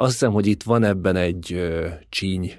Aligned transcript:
Azt 0.00 0.12
hiszem, 0.12 0.32
hogy 0.32 0.46
itt 0.46 0.62
van 0.62 0.84
ebben 0.84 1.16
egy 1.16 1.52
ö, 1.52 1.88
csíny, 2.08 2.52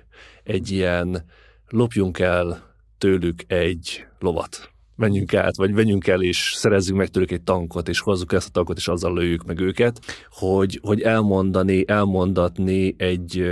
egy 0.44 0.72
ilyen 0.72 1.26
lopjunk 1.68 2.20
el 2.20 2.76
tőlük 2.98 3.44
egy 3.48 4.06
lovat 4.20 4.72
menjünk 4.96 5.34
át, 5.34 5.56
vagy 5.56 5.72
menjünk 5.72 6.08
el, 6.08 6.22
és 6.22 6.54
szerezzünk 6.56 6.98
meg 6.98 7.08
tőlük 7.08 7.32
egy 7.32 7.42
tankot, 7.42 7.88
és 7.88 8.00
hozzuk 8.00 8.34
ezt 8.34 8.48
a 8.48 8.52
tankot, 8.52 8.78
és 8.78 8.88
azzal 8.88 9.14
lőjük 9.14 9.46
meg 9.46 9.60
őket, 9.60 10.00
hogy, 10.30 10.80
hogy 10.82 11.02
elmondani, 11.02 11.84
elmondatni 11.88 12.96
egy, 12.98 13.44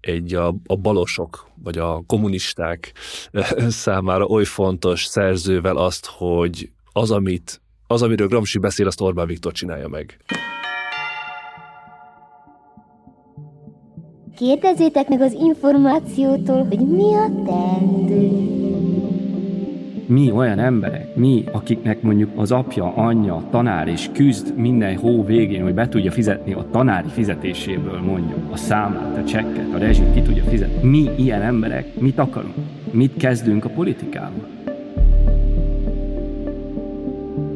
egy 0.00 0.34
a, 0.34 0.54
a 0.66 0.76
balosok, 0.76 1.48
vagy 1.62 1.78
a 1.78 2.02
kommunisták 2.06 2.92
számára 3.68 4.24
oly 4.24 4.44
fontos 4.44 5.04
szerzővel 5.04 5.76
azt, 5.76 6.06
hogy 6.06 6.70
az, 6.92 7.10
amit, 7.10 7.60
az, 7.86 8.02
amiről 8.02 8.28
Gramsci 8.28 8.58
beszél, 8.58 8.86
azt 8.86 9.00
Orbán 9.00 9.26
Viktor 9.26 9.52
csinálja 9.52 9.88
meg. 9.88 10.20
Kérdezzétek 14.36 15.08
meg 15.08 15.20
az 15.20 15.32
információtól, 15.32 16.66
hogy 16.68 16.78
mi 16.78 17.14
a 17.14 17.30
teendő 17.46 18.54
mi 20.08 20.30
olyan 20.30 20.58
emberek, 20.58 21.14
mi, 21.14 21.44
akiknek 21.52 22.02
mondjuk 22.02 22.30
az 22.36 22.52
apja, 22.52 22.94
anyja, 22.94 23.42
tanár 23.50 23.88
és 23.88 24.10
küzd 24.12 24.56
minden 24.56 24.96
hó 24.96 25.24
végén, 25.24 25.62
hogy 25.62 25.74
be 25.74 25.88
tudja 25.88 26.10
fizetni 26.10 26.52
a 26.52 26.66
tanári 26.70 27.08
fizetéséből 27.08 28.00
mondjuk 28.00 28.38
a 28.52 28.56
számát, 28.56 29.18
a 29.18 29.24
csekket, 29.24 29.74
a 29.74 29.78
rezsit 29.78 30.12
ki 30.14 30.22
tudja 30.22 30.44
fizetni. 30.44 30.88
Mi 30.88 31.10
ilyen 31.16 31.42
emberek 31.42 32.00
mit 32.00 32.18
akarunk? 32.18 32.54
Mit 32.90 33.16
kezdünk 33.16 33.64
a 33.64 33.68
politikával? 33.68 34.46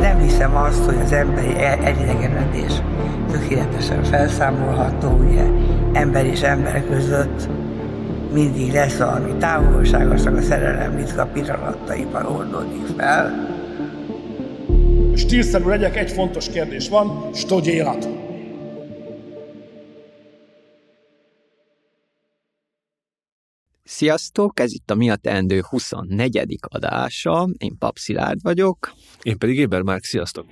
nem 0.00 0.18
hiszem 0.18 0.56
azt, 0.56 0.84
hogy 0.84 0.96
az 1.04 1.12
emberi 1.12 1.54
elidegenedés 1.58 2.72
tökéletesen 3.30 4.04
felszámolható, 4.04 5.08
ugye 5.08 5.44
ember 5.92 6.26
és 6.26 6.40
ember 6.40 6.84
között 6.86 7.48
mindig 8.32 8.72
lesz 8.72 8.96
valami 8.96 9.32
távolságosak 9.38 10.36
a 10.36 10.42
szerelem 10.42 10.96
ritka 10.96 11.26
pillanataiban 11.26 12.26
oldódik 12.26 12.86
fel. 12.96 13.48
Stílszerű 15.14 15.64
legyek, 15.64 15.96
egy 15.96 16.10
fontos 16.10 16.48
kérdés 16.48 16.88
van, 16.88 17.30
hogy 17.48 17.66
élet. 17.66 18.08
Sziasztok, 23.98 24.60
ez 24.60 24.72
itt 24.72 24.90
a 24.90 24.94
Mi 24.94 25.10
a 25.10 25.16
Teendő 25.16 25.62
24. 25.68 26.58
adása, 26.60 27.48
én 27.56 27.78
Pap 27.78 27.96
Szilárd 27.96 28.42
vagyok. 28.42 28.92
Én 29.22 29.38
pedig 29.38 29.58
Éber 29.58 29.82
Márk, 29.82 30.04
sziasztok! 30.04 30.46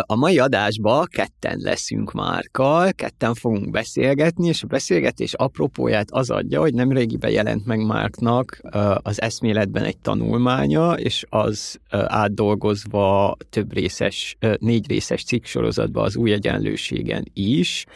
A 0.00 0.16
mai 0.16 0.38
adásban 0.38 1.06
ketten 1.10 1.58
leszünk 1.58 2.12
Márkal, 2.12 2.92
ketten 2.92 3.34
fogunk 3.34 3.70
beszélgetni, 3.70 4.48
és 4.48 4.62
a 4.62 4.66
beszélgetés 4.66 5.34
apropóját 5.34 6.10
az 6.10 6.30
adja, 6.30 6.60
hogy 6.60 6.74
nem 6.74 6.92
régiben 6.92 7.30
jelent 7.30 7.66
meg 7.66 7.86
Márknak 7.86 8.60
az 9.02 9.20
eszméletben 9.20 9.84
egy 9.84 9.98
tanulmánya, 9.98 10.92
és 10.92 11.24
az 11.28 11.80
átdolgozva 11.90 13.36
több 13.50 13.72
részes, 13.72 14.36
négy 14.58 14.88
részes 14.88 15.24
cikksorozatban 15.24 16.04
az 16.04 16.16
új 16.16 16.32
egyenlőségen 16.32 17.24
is, 17.32 17.86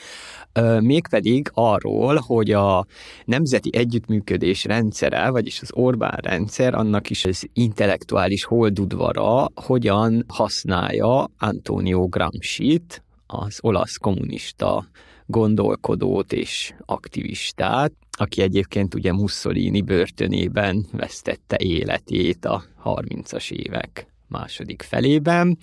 mégpedig 0.80 1.50
arról, 1.54 2.16
hogy 2.16 2.50
a 2.50 2.86
nemzeti 3.24 3.70
együttműködés 3.72 4.64
rendszere, 4.64 5.30
vagyis 5.30 5.60
az 5.60 5.70
Orbán 5.72 6.18
rendszer, 6.22 6.74
annak 6.74 7.10
is 7.10 7.24
az 7.24 7.48
intellektuális 7.52 8.44
holdudvara 8.44 9.46
hogyan 9.54 10.24
használja 10.28 11.30
Antonio 11.38 12.06
Gramsci-t, 12.06 13.02
az 13.26 13.58
olasz 13.60 13.96
kommunista 13.96 14.86
gondolkodót 15.26 16.32
és 16.32 16.74
aktivistát, 16.84 17.92
aki 18.18 18.42
egyébként 18.42 18.94
ugye 18.94 19.12
Mussolini 19.12 19.80
börtönében 19.80 20.86
vesztette 20.92 21.56
életét 21.58 22.44
a 22.44 22.62
30-as 22.84 23.50
évek 23.50 24.06
második 24.28 24.82
felében. 24.82 25.58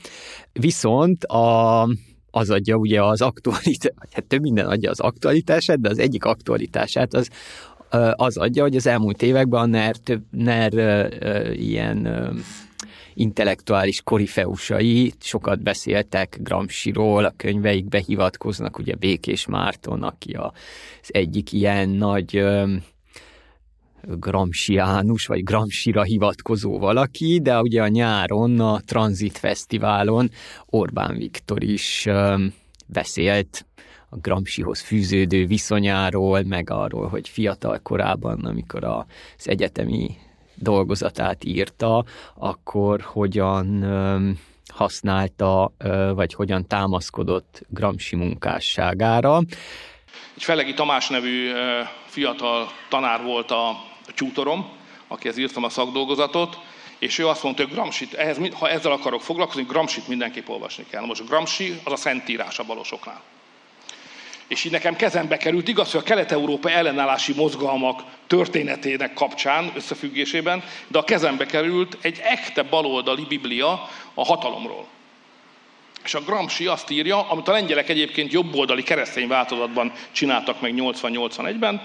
Viszont 0.51 1.23
a 1.23 1.88
az 2.31 2.50
adja 2.50 2.75
ugye 2.75 3.03
az 3.03 3.22
aktualitását, 3.22 4.07
hát 4.12 4.25
több 4.25 4.41
minden 4.41 4.66
adja 4.66 4.90
az 4.90 5.00
aktualitását, 5.00 5.81
de 5.81 5.90
az 5.90 6.00
egyik 6.00 6.25
aktualitását 6.25 7.13
az, 7.13 7.29
az 8.16 8.38
adja, 8.38 8.63
hogy 8.63 8.75
az 8.75 8.88
elmúlt 8.88 9.22
években 9.22 9.62
a 9.62 9.66
NER, 9.66 9.95
több, 9.95 10.23
NER 10.31 10.73
ilyen 11.53 12.29
intellektuális 13.13 14.01
korifeusai 14.01 15.13
sokat 15.19 15.62
beszéltek 15.63 16.38
Gramsciról, 16.41 17.25
a 17.25 17.34
könyveikbe 17.38 18.03
hivatkoznak, 18.06 18.78
ugye 18.78 18.95
Békés 18.95 19.45
Márton, 19.45 20.03
aki 20.03 20.31
az 20.31 20.51
egyik 21.07 21.51
ilyen 21.53 21.89
nagy 21.89 22.45
Gramsciánus, 24.03 25.25
vagy 25.25 25.43
Gramscira 25.43 26.03
hivatkozó 26.03 26.79
valaki, 26.79 27.39
de 27.41 27.61
ugye 27.61 27.81
a 27.81 27.87
nyáron 27.87 28.59
a 28.59 28.79
Transit 28.79 29.37
Fesztiválon 29.37 30.29
Orbán 30.65 31.17
Viktor 31.17 31.63
is 31.63 32.07
beszélt 32.88 33.65
a 34.09 34.17
Gramscihoz 34.17 34.79
fűződő 34.79 35.45
viszonyáról, 35.45 36.43
meg 36.43 36.69
arról, 36.69 37.07
hogy 37.07 37.29
fiatal 37.29 37.79
korában, 37.83 38.45
amikor 38.45 38.83
az 38.83 39.47
egyetemi 39.47 40.17
dolgozatát 40.55 41.43
írta, 41.43 42.05
akkor 42.35 43.01
hogyan 43.01 43.85
használta, 44.67 45.71
vagy 46.13 46.33
hogyan 46.33 46.67
támaszkodott 46.67 47.61
Gramsci 47.67 48.15
munkásságára. 48.15 49.41
Egy 50.35 50.43
Felegi 50.43 50.73
Tamás 50.73 51.09
nevű 51.09 51.49
fiatal 52.05 52.67
tanár 52.89 53.23
volt 53.23 53.51
a 53.51 53.88
tyútorom, 54.15 54.69
akihez 55.07 55.37
írtam 55.37 55.63
a 55.63 55.69
szakdolgozatot, 55.69 56.57
és 56.99 57.17
ő 57.17 57.27
azt 57.27 57.43
mondta, 57.43 57.63
hogy 57.63 57.71
Gramsit, 57.73 58.13
ehhez, 58.13 58.37
ha 58.53 58.69
ezzel 58.69 58.91
akarok 58.91 59.21
foglalkozni, 59.21 59.63
Gramsit 59.63 60.07
mindenképp 60.07 60.47
olvasni 60.47 60.85
kell. 60.89 61.05
Most 61.05 61.27
Gramsci 61.27 61.79
az 61.83 61.91
a 61.91 61.95
szentírás 61.95 62.59
a 62.59 62.63
balosoknál. 62.63 63.21
És 64.47 64.63
így 64.63 64.71
nekem 64.71 64.95
kezembe 64.95 65.37
került, 65.37 65.67
igaz, 65.67 65.91
hogy 65.91 65.99
a 65.99 66.03
kelet-európa 66.03 66.69
ellenállási 66.69 67.33
mozgalmak 67.33 68.03
történetének 68.27 69.13
kapcsán, 69.13 69.71
összefüggésében, 69.75 70.63
de 70.87 70.97
a 70.97 71.03
kezembe 71.03 71.45
került 71.45 71.97
egy 72.01 72.19
ekte 72.23 72.63
baloldali 72.63 73.25
biblia 73.27 73.89
a 74.13 74.25
hatalomról. 74.25 74.87
És 76.03 76.13
a 76.13 76.21
Gramsci 76.21 76.65
azt 76.65 76.89
írja, 76.89 77.29
amit 77.29 77.47
a 77.47 77.51
lengyelek 77.51 77.89
egyébként 77.89 78.31
jobboldali 78.31 78.83
keresztény 78.83 79.27
változatban 79.27 79.94
csináltak 80.12 80.62
meg 80.62 80.73
80-81-ben, 80.75 81.81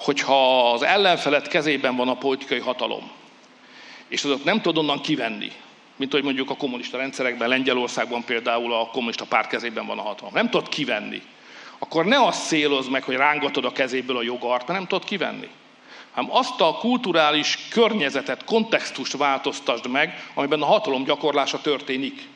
hogyha 0.00 0.70
az 0.72 0.82
ellenfelet 0.82 1.48
kezében 1.48 1.96
van 1.96 2.08
a 2.08 2.16
politikai 2.16 2.58
hatalom, 2.58 3.10
és 4.08 4.24
azok 4.24 4.44
nem 4.44 4.60
tud 4.60 4.78
onnan 4.78 5.00
kivenni, 5.00 5.52
mint 5.96 6.12
hogy 6.12 6.22
mondjuk 6.22 6.50
a 6.50 6.56
kommunista 6.56 6.96
rendszerekben, 6.96 7.48
Lengyelországban 7.48 8.24
például 8.24 8.72
a 8.72 8.86
kommunista 8.86 9.24
párt 9.24 9.48
kezében 9.48 9.86
van 9.86 9.98
a 9.98 10.02
hatalom. 10.02 10.32
Nem 10.34 10.50
tudod 10.50 10.68
kivenni. 10.68 11.22
Akkor 11.78 12.04
ne 12.04 12.22
azt 12.22 12.42
széloz 12.42 12.88
meg, 12.88 13.02
hogy 13.02 13.14
rángatod 13.14 13.64
a 13.64 13.72
kezéből 13.72 14.16
a 14.16 14.22
jogart, 14.22 14.66
mert 14.66 14.78
nem 14.78 14.88
tudod 14.88 15.04
kivenni. 15.04 15.48
Hanem 16.10 16.34
azt 16.34 16.60
a 16.60 16.76
kulturális 16.78 17.58
környezetet, 17.70 18.44
kontextust 18.44 19.16
változtasd 19.16 19.86
meg, 19.86 20.30
amiben 20.34 20.62
a 20.62 20.66
hatalom 20.66 21.04
gyakorlása 21.04 21.60
történik. 21.60 22.28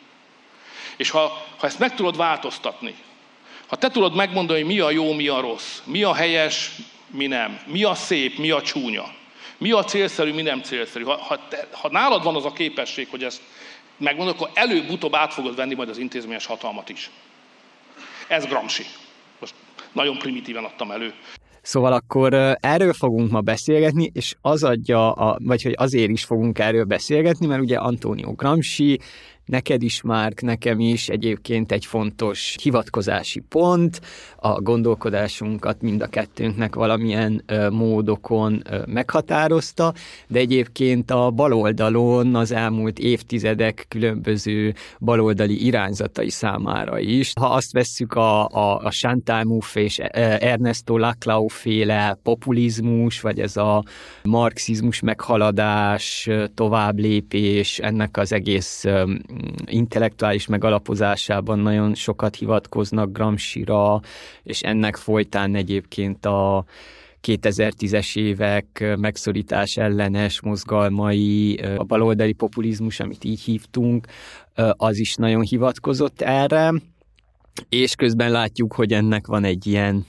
És 0.96 1.10
ha, 1.10 1.46
ha 1.58 1.66
ezt 1.66 1.78
meg 1.78 1.94
tudod 1.94 2.16
változtatni, 2.16 2.94
ha 3.66 3.76
te 3.76 3.90
tudod 3.90 4.14
megmondani, 4.14 4.60
hogy 4.60 4.68
mi 4.68 4.78
a 4.78 4.90
jó, 4.90 5.12
mi 5.12 5.28
a 5.28 5.40
rossz, 5.40 5.80
mi 5.84 6.02
a 6.02 6.14
helyes, 6.14 6.70
mi 7.14 7.26
nem, 7.26 7.58
mi 7.66 7.84
a 7.84 7.94
szép, 7.94 8.38
mi 8.38 8.50
a 8.50 8.62
csúnya, 8.62 9.04
mi 9.58 9.70
a 9.70 9.84
célszerű, 9.84 10.32
mi 10.32 10.42
nem 10.42 10.60
célszerű. 10.60 11.04
Ha, 11.04 11.16
ha, 11.16 11.48
te, 11.48 11.68
ha 11.72 11.88
nálad 11.90 12.22
van 12.22 12.34
az 12.34 12.44
a 12.44 12.52
képesség, 12.52 13.08
hogy 13.10 13.24
ezt 13.24 13.42
megmondod, 13.96 14.34
akkor 14.34 14.50
előbb-utóbb 14.54 15.14
át 15.14 15.32
fogod 15.32 15.56
venni 15.56 15.74
majd 15.74 15.88
az 15.88 15.98
intézményes 15.98 16.46
hatalmat 16.46 16.88
is. 16.88 17.10
Ez 18.28 18.46
Gramsci. 18.46 18.82
Most 19.40 19.54
nagyon 19.92 20.18
primitíven 20.18 20.64
adtam 20.64 20.90
elő. 20.90 21.14
Szóval 21.62 21.92
akkor 21.92 22.56
erről 22.60 22.92
fogunk 22.92 23.30
ma 23.30 23.40
beszélgetni, 23.40 24.10
és 24.12 24.34
az 24.40 24.64
adja, 24.64 25.12
a, 25.12 25.38
vagy 25.42 25.62
hogy 25.62 25.74
azért 25.76 26.10
is 26.10 26.24
fogunk 26.24 26.58
erről 26.58 26.84
beszélgetni, 26.84 27.46
mert 27.46 27.60
ugye 27.60 27.76
Antonio 27.76 28.32
Gramsci 28.32 28.98
neked 29.44 29.82
is, 29.82 30.02
Márk, 30.02 30.42
nekem 30.42 30.80
is 30.80 31.08
egyébként 31.08 31.72
egy 31.72 31.86
fontos 31.86 32.56
hivatkozási 32.62 33.40
pont, 33.40 34.00
a 34.36 34.60
gondolkodásunkat 34.60 35.82
mind 35.82 36.02
a 36.02 36.06
kettőnknek 36.06 36.74
valamilyen 36.74 37.42
ö, 37.46 37.70
módokon 37.70 38.62
ö, 38.70 38.82
meghatározta, 38.86 39.94
de 40.28 40.38
egyébként 40.38 41.10
a 41.10 41.30
baloldalon 41.30 42.34
az 42.34 42.52
elmúlt 42.52 42.98
évtizedek 42.98 43.84
különböző 43.88 44.74
baloldali 45.00 45.64
irányzatai 45.64 46.30
számára 46.30 46.98
is. 46.98 47.32
Ha 47.40 47.46
azt 47.46 47.72
vesszük 47.72 48.12
a, 48.12 48.48
a, 48.48 48.78
a 48.84 48.90
Chantal 48.90 49.62
és 49.74 49.98
Ernesto 49.98 50.96
Laclau 50.96 51.48
féle 51.48 52.18
populizmus, 52.22 53.20
vagy 53.20 53.40
ez 53.40 53.56
a 53.56 53.84
marxizmus 54.22 55.00
meghaladás, 55.00 56.28
továbblépés, 56.54 57.78
ennek 57.78 58.16
az 58.16 58.32
egész 58.32 58.84
intellektuális 59.66 60.46
megalapozásában 60.46 61.58
nagyon 61.58 61.94
sokat 61.94 62.36
hivatkoznak 62.36 63.12
Gramsci-ra, 63.12 64.00
és 64.42 64.60
ennek 64.60 64.96
folytán 64.96 65.54
egyébként 65.54 66.26
a 66.26 66.64
2010-es 67.22 68.16
évek 68.16 68.94
megszorítás 68.98 69.76
ellenes 69.76 70.40
mozgalmai, 70.40 71.56
a 71.76 71.84
baloldali 71.84 72.32
populizmus, 72.32 73.00
amit 73.00 73.24
így 73.24 73.40
hívtunk, 73.40 74.06
az 74.72 74.98
is 74.98 75.14
nagyon 75.14 75.42
hivatkozott 75.42 76.20
erre, 76.20 76.72
és 77.68 77.94
közben 77.94 78.30
látjuk, 78.30 78.74
hogy 78.74 78.92
ennek 78.92 79.26
van 79.26 79.44
egy 79.44 79.66
ilyen 79.66 80.06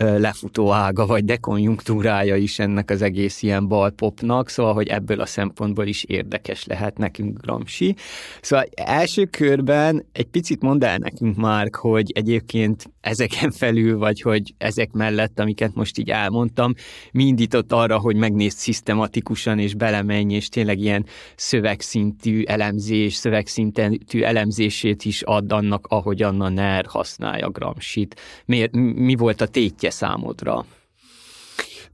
lefutó 0.00 0.72
ága 0.72 1.06
vagy 1.06 1.24
dekonjunktúrája 1.24 2.36
is 2.36 2.58
ennek 2.58 2.90
az 2.90 3.02
egész 3.02 3.42
ilyen 3.42 3.68
balpopnak, 3.68 4.48
szóval, 4.48 4.74
hogy 4.74 4.88
ebből 4.88 5.20
a 5.20 5.26
szempontból 5.26 5.86
is 5.86 6.04
érdekes 6.04 6.64
lehet 6.66 6.98
nekünk 6.98 7.40
Gramsci. 7.40 7.96
Szóval 8.40 8.66
első 8.74 9.24
körben 9.24 10.06
egy 10.12 10.26
picit 10.26 10.62
mondd 10.62 10.84
el 10.84 10.96
nekünk, 10.96 11.36
Márk, 11.36 11.76
hogy 11.76 12.10
egyébként 12.14 12.90
ezeken 13.00 13.50
felül, 13.50 13.98
vagy 13.98 14.20
hogy 14.20 14.54
ezek 14.58 14.92
mellett, 14.92 15.38
amiket 15.38 15.74
most 15.74 15.98
így 15.98 16.10
elmondtam, 16.10 16.74
mi 17.12 17.24
indított 17.24 17.72
arra, 17.72 17.98
hogy 17.98 18.16
megnézd 18.16 18.56
szisztematikusan 18.56 19.58
és 19.58 19.74
belemenj, 19.74 20.34
és 20.34 20.48
tényleg 20.48 20.78
ilyen 20.78 21.06
szövegszintű 21.36 22.42
elemzés, 22.42 23.14
szövegszintű 23.14 24.22
elemzését 24.22 25.04
is 25.04 25.22
add 25.22 25.52
annak, 25.52 25.86
ahogy 25.86 26.22
Anna 26.22 26.48
NER 26.48 26.86
használja 26.86 27.50
Gramsci-t. 27.50 28.20
Miért, 28.44 28.72
mi 28.94 29.14
volt 29.14 29.40
a 29.40 29.46
tétje 29.46 29.90
számodra? 29.90 30.66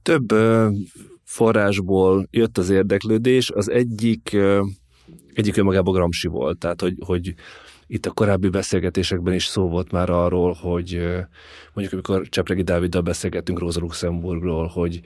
Több 0.02 0.35
forrásból 1.25 2.29
jött 2.31 2.59
az 2.59 2.70
érdeklődés. 2.70 3.50
Az 3.50 3.70
egyik, 3.70 4.37
egyik 5.35 5.56
önmagában 5.56 5.94
Gramsci 5.94 6.29
volt, 6.29 6.59
tehát 6.59 6.81
hogy, 6.81 6.94
hogy 6.99 7.35
itt 7.87 8.06
a 8.06 8.11
korábbi 8.11 8.49
beszélgetésekben 8.49 9.35
is 9.35 9.44
szó 9.44 9.69
volt 9.69 9.91
már 9.91 10.11
arról, 10.11 10.53
hogy 10.53 11.00
mondjuk 11.73 11.93
amikor 11.93 12.29
Csepregi 12.29 12.62
Dáviddal 12.62 13.03
beszélgettünk 13.03 13.59
Rosa 13.59 13.81
Luxemburgról, 13.81 14.67
hogy 14.67 15.00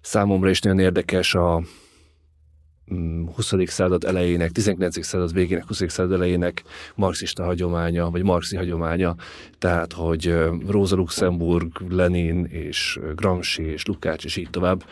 számomra 0.00 0.50
is 0.50 0.60
nagyon 0.60 0.78
érdekes 0.78 1.34
a, 1.34 1.62
20. 3.34 3.54
Mm, 3.54 3.62
század 3.64 4.04
elejének, 4.04 4.50
19. 4.50 5.04
század 5.04 5.32
végének, 5.32 5.66
20. 5.66 5.82
század 5.86 6.12
elejének 6.12 6.62
marxista 6.94 7.44
hagyománya, 7.44 8.10
vagy 8.10 8.22
marxi 8.22 8.56
hagyománya, 8.56 9.14
tehát, 9.58 9.92
hogy 9.92 10.34
Rosa 10.68 10.96
Luxemburg, 10.96 11.70
Lenin 11.88 12.44
és 12.44 12.98
Gramsci 13.14 13.62
és 13.62 13.84
Lukács 13.84 14.24
és 14.24 14.36
így 14.36 14.50
tovább, 14.50 14.84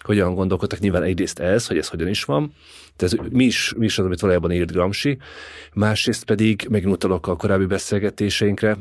hogyan 0.00 0.34
gondolkodtak, 0.34 0.78
nyilván 0.78 1.02
egyrészt 1.02 1.38
ez, 1.38 1.66
hogy 1.66 1.78
ez 1.78 1.88
hogyan 1.88 2.08
is 2.08 2.24
van, 2.24 2.52
tehát 2.96 3.30
mi 3.30 3.44
is, 3.44 3.74
mi 3.76 3.84
is 3.84 3.98
az, 3.98 4.04
amit 4.04 4.20
valójában 4.20 4.52
írt 4.52 4.72
Gramsci, 4.72 5.18
másrészt 5.74 6.24
pedig 6.24 6.66
megnyitalok 6.70 7.26
a 7.26 7.36
korábbi 7.36 7.64
beszélgetéseinkre, 7.64 8.78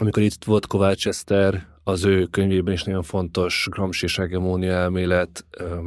amikor 0.00 0.22
itt 0.22 0.44
volt 0.44 0.66
Kovács 0.66 1.06
Eszter, 1.06 1.66
az 1.86 2.04
ő 2.04 2.24
könyvében 2.24 2.74
is 2.74 2.82
nagyon 2.82 3.02
fontos 3.02 3.66
Gramsci 3.70 4.04
és 4.04 4.16
hegemónia 4.16 4.72
elmélet, 4.72 5.44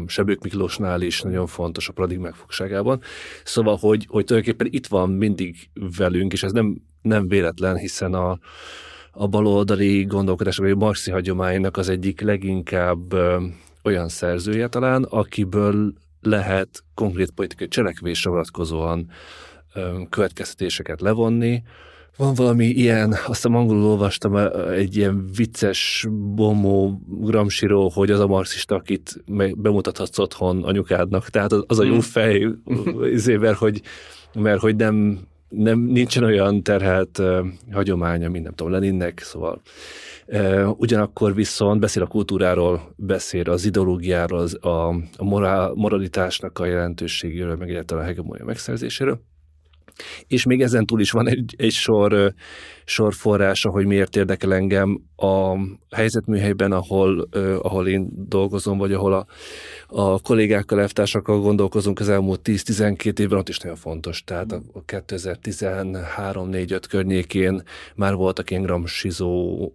Sebők 0.07 0.43
Miklósnál 0.43 1.01
is 1.01 1.21
nagyon 1.21 1.47
fontos 1.47 1.89
a 1.89 1.93
paradigm 1.93 2.21
megfogságában. 2.21 3.01
Szóval, 3.43 3.77
hogy, 3.77 4.05
hogy 4.09 4.25
tulajdonképpen 4.25 4.67
itt 4.71 4.87
van 4.87 5.09
mindig 5.09 5.69
velünk, 5.97 6.33
és 6.33 6.43
ez 6.43 6.51
nem, 6.51 6.81
nem 7.01 7.27
véletlen, 7.27 7.77
hiszen 7.77 8.13
a, 8.13 8.39
a 9.11 9.27
baloldali 9.27 10.03
gondolkodás, 10.03 10.57
vagy 10.57 10.71
a 10.71 10.75
marxi 10.75 11.11
hagyománynak 11.11 11.77
az 11.77 11.89
egyik 11.89 12.21
leginkább 12.21 13.13
olyan 13.83 14.07
szerzője 14.07 14.67
talán, 14.67 15.03
akiből 15.03 15.93
lehet 16.21 16.83
konkrét 16.93 17.31
politikai 17.31 17.67
cselekvésre 17.67 18.29
vonatkozóan 18.29 19.09
következtetéseket 20.09 21.01
levonni, 21.01 21.63
van 22.17 22.33
valami 22.33 22.65
ilyen, 22.65 23.15
azt 23.25 23.45
a 23.45 23.49
angolul 23.49 23.83
olvastam 23.83 24.35
egy 24.71 24.97
ilyen 24.97 25.29
vicces 25.35 26.07
bomó 26.35 27.01
gramsiró, 27.07 27.89
hogy 27.89 28.11
az 28.11 28.19
a 28.19 28.27
marxista, 28.27 28.75
akit 28.75 29.23
bemutathatsz 29.55 30.19
otthon 30.19 30.63
anyukádnak. 30.63 31.29
Tehát 31.29 31.51
az, 31.51 31.63
az 31.67 31.79
a 31.79 31.83
jó 31.83 31.91
hmm. 31.91 31.99
fej, 31.99 32.47
izé, 33.11 33.35
mert 33.35 33.57
hogy, 33.57 33.81
mert 34.33 34.59
hogy 34.59 34.75
nem, 34.75 35.19
nem, 35.49 35.79
nincsen 35.79 36.23
olyan 36.23 36.63
terhelt 36.63 37.17
uh, 37.17 37.47
hagyománya, 37.71 38.29
mint 38.29 38.43
nem 38.43 38.53
tudom, 38.53 38.71
Leninnek, 38.73 39.19
szóval 39.19 39.61
uh, 40.25 40.69
ugyanakkor 40.79 41.35
viszont 41.35 41.79
beszél 41.79 42.03
a 42.03 42.07
kultúráról, 42.07 42.93
beszél 42.95 43.49
az 43.49 43.65
ideológiáról, 43.65 44.39
az, 44.39 44.65
a, 44.65 44.87
a 45.17 45.23
morál, 45.23 45.73
moralitásnak 45.75 46.59
a 46.59 46.65
jelentőségéről, 46.65 47.55
meg 47.55 47.69
egyáltalán 47.69 48.03
a 48.03 48.07
hegemónia 48.07 48.45
megszerzéséről. 48.45 49.21
És 50.27 50.45
még 50.45 50.61
ezen 50.61 50.85
túl 50.85 50.99
is 50.99 51.11
van 51.11 51.27
egy, 51.27 51.55
egy 51.57 51.71
sor, 51.71 52.33
sor 52.85 53.13
forrása, 53.13 53.69
hogy 53.69 53.85
miért 53.85 54.15
érdekel 54.15 54.53
engem 54.53 55.01
a 55.15 55.57
helyzetműhelyben, 55.95 56.71
ahol, 56.71 57.29
ahol 57.61 57.87
én 57.87 58.09
dolgozom, 58.11 58.77
vagy 58.77 58.93
ahol 58.93 59.13
a, 59.13 59.25
a 59.87 60.19
kollégákkal, 60.19 60.81
elvtársakkal 60.81 61.39
gondolkozunk 61.39 61.99
az 61.99 62.09
elmúlt 62.09 62.39
10-12 62.43 63.19
évben, 63.19 63.39
ott 63.39 63.49
is 63.49 63.57
nagyon 63.59 63.77
fontos. 63.77 64.23
Tehát 64.23 64.51
a 64.51 64.83
2013-4-5 64.85 66.81
környékén 66.89 67.63
már 67.95 68.15
voltak 68.15 68.49
ilyen 68.49 68.61
gramsizó 68.61 69.73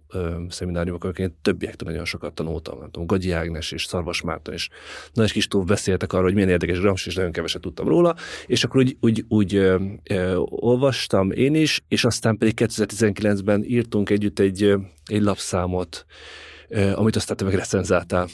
szemináriumok, 0.49 1.03
akiként 1.03 1.33
többiektől 1.41 1.89
nagyon 1.89 2.05
sokat 2.05 2.33
tanultam. 2.33 2.79
Nem 2.79 2.91
tudom, 2.91 3.07
Gagyi 3.07 3.31
Ágnes 3.31 3.71
és 3.71 3.85
Szarvas 3.85 4.21
Márton 4.21 4.53
és 4.53 4.69
Nagy 5.13 5.31
Kistóf 5.31 5.65
beszéltek 5.65 6.13
arról, 6.13 6.25
hogy 6.25 6.33
milyen 6.33 6.49
érdekes 6.49 6.79
Gramsci, 6.79 7.09
és 7.09 7.15
nagyon 7.15 7.31
keveset 7.31 7.61
tudtam 7.61 7.87
róla, 7.87 8.15
és 8.45 8.63
akkor 8.63 8.81
úgy, 8.81 8.97
úgy, 8.99 9.25
úgy 9.27 9.71
olvastam 10.39 11.31
én 11.31 11.55
is, 11.55 11.83
és 11.87 12.05
aztán 12.05 12.37
pedig 12.37 12.53
2019-ben 12.57 13.63
írtunk 13.63 14.09
együtt 14.09 14.39
egy, 14.39 14.73
egy 15.05 15.21
lapszámot, 15.21 16.05
amit 16.95 17.15
aztán 17.15 17.37
te 17.37 17.43
meg 17.43 17.53
recenzáltál. 17.53 18.27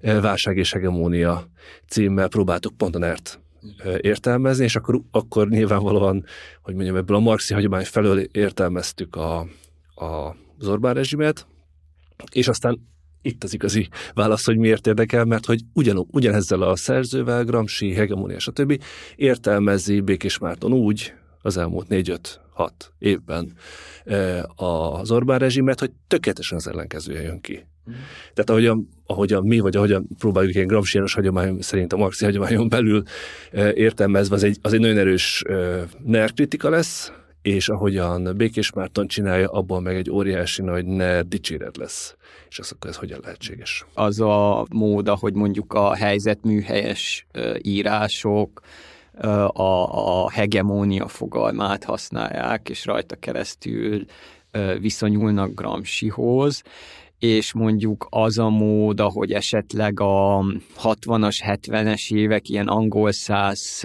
Válság 0.00 0.56
és 0.56 0.72
hegemónia 0.72 1.46
címmel 1.88 2.28
próbáltuk 2.28 2.76
pont 2.76 2.94
a 2.94 2.98
NERT 2.98 3.40
értelmezni, 4.00 4.64
és 4.64 4.76
akkor, 4.76 5.00
akkor 5.10 5.48
nyilvánvalóan, 5.48 6.24
hogy 6.62 6.74
mondjam, 6.74 6.96
ebből 6.96 7.16
a 7.16 7.20
marxi 7.20 7.54
hagyomány 7.54 7.84
felől 7.84 8.18
értelmeztük 8.20 9.16
a, 9.16 9.38
a 9.94 10.36
az 10.58 10.78
rezsimet, 10.80 11.46
és 12.32 12.48
aztán 12.48 12.88
itt 13.22 13.44
az 13.44 13.54
igazi 13.54 13.88
válasz, 14.14 14.44
hogy 14.44 14.56
miért 14.56 14.86
érdekel, 14.86 15.24
mert 15.24 15.46
hogy 15.46 15.60
ugyan, 15.72 16.06
ugyanezzel 16.10 16.62
a 16.62 16.76
szerzővel, 16.76 17.44
Gramsci, 17.44 17.94
hegemónia, 17.94 18.38
stb. 18.38 18.82
értelmezi 19.16 20.00
Békés 20.00 20.38
Márton 20.38 20.72
úgy 20.72 21.12
az 21.42 21.56
elmúlt 21.56 21.88
négy-öt 21.88 22.40
hat 22.52 22.92
évben 22.98 23.52
az 24.54 25.10
Orbán 25.10 25.38
rezsimet, 25.38 25.80
hogy 25.80 25.90
tökéletesen 26.08 26.58
az 26.58 26.68
ellenkezője 26.68 27.22
jön 27.22 27.40
ki. 27.40 27.66
Mm. 27.90 27.92
Tehát 28.34 28.50
ahogyan, 28.50 28.88
ahogyan 29.06 29.46
mi, 29.46 29.58
vagy 29.58 29.76
ahogyan 29.76 30.08
próbáljuk 30.18 30.54
ilyen 30.54 30.66
gramsciános 30.66 31.14
hagyomány 31.14 31.60
szerint 31.60 31.92
a 31.92 31.96
marxi 31.96 32.24
hagyományon 32.24 32.68
belül 32.68 33.02
értelmezve, 33.74 34.34
az 34.34 34.42
egy, 34.42 34.58
az 34.62 34.72
egy 34.72 34.80
nagyon 34.80 34.98
erős 34.98 35.42
NER 36.04 36.32
kritika 36.32 36.70
lesz, 36.70 37.12
és 37.42 37.68
ahogyan 37.68 38.36
Békés 38.36 38.72
Márton 38.72 39.06
csinálja, 39.06 39.48
abban 39.48 39.82
meg 39.82 39.96
egy 39.96 40.10
óriási 40.10 40.62
nagy 40.62 40.84
NER 40.84 41.26
dicséret 41.26 41.76
lesz. 41.76 42.16
És 42.48 42.58
az 42.58 42.72
akkor 42.72 42.90
ez 42.90 42.96
hogyan 42.96 43.20
lehetséges? 43.22 43.86
Az 43.94 44.20
a 44.20 44.66
mód, 44.70 45.08
hogy 45.08 45.34
mondjuk 45.34 45.72
a 45.72 45.94
helyzetműhelyes 45.94 47.26
írások, 47.62 48.60
a, 49.52 50.22
a 50.22 50.30
hegemónia 50.30 51.08
fogalmát 51.08 51.84
használják, 51.84 52.68
és 52.68 52.84
rajta 52.84 53.16
keresztül 53.16 54.04
viszonyulnak 54.80 55.54
Gramscihoz, 55.54 56.62
és 57.18 57.52
mondjuk 57.52 58.06
az 58.10 58.38
a 58.38 58.48
mód, 58.48 59.00
ahogy 59.00 59.32
esetleg 59.32 60.00
a 60.00 60.44
60-as, 60.82 61.36
70-es 61.46 62.14
évek 62.14 62.48
ilyen 62.48 62.68
angol 62.68 63.12
száz 63.12 63.82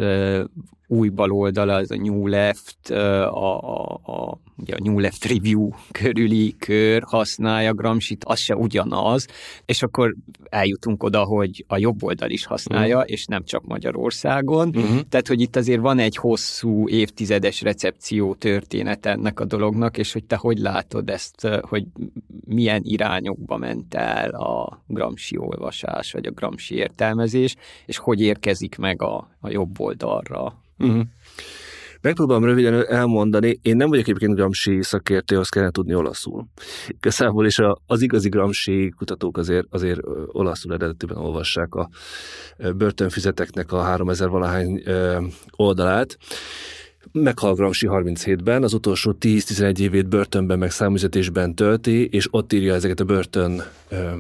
új 0.88 1.10
baloldala, 1.10 1.74
az 1.74 1.92
a 1.92 1.96
New 1.96 2.28
Left, 2.28 2.90
a, 2.90 3.82
a, 3.82 4.00
a, 4.04 4.40
ugye 4.58 4.76
a 4.76 4.80
New 4.84 5.00
Left 5.00 5.26
Review 5.26 5.70
körüli 5.92 6.56
kör 6.58 7.04
használja 7.04 7.74
Gramsit, 7.74 8.24
az 8.26 8.40
se 8.40 8.56
ugyanaz, 8.56 9.28
és 9.66 9.84
akkor 9.84 10.16
eljutunk 10.50 11.04
oda, 11.04 11.24
hogy 11.24 11.66
a 11.68 11.78
jobb 11.78 12.04
oldal 12.04 12.30
is 12.30 12.46
használja, 12.46 12.96
uh-huh. 12.96 13.12
és 13.12 13.26
nem 13.26 13.44
csak 13.44 13.66
Magyarországon. 13.66 14.68
Uh-huh. 14.68 15.00
Tehát, 15.10 15.28
hogy 15.28 15.42
itt 15.42 15.56
azért 15.56 15.82
van 15.82 16.00
egy 16.00 16.16
hosszú 16.16 16.88
évtizedes 16.88 17.62
recepció 17.62 18.36
történet 18.36 19.06
ennek 19.06 19.40
a 19.40 19.46
dolognak, 19.46 19.98
és 19.98 20.14
hogy 20.14 20.24
te 20.24 20.36
hogy 20.36 20.58
látod 20.58 21.10
ezt, 21.10 21.48
hogy 21.62 21.86
milyen 22.46 22.82
irányokba 22.84 23.58
ment 23.58 23.94
el 23.94 24.30
a 24.30 24.84
Gramsci 24.88 25.38
olvasás, 25.38 26.12
vagy 26.12 26.26
a 26.26 26.32
Gramsci 26.32 26.76
értelmezés, 26.76 27.56
és 27.86 27.98
hogy 27.98 28.22
érkezik 28.22 28.78
meg 28.78 29.02
a, 29.02 29.30
a 29.40 29.50
jobb 29.50 29.80
oldalra. 29.80 30.64
Uh-huh. 30.78 31.02
Megpróbálom 32.06 32.44
röviden 32.44 32.88
elmondani, 32.88 33.60
én 33.62 33.76
nem 33.76 33.90
vagyok 33.90 34.08
egyébként 34.08 34.36
Gramsci 34.36 34.84
szakértő, 34.84 35.38
azt 35.40 35.52
kellene 35.52 35.72
tudni 35.72 35.96
olaszul. 35.96 36.48
Igazából 36.88 37.46
is 37.46 37.60
az 37.86 38.02
igazi 38.02 38.30
Gramsci 38.30 38.94
kutatók 38.98 39.38
azért, 39.38 39.68
azért 39.70 40.00
olaszul 40.28 40.74
eredetében 40.74 41.18
olvassák 41.18 41.76
a 41.76 41.90
börtönfüzeteknek 42.76 43.72
a 43.72 43.82
3000 43.82 44.30
valahány 44.30 44.84
oldalát. 45.56 46.18
Meghal 47.12 47.54
Gramsci 47.54 47.88
37-ben, 47.90 48.64
az 48.64 48.74
utolsó 48.74 49.16
10-11 49.20 49.80
évét 49.80 50.08
börtönben, 50.08 50.60
meg 50.60 50.72
számüzetésben 50.72 51.56
tölti, 51.56 52.06
és 52.06 52.28
ott 52.32 52.54
írja 52.54 52.74
ezeket 52.74 53.00
a 53.00 53.06
börtön 53.06 53.62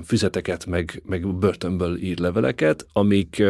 füzeteket, 0.06 0.66
meg, 0.66 1.02
meg 1.06 1.36
börtönből 1.36 1.98
ír 1.98 2.20
leveleket, 2.20 2.86
amik 2.94 3.44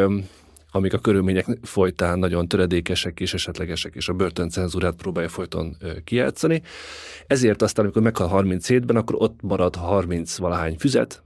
amik 0.75 0.93
a 0.93 0.97
körülmények 0.97 1.45
folytán 1.61 2.19
nagyon 2.19 2.47
töredékesek 2.47 3.19
és 3.19 3.33
esetlegesek, 3.33 3.95
és 3.95 4.09
a 4.09 4.13
börtöncenzúrát 4.13 4.95
próbálja 4.95 5.29
folyton 5.29 5.77
kijátszani. 6.03 6.61
Ezért 7.27 7.61
aztán, 7.61 7.85
amikor 7.85 8.01
meghal 8.01 8.43
37-ben, 8.43 8.95
akkor 8.95 9.15
ott 9.17 9.41
marad 9.41 9.75
30 9.75 10.37
valahány 10.37 10.75
füzet, 10.77 11.23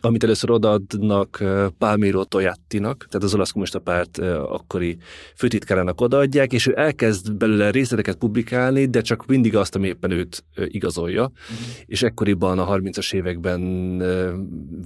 amit 0.00 0.24
először 0.24 0.50
odaadnak 0.50 1.44
Palmiro 1.78 2.24
Tojattinak, 2.24 3.06
tehát 3.08 3.26
az 3.26 3.34
olasz 3.34 3.50
kommunista 3.50 3.78
párt 3.78 4.18
akkori 4.18 4.96
főtitkárának 5.36 6.00
odaadják, 6.00 6.52
és 6.52 6.66
ő 6.66 6.72
elkezd 6.76 7.34
belőle 7.34 7.70
részleteket 7.70 8.16
publikálni, 8.16 8.86
de 8.86 9.00
csak 9.00 9.26
mindig 9.26 9.56
azt, 9.56 9.74
ami 9.74 9.86
éppen 9.86 10.10
őt 10.10 10.44
igazolja, 10.54 11.32
mm. 11.32 11.56
és 11.86 12.02
ekkoriban 12.02 12.58
a 12.58 12.76
30-as 12.76 13.14
években 13.14 13.60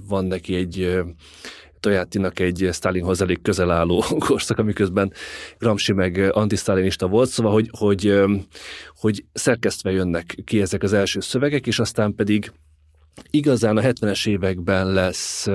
van 0.07 0.25
neki 0.25 0.55
egy 0.55 1.03
Tojátinak 1.85 2.39
egy 2.39 2.69
Stalinhoz 2.71 3.21
elég 3.21 3.41
közel 3.41 3.71
álló 3.71 4.03
korszak, 4.27 4.57
amiközben 4.57 5.13
Gramsci 5.57 5.93
meg 5.93 6.29
antisztálinista 6.31 7.07
volt, 7.07 7.29
szóval, 7.29 7.51
hogy, 7.51 7.69
hogy, 7.77 8.19
hogy 8.95 9.25
szerkesztve 9.33 9.91
jönnek 9.91 10.35
ki 10.43 10.61
ezek 10.61 10.83
az 10.83 10.93
első 10.93 11.19
szövegek, 11.19 11.67
és 11.67 11.79
aztán 11.79 12.15
pedig 12.15 12.51
igazán 13.29 13.77
a 13.77 13.81
70-es 13.81 14.27
években 14.27 14.93
lesz 14.93 15.45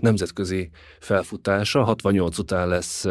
nemzetközi 0.00 0.70
felfutása, 1.00 1.82
68 1.82 2.38
után 2.38 2.68
lesz 2.68 3.06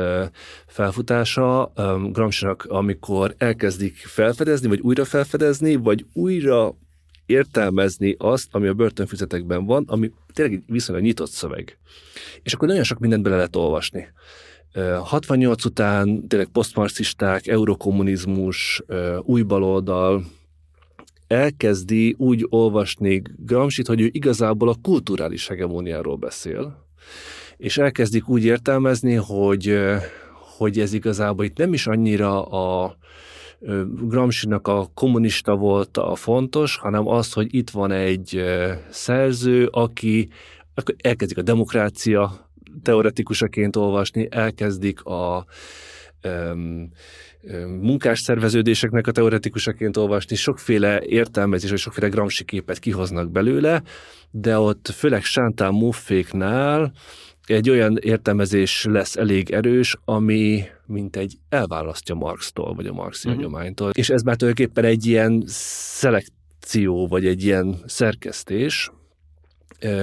felfutása. 0.68 1.72
Gramscinak, 2.12 2.66
amikor 2.68 3.36
elkezdik 3.38 3.96
felfedezni, 3.96 4.68
vagy 4.68 4.80
újra 4.80 5.06
felfedezni, 5.06 5.76
vagy 5.76 6.06
újra 6.14 6.76
értelmezni 7.28 8.16
azt, 8.18 8.48
ami 8.52 8.68
a 8.68 8.74
börtönfüzetekben 8.74 9.66
van, 9.66 9.84
ami 9.88 10.12
tényleg 10.34 10.64
viszonylag 10.68 11.06
nyitott 11.06 11.30
szöveg. 11.30 11.78
És 12.44 12.54
akkor 12.54 12.68
nagyon 12.68 12.84
sok 12.84 13.00
mindent 13.00 13.24
bele 13.24 13.36
lehet 13.36 13.56
olvasni. 13.56 14.08
68 15.04 15.66
után 15.66 16.28
tényleg 16.28 16.48
posztmarxisták, 16.48 17.48
eurokommunizmus, 17.48 18.84
új 19.22 19.42
baloldal, 19.42 20.24
elkezdi 21.28 22.16
úgy 22.18 22.46
olvasni 22.50 23.22
Gramsci-t, 23.38 23.88
hogy 23.88 24.02
ő 24.02 24.10
igazából 24.12 24.70
a 24.70 24.76
kulturális 24.82 25.48
hegemóniáról 25.48 26.16
beszél, 26.16 26.86
és 27.58 27.78
elkezdik 27.78 28.30
úgy 28.30 28.46
értelmezni, 28.46 29.14
hogy, 29.14 29.80
hogy 30.58 30.80
ez 30.80 30.94
igazából 30.94 31.46
itt 31.46 31.58
nem 31.58 31.74
is 31.74 31.88
annyira 31.88 32.46
a, 32.46 32.98
Gramscinak 34.02 34.68
a 34.68 34.90
kommunista 34.94 35.56
volt 35.56 35.98
a 35.98 36.16
fontos, 36.16 36.78
hanem 36.78 37.08
az, 37.08 37.34
hogy 37.34 37.56
itt 37.56 37.70
van 37.70 37.92
egy 37.92 38.44
szerző, 38.90 39.68
aki 39.72 40.30
elkezdik 40.98 41.38
a 41.38 41.42
demokrácia 41.42 42.50
teoretikusaként 42.82 43.76
olvasni, 43.76 44.28
elkezdik 44.32 45.04
a 45.04 45.46
um, 46.24 46.92
munkás 47.82 48.20
szerveződéseknek 48.20 49.08
a 49.08 49.12
teoretikusaként 49.12 49.98
olvasni, 49.98 50.36
sokféle 50.36 51.02
értelmezés, 51.02 51.70
vagy 51.70 51.80
sokféle 51.80 52.08
Gramsci 52.08 52.44
képet 52.44 52.80
kihoznak 52.80 53.32
belőle, 53.32 53.82
de 54.32 54.60
ott 54.60 54.88
főleg 54.88 55.24
Sántán 55.24 55.74
Mufféknál 55.74 56.92
egy 57.46 57.70
olyan 57.70 57.98
értelmezés 57.98 58.86
lesz 58.90 59.16
elég 59.16 59.52
erős, 59.52 59.98
ami 60.06 60.64
mint 60.88 61.16
egy 61.16 61.38
elválasztja 61.50 62.16
Marx-tól, 62.16 62.74
vagy 62.74 62.88
a 62.88 62.94
marxi 62.94 63.28
uh-huh. 63.28 63.44
hagyománytól. 63.44 63.90
És 63.90 64.10
ez 64.10 64.22
már 64.22 64.36
tulajdonképpen 64.36 64.84
egy 64.84 65.06
ilyen 65.06 65.44
szelekció, 65.48 67.08
vagy 67.08 67.26
egy 67.26 67.44
ilyen 67.44 67.80
szerkesztés, 67.86 68.92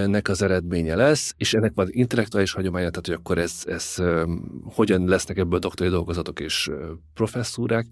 nek 0.06 0.28
az 0.28 0.42
eredménye 0.42 0.94
lesz, 0.94 1.34
és 1.36 1.54
ennek 1.54 1.72
van 1.74 1.88
intellektuális 1.90 2.52
hagyománya, 2.52 2.90
tehát 2.90 3.06
hogy 3.06 3.14
akkor 3.14 3.38
ez, 3.38 3.62
ez 3.66 3.96
hogyan 4.64 5.04
lesznek 5.04 5.36
ebből 5.36 5.58
doktori 5.58 5.90
dolgozatok 5.90 6.40
és 6.40 6.70
professzúrák, 7.14 7.86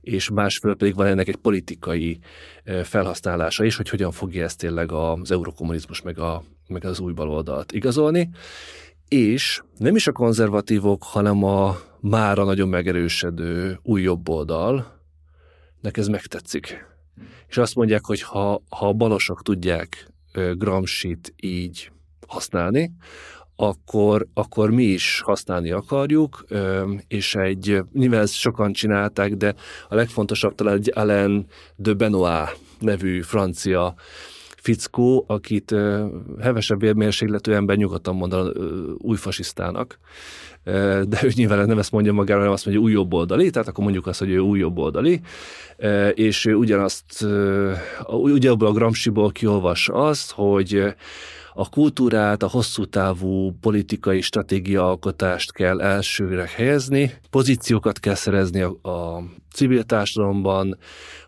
és 0.00 0.30
másfél 0.30 0.74
pedig 0.74 0.94
van 0.94 1.06
ennek 1.06 1.28
egy 1.28 1.36
politikai 1.36 2.18
felhasználása 2.82 3.64
is, 3.64 3.76
hogy 3.76 3.88
hogyan 3.88 4.10
fogja 4.10 4.44
ezt 4.44 4.58
tényleg 4.58 4.92
az 4.92 5.30
eurokommunizmus 5.30 6.02
meg, 6.02 6.18
a, 6.18 6.42
meg 6.68 6.84
az 6.84 7.00
új 7.00 7.12
baloldalt 7.12 7.72
igazolni 7.72 8.30
és 9.08 9.62
nem 9.76 9.96
is 9.96 10.06
a 10.06 10.12
konzervatívok, 10.12 11.02
hanem 11.02 11.44
a 11.44 11.76
mára 12.00 12.44
nagyon 12.44 12.68
megerősödő 12.68 13.78
új 13.82 14.02
jobb 14.02 14.28
oldal, 14.28 15.00
nek 15.80 15.96
ez 15.96 16.06
megtetszik. 16.06 16.86
És 17.48 17.56
azt 17.56 17.74
mondják, 17.74 18.04
hogy 18.04 18.22
ha, 18.22 18.62
ha 18.68 18.88
a 18.88 18.92
balosok 18.92 19.42
tudják 19.42 20.12
Gramsci-t 20.32 21.34
így 21.36 21.90
használni, 22.26 22.92
akkor, 23.56 24.26
akkor 24.34 24.70
mi 24.70 24.84
is 24.84 25.20
használni 25.20 25.70
akarjuk, 25.70 26.44
és 27.08 27.34
egy, 27.34 27.82
nyilván 27.92 28.20
ezt 28.20 28.34
sokan 28.34 28.72
csinálták, 28.72 29.34
de 29.34 29.54
a 29.88 29.94
legfontosabb 29.94 30.54
talán 30.54 30.76
egy 30.76 30.92
Alain 30.94 31.46
de 31.76 31.92
Benoit 31.92 32.58
nevű 32.78 33.20
francia 33.20 33.94
fickó, 34.68 35.24
akit 35.26 35.74
hevesebb 36.40 36.80
vérmérsékletű 36.80 37.52
ember 37.52 37.76
nyugodtan 37.76 38.14
mondaná 38.14 38.42
uh, 38.42 38.66
új 38.98 39.16
fasisztának, 39.16 39.98
de 41.04 41.18
ő 41.22 41.30
nyilván 41.34 41.66
nem 41.66 41.78
ezt 41.78 41.92
mondja 41.92 42.12
magára, 42.12 42.38
hanem 42.38 42.52
azt 42.52 42.64
mondja, 42.64 42.84
új 42.84 42.92
jobboldali, 42.92 43.50
tehát 43.50 43.68
akkor 43.68 43.84
mondjuk 43.84 44.06
azt, 44.06 44.18
hogy 44.18 44.30
ő 44.30 44.38
új 44.38 44.58
jobboldali, 44.58 45.20
és 46.14 46.44
ő 46.44 46.54
ugyanazt, 46.54 47.26
ugyanabból 48.06 48.68
a 48.68 48.72
Gramsciból 48.72 49.30
kiolvas 49.30 49.88
azt, 49.92 50.30
hogy 50.30 50.94
a 51.60 51.68
kultúrát, 51.68 52.42
a 52.42 52.48
hosszú 52.48 52.84
távú 52.84 53.52
politikai 53.60 54.20
stratégiaalkotást 54.20 55.52
kell 55.52 55.80
elsőre 55.80 56.50
helyezni, 56.56 57.12
pozíciókat 57.30 57.98
kell 57.98 58.14
szerezni 58.14 58.60
a, 58.60 58.88
a 58.88 59.22
civil 59.52 59.82
társadalomban, 59.82 60.78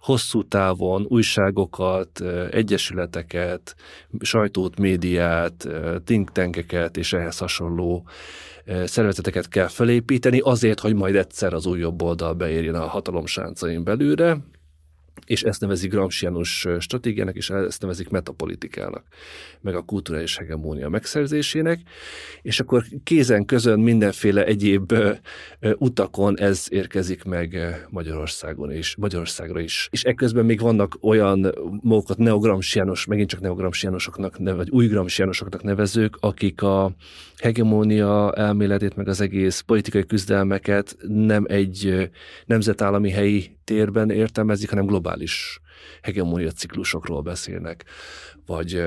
hosszú 0.01 0.43
távon 0.43 1.07
újságokat, 1.09 2.21
egyesületeket, 2.51 3.75
sajtót, 4.21 4.79
médiát, 4.79 5.69
think 6.05 6.33
tankeket 6.33 6.97
és 6.97 7.13
ehhez 7.13 7.39
hasonló 7.39 8.09
szervezeteket 8.85 9.49
kell 9.49 9.69
felépíteni 9.69 10.39
azért, 10.39 10.81
hogy 10.81 10.95
majd 10.95 11.15
egyszer 11.15 11.55
az 11.55 11.67
újabb 11.67 12.03
oldal 12.03 12.33
beérjen 12.33 12.75
a 12.75 12.87
hatalom 12.87 13.27
sáncain 13.27 13.85
belőle, 13.85 14.37
és 15.27 15.43
ezt 15.43 15.61
nevezik 15.61 15.91
Gramsciánus 15.91 16.67
stratégiának, 16.79 17.37
és 17.37 17.51
ezt 17.51 17.81
nevezik 17.81 18.09
metapolitikának, 18.09 19.05
meg 19.61 19.75
a 19.75 19.83
kulturális 19.83 20.37
hegemónia 20.37 20.89
megszerzésének, 20.89 21.81
és 22.43 22.61
akkor 22.61 22.85
kézen 23.05 23.45
közön 23.45 23.81
mindenféle 23.81 24.45
egyéb 24.45 24.93
utakon 25.77 26.39
ez 26.39 26.67
érkezik 26.69 27.25
meg 27.25 27.59
Magyarországon 27.91 28.73
is, 28.73 28.97
Magyarországra 28.97 29.61
is. 29.61 29.89
És 29.91 30.05
ekközben 30.05 30.45
még 30.45 30.61
vannak 30.61 30.99
olyan 31.01 31.55
mókat 31.83 32.19
neogramsciánus, 32.19 33.05
megint 33.05 33.29
csak 33.29 33.41
neogramsciánusoknak, 33.41 34.37
vagy 34.39 34.71
új 34.71 34.87
gramsciánusoknak 34.87 35.63
nevezők, 35.63 36.17
akik 36.21 36.63
a 36.63 36.95
hegemónia 37.37 38.33
elméletét, 38.33 38.97
meg 38.97 39.09
az 39.09 39.21
egész 39.21 39.61
politikai 39.61 40.07
küzdelmeket 40.07 40.97
nem 41.09 41.45
egy 41.49 42.11
nemzetállami 42.47 43.11
helyi 43.11 43.59
térben 43.71 44.11
értelmezik, 44.11 44.69
hanem 44.69 44.87
globális 44.87 45.61
hegemónia 46.03 46.51
ciklusokról 46.51 47.23
beszélnek, 47.23 47.85
vagy, 48.47 48.85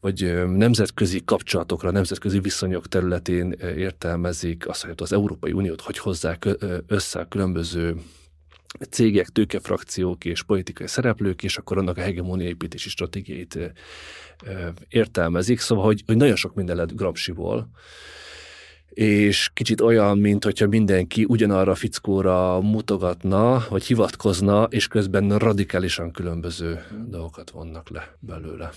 vagy 0.00 0.46
nemzetközi 0.46 1.24
kapcsolatokra, 1.24 1.90
nemzetközi 1.90 2.40
viszonyok 2.40 2.88
területén 2.88 3.50
értelmezik 3.76 4.68
azt, 4.68 4.84
hogy 4.84 4.94
az 4.96 5.12
Európai 5.12 5.52
Uniót 5.52 5.80
hogy 5.80 5.98
hozzák 5.98 6.48
össze 6.86 7.18
a 7.18 7.28
különböző 7.28 7.96
cégek, 8.90 9.28
tőkefrakciók 9.28 10.24
és 10.24 10.42
politikai 10.42 10.86
szereplők, 10.86 11.42
és 11.42 11.56
akkor 11.56 11.78
annak 11.78 11.96
a 11.96 12.00
hegemónia 12.00 12.48
építési 12.48 12.88
stratégiait 12.88 13.72
értelmezik. 14.88 15.60
Szóval, 15.60 15.84
hogy, 15.84 16.02
hogy 16.06 16.16
nagyon 16.16 16.36
sok 16.36 16.54
minden 16.54 16.76
lett 16.76 16.94
Gramsciból, 16.94 17.70
és 18.88 19.50
kicsit 19.54 19.80
olyan, 19.80 20.18
mint 20.18 20.44
hogyha 20.44 20.66
mindenki 20.66 21.24
ugyanarra 21.24 21.72
a 21.72 21.74
fickóra 21.74 22.60
mutogatna, 22.60 23.66
vagy 23.68 23.84
hivatkozna, 23.84 24.62
és 24.70 24.86
közben 24.88 25.38
radikálisan 25.38 26.10
különböző 26.10 26.84
dolgokat 27.08 27.50
vonnak 27.50 27.88
le 27.90 28.16
belőle. 28.20 28.70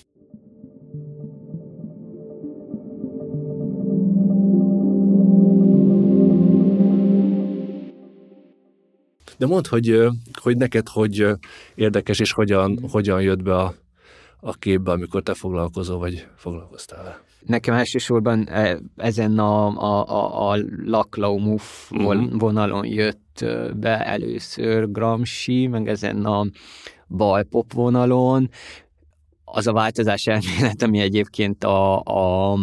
De 9.37 9.45
mondd, 9.45 9.67
hogy, 9.69 10.07
hogy 10.41 10.57
neked 10.57 10.87
hogy 10.87 11.27
érdekes, 11.75 12.19
és 12.19 12.31
hogyan, 12.31 12.79
hogyan 12.91 13.21
jött 13.21 13.43
be 13.43 13.55
a, 13.55 13.73
a 14.39 14.53
képbe, 14.53 14.91
amikor 14.91 15.23
te 15.23 15.33
foglalkozol, 15.33 15.97
vagy 15.97 16.27
foglalkoztál 16.35 17.03
vele. 17.03 17.28
Nekem 17.45 17.73
elsősorban 17.75 18.47
e, 18.47 18.79
ezen 18.95 19.39
a, 19.39 19.67
a, 19.67 20.07
a, 20.07 20.51
a 20.51 20.57
Laklau-Muff 20.85 21.91
uh-huh. 21.91 22.39
vonalon 22.39 22.85
jött 22.85 23.45
be 23.75 24.05
először 24.05 24.91
Gramsci, 24.91 25.67
meg 25.67 25.87
ezen 25.87 26.25
a 26.25 26.45
balpop 27.07 27.73
vonalon. 27.73 28.49
Az 29.43 29.67
a 29.67 29.73
változás 29.73 30.27
elmélet, 30.27 30.81
ami 30.81 30.99
egyébként 30.99 31.63
a, 31.63 31.99
a 31.99 32.57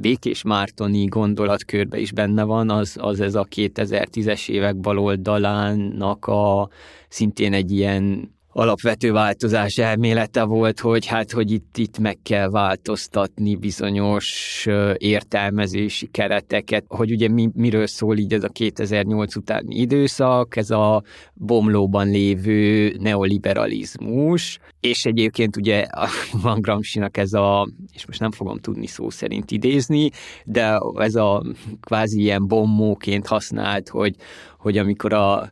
Békés 0.00 0.42
Mártoni 0.42 1.04
gondolatkörbe 1.04 1.98
is 1.98 2.12
benne 2.12 2.42
van, 2.42 2.70
az, 2.70 2.96
az 3.00 3.20
ez 3.20 3.34
a 3.34 3.46
2010-es 3.56 4.48
évek 4.48 4.76
baloldalának 4.76 6.26
a 6.26 6.68
szintén 7.08 7.52
egy 7.52 7.70
ilyen 7.70 8.34
alapvető 8.52 9.12
változás 9.12 9.78
elmélete 9.78 10.42
volt, 10.42 10.80
hogy 10.80 11.06
hát, 11.06 11.30
hogy 11.30 11.50
itt, 11.50 11.76
itt 11.76 11.98
meg 11.98 12.18
kell 12.22 12.48
változtatni 12.48 13.56
bizonyos 13.56 14.66
értelmezési 14.96 16.06
kereteket, 16.06 16.84
hogy 16.88 17.10
ugye 17.10 17.28
mi, 17.28 17.50
miről 17.54 17.86
szól 17.86 18.16
így 18.16 18.32
ez 18.32 18.44
a 18.44 18.48
2008 18.48 19.36
utáni 19.36 19.76
időszak, 19.76 20.56
ez 20.56 20.70
a 20.70 21.02
bomlóban 21.34 22.08
lévő 22.08 22.94
neoliberalizmus, 22.98 24.58
és 24.80 25.04
egyébként 25.04 25.56
ugye 25.56 25.86
van 26.42 26.60
Gramscinak 26.60 27.16
ez 27.16 27.32
a, 27.32 27.68
és 27.92 28.06
most 28.06 28.20
nem 28.20 28.30
fogom 28.30 28.58
tudni 28.58 28.86
szó 28.86 29.10
szerint 29.10 29.50
idézni, 29.50 30.10
de 30.44 30.80
ez 30.94 31.14
a 31.14 31.44
kvázi 31.80 32.20
ilyen 32.20 32.46
bombóként 32.46 33.26
használt, 33.26 33.88
hogy, 33.88 34.14
hogy 34.58 34.78
amikor 34.78 35.12
a 35.12 35.50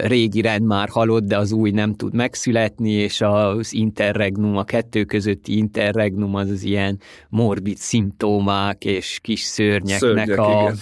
régi 0.00 0.40
rend 0.40 0.66
már 0.66 0.88
halott, 0.88 1.24
de 1.24 1.38
az 1.38 1.52
új 1.52 1.70
nem 1.70 1.94
tud 1.94 2.14
megszületni, 2.14 2.90
és 2.90 3.20
az 3.20 3.72
interregnum, 3.72 4.56
a 4.56 4.64
kettő 4.64 5.04
közötti 5.04 5.56
interregnum 5.56 6.34
az 6.34 6.50
az 6.50 6.62
ilyen 6.62 7.00
morbid 7.28 7.76
szimptomák 7.76 8.84
és 8.84 9.18
kis 9.22 9.40
szörnyeknek 9.40 9.98
Szörnyek, 9.98 10.38
a, 10.38 10.72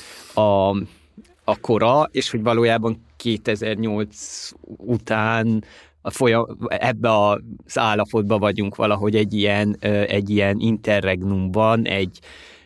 a, 0.40 0.76
a 1.44 1.60
kora, 1.60 2.08
és 2.12 2.30
hogy 2.30 2.42
valójában 2.42 3.04
2008 3.16 4.50
után 4.76 5.64
a 6.02 6.10
folyam, 6.10 6.46
ebbe 6.68 7.28
az 7.28 7.78
állapotban 7.78 8.38
vagyunk 8.38 8.76
valahogy 8.76 9.16
egy 9.16 9.34
ilyen, 9.34 9.76
egy 10.06 10.30
ilyen 10.30 10.58
interregnumban, 10.58 11.86
egy, 11.86 12.18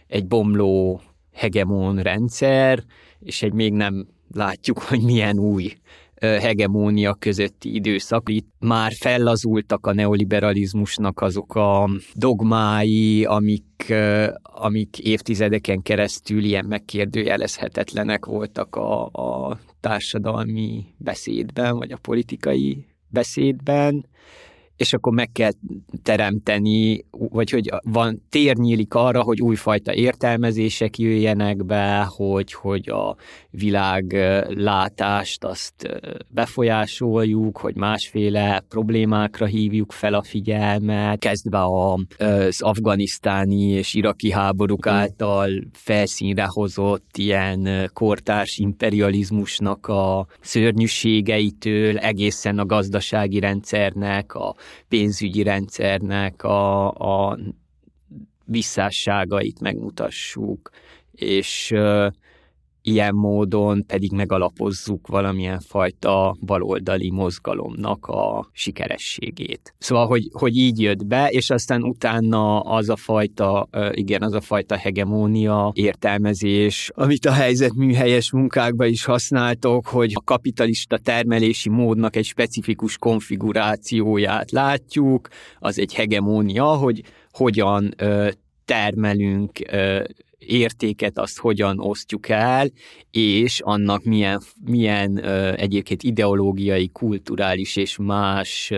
egy 0.07 0.27
bomló 0.27 1.01
hegemon 1.33 1.99
rendszer, 2.03 2.85
és 3.21 3.43
egy 3.43 3.53
még 3.53 3.73
nem 3.73 4.07
látjuk, 4.35 4.79
hogy 4.79 5.03
milyen 5.03 5.39
új 5.39 5.73
hegemónia 6.21 7.15
közötti 7.15 7.75
időszak. 7.75 8.29
Itt 8.29 8.49
már 8.59 8.93
fellazultak 8.93 9.87
a 9.87 9.95
neoliberalizmusnak 9.95 11.21
azok 11.21 11.55
a 11.55 11.89
dogmái, 12.15 13.25
amik, 13.25 13.95
amik 14.43 14.99
évtizedeken 14.99 15.83
keresztül 15.83 16.45
ilyen 16.45 16.65
megkérdőjelezhetetlenek 16.65 18.25
voltak 18.25 18.77
a, 18.77 19.07
a 19.07 19.59
társadalmi 19.81 20.85
beszédben, 20.97 21.77
vagy 21.77 21.93
a 21.93 21.99
politikai 22.03 22.87
beszédben, 23.09 24.07
és 24.77 24.93
akkor 24.93 25.13
meg 25.13 25.33
kell 25.33 25.51
teremteni, 26.03 27.05
vagy 27.11 27.51
hogy 27.51 27.71
van 27.83 28.23
tér 28.29 28.57
nyílik 28.57 28.95
arra, 28.95 29.23
hogy 29.23 29.41
újfajta 29.41 29.95
értelmezések 29.95 30.99
jöjjenek 30.99 31.65
be, 31.65 32.07
hogy, 32.09 32.53
hogy 32.53 32.89
a 32.89 33.17
világ 33.51 34.17
látást 34.49 35.45
azt 35.45 36.01
befolyásoljuk, 36.29 37.59
hogy 37.59 37.77
másféle 37.77 38.65
problémákra 38.69 39.47
hívjuk 39.47 39.93
fel 39.93 40.15
a 40.15 40.23
figyelmet, 40.23 41.19
kezdve 41.19 41.65
az 41.65 42.63
afganisztáni 42.63 43.63
és 43.63 43.95
iraki 43.95 44.31
háborúk 44.31 44.87
által 44.87 45.51
felszínre 45.73 46.47
hozott 46.49 47.17
ilyen 47.17 47.91
kortárs 47.93 48.59
imperializmusnak 48.59 49.87
a 49.87 50.27
szörnyűségeitől 50.41 51.99
egészen 51.99 52.59
a 52.59 52.67
gazdasági 52.67 53.41
rendszernek, 53.41 54.35
a 54.35 54.55
pénzügyi 54.89 55.43
rendszernek 55.43 56.43
a, 56.43 56.91
a 56.91 57.39
visszásságait 58.45 59.61
megmutassuk, 59.61 60.71
és 61.13 61.75
ilyen 62.87 63.15
módon 63.15 63.87
pedig 63.87 64.13
megalapozzuk 64.13 65.07
valamilyen 65.07 65.61
fajta 65.61 66.37
baloldali 66.41 67.11
mozgalomnak 67.11 68.07
a 68.07 68.49
sikerességét. 68.53 69.75
Szóval, 69.79 70.07
hogy, 70.07 70.29
hogy 70.33 70.57
így 70.57 70.81
jött 70.81 71.07
be, 71.07 71.29
és 71.29 71.51
aztán 71.51 71.83
utána 71.83 72.61
az 72.61 72.89
a 72.89 72.97
fajta, 72.97 73.69
igen, 73.91 74.23
az 74.23 74.33
a 74.33 74.41
fajta 74.41 74.77
hegemónia 74.77 75.73
értelmezés, 75.75 76.91
amit 76.95 77.27
a 77.27 77.33
helyzet 77.33 77.75
műhelyes 77.75 78.33
munkákban 78.33 78.89
is 78.89 79.05
használtok, 79.05 79.87
hogy 79.87 80.13
a 80.15 80.23
kapitalista 80.25 80.99
termelési 80.99 81.69
módnak 81.69 82.17
egy 82.17 82.25
specifikus 82.25 82.99
konfigurációját 82.99 84.51
látjuk, 84.51 85.29
az 85.59 85.79
egy 85.79 85.95
hegemónia, 85.95 86.65
hogy 86.65 87.03
hogyan 87.31 87.95
termelünk 88.65 89.51
értéket 90.39 91.19
azt 91.19 91.39
hogyan 91.39 91.81
osztjuk 91.81 92.29
el, 92.29 92.71
és 93.11 93.61
annak 93.61 94.05
milyen, 94.05 94.43
milyen 94.65 95.25
egyébként 95.55 96.03
ideológiai, 96.03 96.89
kulturális 96.89 97.77
és 97.77 97.97
más 97.97 98.73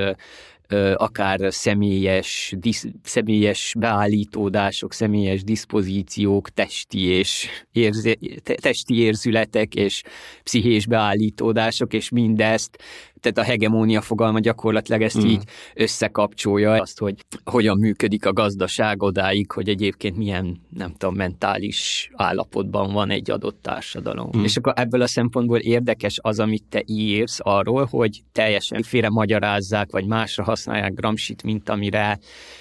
akár 0.94 1.54
személyes, 1.54 2.54
disz, 2.56 2.86
személyes 3.02 3.74
beállítódások, 3.78 4.92
személyes 4.92 5.42
diszpozíciók, 5.44 6.50
testi 6.50 7.04
és 7.04 7.48
érze, 7.72 8.16
testi 8.42 8.98
érzületek 8.98 9.74
és 9.74 10.02
pszichés 10.42 10.86
beállítódások, 10.86 11.92
és 11.92 12.08
mindezt 12.08 12.78
tehát 13.20 13.38
a 13.38 13.42
hegemónia 13.42 14.00
fogalma 14.00 14.38
gyakorlatilag 14.38 15.02
ezt 15.02 15.24
mm. 15.24 15.26
így 15.26 15.42
összekapcsolja, 15.74 16.72
azt, 16.72 16.98
hogy 16.98 17.14
hogyan 17.44 17.78
működik 17.78 18.26
a 18.26 18.32
gazdaság 18.32 19.02
odáig, 19.02 19.50
hogy 19.52 19.68
egyébként 19.68 20.16
milyen, 20.16 20.60
nem 20.76 20.92
tudom, 20.92 21.14
mentális 21.14 22.10
állapotban 22.14 22.92
van 22.92 23.10
egy 23.10 23.30
adott 23.30 23.62
társadalom. 23.62 24.30
Mm. 24.36 24.44
És 24.44 24.56
akkor 24.56 24.72
ebből 24.76 25.02
a 25.02 25.06
szempontból 25.06 25.58
érdekes 25.58 26.18
az, 26.22 26.40
amit 26.40 26.64
te 26.68 26.82
írsz 26.86 27.38
arról, 27.42 27.84
hogy 27.84 28.22
teljesen 28.32 28.82
félre 28.82 29.08
magyarázzák, 29.08 29.90
vagy 29.90 30.06
másra 30.06 30.44
használják 30.44 30.94
Gramsit, 30.94 31.42
mint 31.42 31.68
amire 31.68 32.18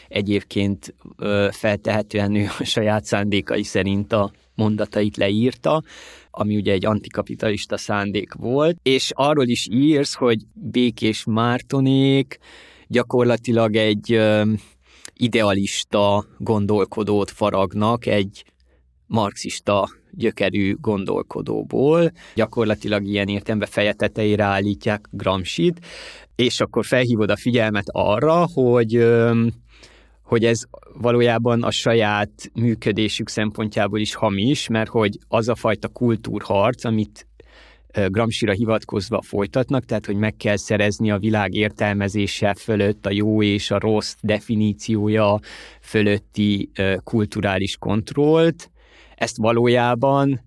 egyébként 0.08 0.96
feltehetően 1.52 2.36
ő 2.36 2.48
a 2.60 2.63
saját 2.63 3.06
szándékai 3.06 3.63
szerint 3.63 4.13
a 4.13 4.32
mondatait 4.56 5.17
leírta, 5.17 5.84
ami 6.39 6.56
ugye 6.56 6.71
egy 6.71 6.86
antikapitalista 6.86 7.78
szándék 7.78 8.34
volt, 8.34 8.78
és 8.84 9.12
arról 9.13 9.47
is 9.47 9.67
írsz, 9.71 10.13
hogy 10.13 10.39
Békés 10.54 11.23
Mártonék 11.26 12.38
gyakorlatilag 12.88 13.76
egy 13.76 14.19
idealista 15.13 16.26
gondolkodót 16.38 17.32
faragnak, 17.32 18.06
egy 18.06 18.45
marxista 19.06 19.89
gyökerű 20.12 20.76
gondolkodóból, 20.82 22.12
gyakorlatilag 22.36 23.06
ilyen 23.06 23.28
értelemben 23.28 23.69
feje 23.71 23.93
tetejére 23.93 24.43
állítják 24.43 25.08
Gramscit, 25.12 25.86
és 26.36 26.60
akkor 26.60 26.86
felhívod 26.86 27.30
a 27.30 27.38
figyelmet 27.38 27.88
arra, 27.88 28.47
hogy 28.54 29.08
hogy 30.28 30.46
ez 30.46 30.62
valójában 30.94 31.63
a 31.63 31.72
saját 31.72 32.32
működésük 32.54 33.30
szempontjából 33.30 34.00
is 34.00 34.16
hamis, 34.16 34.68
mert 34.68 34.90
hogy 34.90 35.18
az 35.28 35.48
a 35.48 35.56
fajta 35.56 35.88
kultúrharc, 35.88 36.84
amit 36.84 37.28
Gramsira 38.08 38.52
hivatkozva 38.52 39.22
folytatnak, 39.22 39.86
tehát 39.86 40.06
hogy 40.06 40.16
meg 40.16 40.36
kell 40.36 40.56
szerezni 40.56 41.12
a 41.12 41.18
világ 41.18 41.54
értelmezése 41.54 42.54
fölött 42.54 43.06
a 43.06 43.12
jó 43.12 43.44
és 43.44 43.72
a 43.72 43.80
rossz 43.80 44.16
definíciója 44.22 45.40
fölötti 45.82 46.70
kulturális 47.04 47.78
kontrollt. 47.78 48.72
Ezt 49.16 49.38
valójában 49.38 50.42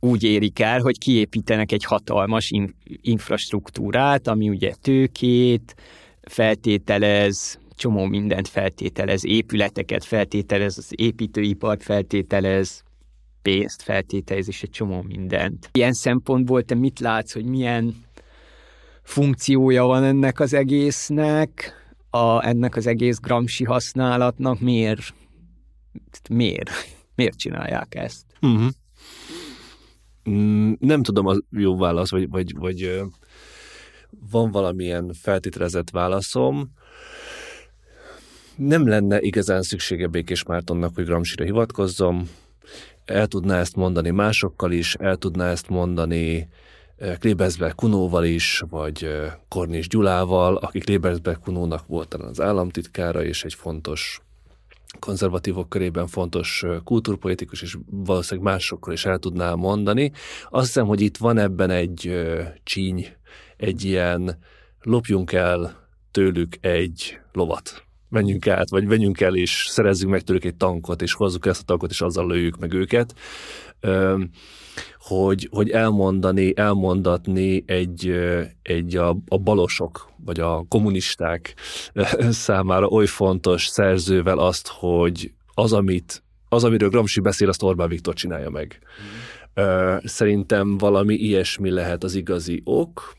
úgy 0.00 0.22
érik 0.22 0.58
el, 0.58 0.80
hogy 0.80 0.98
kiépítenek 0.98 1.72
egy 1.72 1.84
hatalmas 1.84 2.52
infrastruktúrát, 3.00 4.28
ami 4.28 4.48
ugye 4.48 4.74
tőkét 4.80 5.74
feltételez, 6.22 7.58
csomó 7.76 8.04
mindent 8.04 8.48
feltételez, 8.48 9.24
épületeket 9.24 10.04
feltételez, 10.04 10.78
az 10.78 10.92
építőipart 10.96 11.82
feltételez, 11.82 12.82
pénzt 13.42 13.82
feltételez, 13.82 14.48
és 14.48 14.62
egy 14.62 14.70
csomó 14.70 15.02
mindent. 15.02 15.68
Ilyen 15.72 15.92
szempontból 15.92 16.62
te 16.62 16.74
mit 16.74 17.00
látsz, 17.00 17.32
hogy 17.32 17.44
milyen 17.44 17.94
funkciója 19.02 19.84
van 19.84 20.04
ennek 20.04 20.40
az 20.40 20.52
egésznek, 20.52 21.72
a, 22.10 22.46
ennek 22.46 22.76
az 22.76 22.86
egész 22.86 23.18
Gramsci 23.18 23.64
használatnak, 23.64 24.60
miért, 24.60 25.14
miért, 26.30 26.70
miért 27.16 27.38
csinálják 27.38 27.94
ezt? 27.94 28.24
Uh-huh. 28.40 28.68
Nem 30.78 31.02
tudom 31.02 31.26
a 31.26 31.34
jó 31.50 31.76
válasz, 31.76 32.10
vagy, 32.10 32.28
vagy, 32.28 32.56
vagy 32.56 33.00
van 34.30 34.50
valamilyen 34.50 35.12
feltételezett 35.12 35.90
válaszom. 35.90 36.72
Nem 38.56 38.88
lenne 38.88 39.20
igazán 39.20 39.62
szüksége 39.62 40.06
Békés 40.06 40.44
Mártonnak, 40.44 40.94
hogy 40.94 41.04
Gramsira 41.04 41.44
hivatkozzom. 41.44 42.30
El 43.04 43.26
tudná 43.26 43.58
ezt 43.58 43.76
mondani 43.76 44.10
másokkal 44.10 44.72
is, 44.72 44.94
el 44.94 45.16
tudná 45.16 45.50
ezt 45.50 45.68
mondani 45.68 46.48
Klebersberg 47.18 47.74
Kunóval 47.74 48.24
is, 48.24 48.62
vagy 48.68 49.08
Kornis 49.48 49.88
Gyulával, 49.88 50.56
aki 50.56 50.78
Klebersberg 50.78 51.38
Kunónak 51.38 51.86
volt 51.86 52.08
talán 52.08 52.28
az 52.28 52.40
államtitkára, 52.40 53.24
és 53.24 53.44
egy 53.44 53.54
fontos 53.54 54.20
konzervatívok 54.98 55.68
körében 55.68 56.06
fontos 56.06 56.64
kultúrpolitikus, 56.84 57.62
és 57.62 57.76
valószínűleg 57.90 58.52
másokkal 58.52 58.92
is 58.92 59.04
el 59.04 59.18
tudná 59.18 59.54
mondani. 59.54 60.12
Azt 60.50 60.66
hiszem, 60.66 60.86
hogy 60.86 61.00
itt 61.00 61.16
van 61.16 61.38
ebben 61.38 61.70
egy 61.70 62.26
csíny, 62.62 63.06
egy 63.56 63.84
ilyen 63.84 64.38
lopjunk 64.82 65.32
el 65.32 65.88
tőlük 66.10 66.56
egy 66.60 67.18
lovat. 67.32 67.85
Menjünk 68.08 68.46
át, 68.46 68.70
vagy 68.70 68.86
venjünk 68.86 69.20
el, 69.20 69.36
és 69.36 69.66
szerezzünk 69.68 70.10
meg 70.10 70.20
tőlük 70.20 70.44
egy 70.44 70.56
tankot, 70.56 71.02
és 71.02 71.12
hozzuk 71.12 71.46
ezt 71.46 71.60
a 71.60 71.64
tankot, 71.64 71.90
és 71.90 72.00
azzal 72.00 72.26
lőjük 72.26 72.58
meg 72.58 72.72
őket. 72.72 73.14
Hogy, 74.98 75.48
hogy 75.50 75.70
elmondani, 75.70 76.56
elmondatni 76.56 77.62
egy, 77.66 78.14
egy 78.62 78.96
a, 78.96 79.16
a 79.28 79.38
balosok, 79.38 80.10
vagy 80.24 80.40
a 80.40 80.64
kommunisták 80.68 81.54
számára 82.30 82.86
oly 82.86 83.06
fontos 83.06 83.66
szerzővel 83.66 84.38
azt, 84.38 84.68
hogy 84.68 85.32
az, 85.54 85.72
amit, 85.72 86.22
az 86.48 86.64
amiről 86.64 86.88
Gramsci 86.88 87.20
beszél, 87.20 87.48
azt 87.48 87.62
Orbán 87.62 87.88
Viktor 87.88 88.14
csinálja 88.14 88.50
meg. 88.50 88.78
Mm. 89.60 89.96
Szerintem 90.04 90.78
valami 90.78 91.14
ilyesmi 91.14 91.70
lehet 91.70 92.04
az 92.04 92.14
igazi 92.14 92.60
ok, 92.64 93.16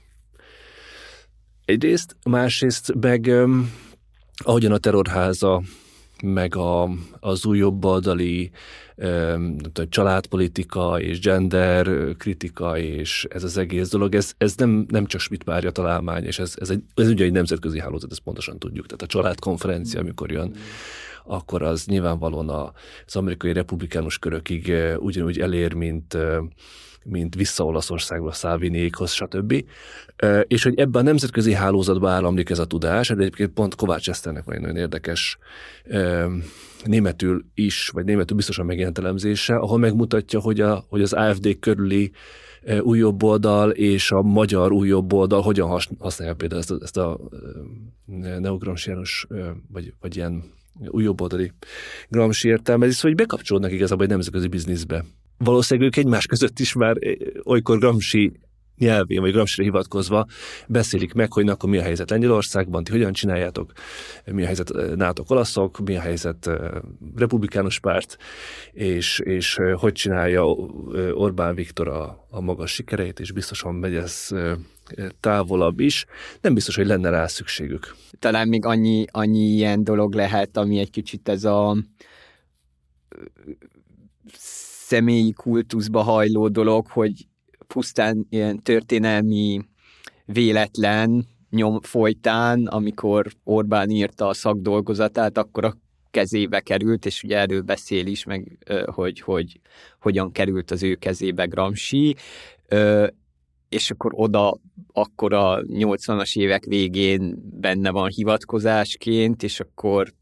Egyrészt, 1.67 2.15
másrészt 2.25 2.93
meg 2.99 3.31
ahogyan 4.43 4.71
a 4.71 4.77
terrorháza, 4.77 5.61
meg 6.23 6.55
a, 6.55 6.89
az 7.19 7.45
új 7.45 7.57
jobboldali 7.57 8.51
családpolitika 9.89 10.99
és 11.01 11.19
gender 11.19 11.89
kritika 12.17 12.77
és 12.77 13.25
ez 13.29 13.43
az 13.43 13.57
egész 13.57 13.89
dolog, 13.89 14.15
ez, 14.15 14.33
ez 14.37 14.55
nem, 14.55 14.85
nem 14.89 15.05
csak 15.05 15.21
Schmidt 15.21 15.45
Mária 15.45 15.71
találmány, 15.71 16.23
és 16.23 16.39
ez, 16.39 16.53
ez, 16.59 16.69
egy, 16.69 16.83
ez 16.95 17.07
ugye 17.07 17.25
egy 17.25 17.31
nemzetközi 17.31 17.79
hálózat, 17.79 18.11
ezt 18.11 18.19
pontosan 18.19 18.59
tudjuk. 18.59 18.85
Tehát 18.85 19.01
a 19.01 19.05
családkonferencia, 19.05 19.99
amikor 19.99 20.31
jön, 20.31 20.55
akkor 21.25 21.61
az 21.61 21.85
nyilvánvalóan 21.85 22.49
az 23.05 23.15
amerikai 23.15 23.53
republikánus 23.53 24.19
körökig 24.19 24.73
ugyanúgy 24.97 25.39
elér, 25.39 25.73
mint 25.73 26.17
mint 27.09 27.35
vissza 27.35 27.65
Olaszországba, 27.65 28.31
Szávinékhoz, 28.31 29.11
stb. 29.11 29.65
És 30.47 30.63
hogy 30.63 30.79
ebben 30.79 31.01
a 31.01 31.05
nemzetközi 31.05 31.53
hálózatban 31.53 32.11
áramlik 32.11 32.49
ez 32.49 32.59
a 32.59 32.65
tudás, 32.65 33.07
de 33.07 33.13
egyébként 33.13 33.53
pont 33.53 33.75
Kovács 33.75 34.09
Eszternek 34.09 34.43
van 34.43 34.55
egy 34.55 34.61
nagyon 34.61 34.75
érdekes 34.75 35.37
németül 36.83 37.45
is, 37.53 37.89
vagy 37.89 38.05
németül 38.05 38.35
biztosan 38.35 38.65
megjelent 38.65 38.97
elemzése, 38.97 39.55
ahol 39.55 39.77
megmutatja, 39.77 40.39
hogy, 40.39 40.61
a, 40.61 40.85
hogy 40.89 41.01
az 41.01 41.13
AFD 41.13 41.59
körüli 41.59 42.11
új 42.81 43.03
oldal 43.03 43.69
és 43.71 44.11
a 44.11 44.21
magyar 44.21 44.71
új 44.71 44.93
oldal 44.93 45.41
hogyan 45.41 45.79
használja 45.99 46.35
például 46.35 46.61
ezt 46.61 46.71
a, 46.71 46.77
ezt 46.81 46.97
a 46.97 47.19
neogramsiánus, 48.39 49.27
vagy, 49.71 49.93
vagy 49.99 50.15
ilyen 50.15 50.43
új 50.87 51.07
oldali 51.07 51.51
gramsi 52.09 52.47
értelmezés, 52.47 53.01
hogy 53.01 53.15
bekapcsolódnak 53.15 53.71
igazából 53.71 54.03
egy 54.03 54.11
nemzetközi 54.11 54.47
bizniszbe 54.47 55.05
valószínűleg 55.37 55.89
ők 55.89 55.95
egymás 55.95 56.25
között 56.25 56.59
is 56.59 56.73
már 56.73 56.97
olykor 57.43 57.77
Gramsci 57.77 58.31
nyelvén, 58.77 59.21
vagy 59.21 59.31
Gramsci 59.31 59.63
hivatkozva 59.63 60.25
beszélik 60.67 61.13
meg, 61.13 61.33
hogy 61.33 61.45
na, 61.45 61.51
akkor 61.51 61.69
mi 61.69 61.77
a 61.77 61.81
helyzet 61.81 62.09
Lengyelországban, 62.09 62.83
ti 62.83 62.91
hogyan 62.91 63.13
csináljátok, 63.13 63.71
mi 64.25 64.41
a 64.41 64.45
helyzet 64.45 64.95
NATO 64.95 65.23
olaszok, 65.27 65.79
mi 65.79 65.95
a 65.95 65.99
helyzet 65.99 66.49
republikánus 67.15 67.79
párt, 67.79 68.17
és, 68.71 69.19
és 69.19 69.59
hogy 69.75 69.93
csinálja 69.93 70.45
Orbán 71.13 71.55
Viktor 71.55 71.87
a, 71.87 72.25
a 72.29 72.41
magas 72.41 72.71
sikereit, 72.71 73.19
és 73.19 73.31
biztosan 73.31 73.75
megy 73.75 73.95
ez 73.95 74.29
távolabb 75.19 75.79
is. 75.79 76.05
Nem 76.41 76.53
biztos, 76.53 76.75
hogy 76.75 76.85
lenne 76.85 77.09
rá 77.09 77.27
szükségük. 77.27 77.95
Talán 78.19 78.47
még 78.47 78.65
annyi, 78.65 79.05
annyi 79.11 79.45
ilyen 79.45 79.83
dolog 79.83 80.13
lehet, 80.13 80.57
ami 80.57 80.79
egy 80.79 80.89
kicsit 80.89 81.29
ez 81.29 81.43
a 81.43 81.77
személyi 84.87 85.33
kultuszba 85.33 86.01
hajló 86.01 86.47
dolog, 86.47 86.87
hogy 86.87 87.27
pusztán 87.67 88.25
ilyen 88.29 88.63
történelmi 88.63 89.61
véletlen 90.25 91.27
nyom 91.49 91.81
folytán, 91.81 92.65
amikor 92.65 93.27
Orbán 93.43 93.89
írta 93.89 94.27
a 94.27 94.33
szakdolgozatát, 94.33 95.37
akkor 95.37 95.65
a 95.65 95.77
kezébe 96.11 96.59
került, 96.59 97.05
és 97.05 97.23
ugye 97.23 97.37
erről 97.37 97.61
beszél 97.61 98.05
is, 98.05 98.23
meg 98.23 98.57
hogy, 98.85 99.19
hogy 99.19 99.59
hogyan 99.99 100.31
került 100.31 100.71
az 100.71 100.83
ő 100.83 100.95
kezébe 100.95 101.45
Gramsci, 101.45 102.15
és 103.69 103.91
akkor 103.91 104.11
oda 104.15 104.57
akkor 104.93 105.33
a 105.33 105.61
80-as 105.61 106.37
évek 106.37 106.63
végén 106.63 107.35
benne 107.59 107.89
van 107.89 108.09
hivatkozásként, 108.09 109.43
és 109.43 109.59
akkor 109.59 110.13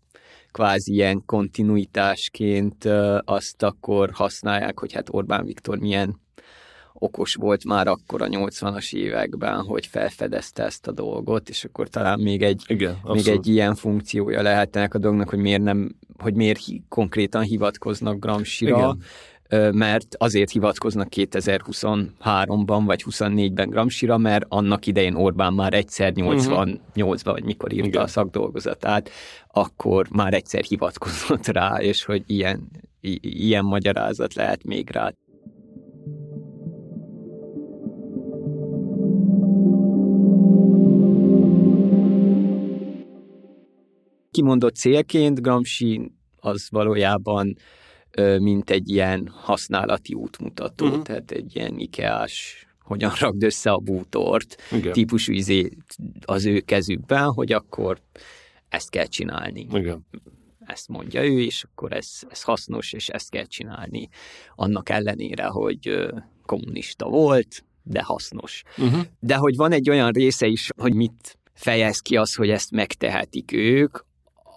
kvázi 0.56 0.94
ilyen 0.94 1.24
kontinuitásként 1.26 2.86
azt 3.26 3.63
akkor 3.63 4.10
használják, 4.13 4.80
hogy 4.80 4.94
hát 4.94 5.08
Orbán 5.12 5.46
Viktor 5.46 5.78
milyen 5.78 6.20
okos 6.94 7.34
volt 7.34 7.65
már 7.65 7.88
akkor 7.88 8.22
a 8.22 8.28
80-as 8.28 8.94
években, 8.94 9.62
hogy 9.62 9.86
felfedezte 9.86 10.63
ezt 10.63 10.88
a 10.88 10.91
dolgot, 10.91 11.50
és 11.50 11.63
akkor 11.63 11.88
talán 11.88 12.20
még 12.20 12.41
egy, 12.41 12.63
Igen, 12.68 12.98
még 13.04 13.28
egy 13.28 13.48
ilyen 13.48 13.76
funkciója 13.76 14.41
lehet 14.41 14.76
ennek 14.76 14.94
a 14.94 14.98
dolognak, 14.98 15.30
hogy 15.30 15.39
miért 15.39 15.62
nem, 15.62 15.96
hogy 16.18 16.34
miért 16.34 16.65
hi, 16.65 16.84
konkrétan 16.89 17.41
hivatkoznak 17.41 18.20
Gramsci-ra, 18.20 18.78
Igen 18.78 19.02
mert 19.74 20.15
azért 20.18 20.52
hivatkoznak 20.52 21.08
2023-ban 21.15 22.82
vagy 22.86 23.04
24-ben 23.10 23.70
Gramsira, 23.70 24.18
mert 24.18 24.46
annak 24.50 24.88
idején 24.88 25.15
Orbán 25.15 25.54
már 25.54 25.74
egyszer 25.74 26.13
88-ban, 26.15 26.80
uh-huh. 26.96 27.20
vagy 27.24 27.44
mikor 27.44 27.74
írta 27.74 27.88
Igen. 27.88 28.02
a 28.02 28.08
szakdolgozatát, 28.08 29.10
akkor 29.48 30.08
már 30.12 30.34
egyszer 30.34 30.63
hivatkozott 30.63 31.48
rá, 31.48 31.78
és 31.80 32.04
hogy 32.04 32.24
ilyen, 32.28 32.70
i- 33.02 33.46
ilyen 33.46 33.65
magyarázat 33.65 34.34
lehet 34.34 34.63
még 34.63 34.89
rá. 34.89 35.12
Kimondott 44.32 44.76
célként 44.76 45.41
Gramsci 45.41 46.12
az 46.36 46.68
valójában 46.72 47.56
mint 48.39 48.69
egy 48.69 48.89
ilyen 48.89 49.30
használati 49.34 50.13
útmutató, 50.13 50.86
uh-huh. 50.86 51.01
tehát 51.01 51.32
egy 51.32 51.56
ilyen 51.56 51.80
ikeás 51.80 52.65
hogyan 52.86 53.13
rakd 53.19 53.43
össze 53.43 53.71
a 53.71 53.78
bútort 53.78 54.56
Igen. 54.71 54.91
típusú 54.91 55.34
izé 55.34 55.69
az 56.25 56.45
ő 56.45 56.60
kezükben, 56.60 57.32
hogy 57.32 57.51
akkor 57.51 58.01
ezt 58.69 58.89
kell 58.89 59.06
csinálni. 59.06 59.67
Igen. 59.73 60.06
Ezt 60.65 60.88
mondja 60.88 61.23
ő, 61.25 61.41
és 61.41 61.63
akkor 61.63 61.93
ez, 61.93 62.10
ez 62.30 62.41
hasznos, 62.41 62.93
és 62.93 63.10
ezt 63.10 63.30
kell 63.30 63.45
csinálni. 63.45 64.10
Annak 64.56 64.89
ellenére, 64.89 65.45
hogy 65.45 66.10
kommunista 66.45 67.08
volt, 67.08 67.65
de 67.84 68.01
hasznos. 68.01 68.63
Uh-huh. 68.78 69.01
De 69.19 69.36
hogy 69.36 69.56
van 69.56 69.71
egy 69.71 69.89
olyan 69.89 70.12
része 70.12 70.45
is, 70.45 70.69
hogy 70.78 70.93
mit 70.93 71.38
fejez 71.54 71.99
ki 71.99 72.17
az, 72.17 72.36
hogy 72.36 72.49
ezt 72.49 72.71
megtehetik 72.71 73.51
ők, 73.51 73.97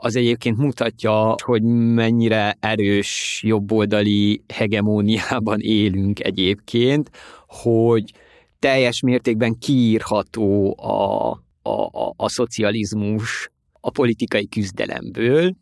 az 0.00 0.16
egyébként 0.16 0.56
mutatja, 0.56 1.34
hogy 1.44 1.62
mennyire 1.94 2.56
erős 2.60 3.40
jobboldali 3.44 4.42
hegemóniában 4.54 5.60
élünk 5.60 6.24
egyébként, 6.24 7.10
hogy 7.46 8.12
teljes 8.58 9.00
mértékben 9.00 9.58
kiírható 9.58 10.76
a, 10.80 11.30
a, 11.62 11.70
a, 11.70 12.14
a 12.16 12.28
szocializmus 12.28 13.50
a 13.80 13.90
politikai 13.90 14.48
küzdelemből, 14.48 15.54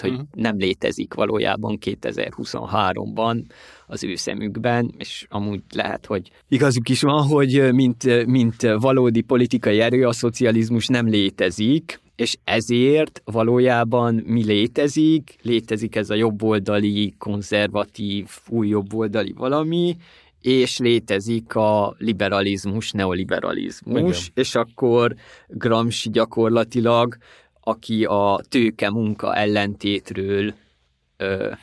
hogy 0.00 0.10
uh-huh. 0.10 0.26
nem 0.32 0.56
létezik 0.56 1.14
valójában 1.14 1.78
2023-ban 1.80 3.44
az 3.86 4.04
ő 4.04 4.14
szemükben, 4.14 4.94
és 4.98 5.26
amúgy 5.28 5.60
lehet, 5.74 6.06
hogy 6.06 6.30
igazuk 6.48 6.88
is 6.88 7.02
van, 7.02 7.26
hogy 7.26 7.72
mint, 7.72 8.26
mint 8.26 8.62
valódi 8.62 9.20
politikai 9.20 9.80
erő 9.80 10.06
a 10.06 10.12
szocializmus 10.12 10.86
nem 10.86 11.08
létezik, 11.08 12.02
és 12.16 12.36
ezért 12.44 13.22
valójában 13.24 14.14
mi 14.14 14.44
létezik, 14.44 15.36
létezik 15.42 15.96
ez 15.96 16.10
a 16.10 16.14
jobboldali, 16.14 17.14
konzervatív, 17.18 18.28
új 18.48 18.68
jobboldali 18.68 19.32
valami, 19.32 19.96
és 20.40 20.78
létezik 20.78 21.54
a 21.54 21.94
liberalizmus, 21.98 22.90
neoliberalizmus, 22.90 24.18
Igen. 24.20 24.32
és 24.34 24.54
akkor 24.54 25.14
Gramsci 25.48 26.10
gyakorlatilag, 26.10 27.16
aki 27.60 28.04
a 28.04 28.40
tőke 28.48 28.90
munka 28.90 29.34
ellentétről 29.34 30.54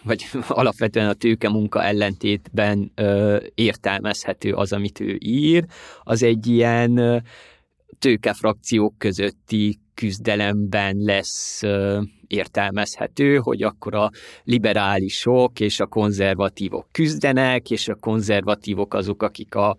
vagy 0.03 0.25
alapvetően 0.47 1.07
a 1.07 1.13
tőke 1.13 1.49
munka 1.49 1.83
ellentétben 1.83 2.91
értelmezhető 3.55 4.53
az, 4.53 4.73
amit 4.73 4.99
ő 4.99 5.17
ír, 5.19 5.65
az 6.03 6.23
egy 6.23 6.47
ilyen 6.47 7.23
tőkefrakciók 7.99 8.97
közötti 8.97 9.79
küzdelemben 9.93 10.97
lesz 10.97 11.61
értelmezhető, 12.27 13.37
hogy 13.37 13.63
akkor 13.63 13.95
a 13.95 14.09
liberálisok 14.43 15.59
és 15.59 15.79
a 15.79 15.85
konzervatívok 15.85 16.87
küzdenek, 16.91 17.71
és 17.71 17.87
a 17.87 17.95
konzervatívok 17.95 18.93
azok, 18.93 19.23
akik 19.23 19.55
a 19.55 19.77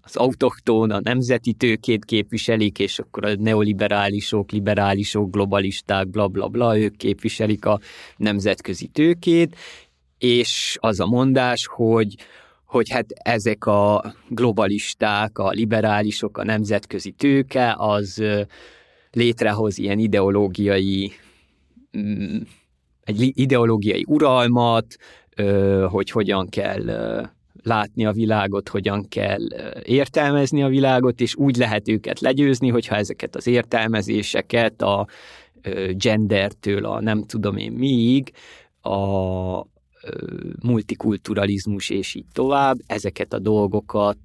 az 0.00 0.16
autoktón, 0.16 0.90
a 0.90 1.00
nemzeti 1.00 1.52
tőkét 1.52 2.04
képviselik, 2.04 2.78
és 2.78 2.98
akkor 2.98 3.24
a 3.24 3.34
neoliberálisok, 3.34 4.50
liberálisok, 4.50 5.30
globalisták, 5.30 6.08
bla 6.08 6.28
bla 6.28 6.48
bla, 6.48 6.78
ők 6.78 6.96
képviselik 6.96 7.64
a 7.64 7.80
nemzetközi 8.16 8.86
tőkét, 8.86 9.56
és 10.18 10.76
az 10.80 11.00
a 11.00 11.06
mondás, 11.06 11.66
hogy 11.66 12.14
hogy 12.72 12.90
hát 12.90 13.06
ezek 13.12 13.66
a 13.66 14.14
globalisták, 14.28 15.38
a 15.38 15.50
liberálisok, 15.50 16.38
a 16.38 16.44
nemzetközi 16.44 17.10
tőke, 17.10 17.74
az 17.78 18.22
létrehoz 19.10 19.78
ilyen 19.78 19.98
ideológiai 19.98 21.12
mm, 21.98 22.36
egy 23.04 23.32
ideológiai 23.34 24.04
uralmat, 24.08 24.96
hogy 25.88 26.10
hogyan 26.10 26.48
kell 26.48 26.84
látni 27.62 28.06
a 28.06 28.12
világot, 28.12 28.68
hogyan 28.68 29.08
kell 29.08 29.46
értelmezni 29.82 30.62
a 30.62 30.68
világot, 30.68 31.20
és 31.20 31.34
úgy 31.34 31.56
lehet 31.56 31.88
őket 31.88 32.20
legyőzni, 32.20 32.68
hogyha 32.68 32.96
ezeket 32.96 33.36
az 33.36 33.46
értelmezéseket 33.46 34.82
a 34.82 35.06
gendertől 35.90 36.84
a 36.84 37.00
nem 37.00 37.24
tudom 37.24 37.56
én 37.56 37.72
miig, 37.72 38.32
a 38.82 39.70
multikulturalizmus 40.62 41.90
és 41.90 42.14
így 42.14 42.24
tovább, 42.32 42.76
ezeket 42.86 43.32
a 43.32 43.38
dolgokat 43.38 44.18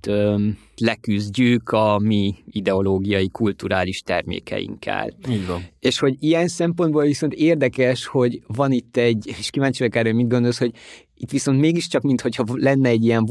leküzdjük 0.77 1.69
a 1.69 1.99
mi 1.99 2.35
ideológiai, 2.51 3.29
kulturális 3.29 4.01
termékeinkkel. 4.01 5.09
Így 5.29 5.47
van. 5.47 5.61
És 5.79 5.99
hogy 5.99 6.15
ilyen 6.19 6.47
szempontból 6.47 7.03
viszont 7.03 7.33
érdekes, 7.33 8.05
hogy 8.05 8.41
van 8.47 8.71
itt 8.71 8.97
egy, 8.97 9.33
és 9.39 9.49
kíváncsi 9.49 9.79
vagyok 9.79 9.95
erről, 9.95 10.13
mit 10.13 10.27
gondolsz, 10.27 10.59
hogy 10.59 10.71
itt 11.19 11.31
viszont 11.31 11.59
mégiscsak, 11.59 12.01
mintha 12.01 12.43
lenne 12.53 12.89
egy 12.89 13.03
ilyen 13.03 13.29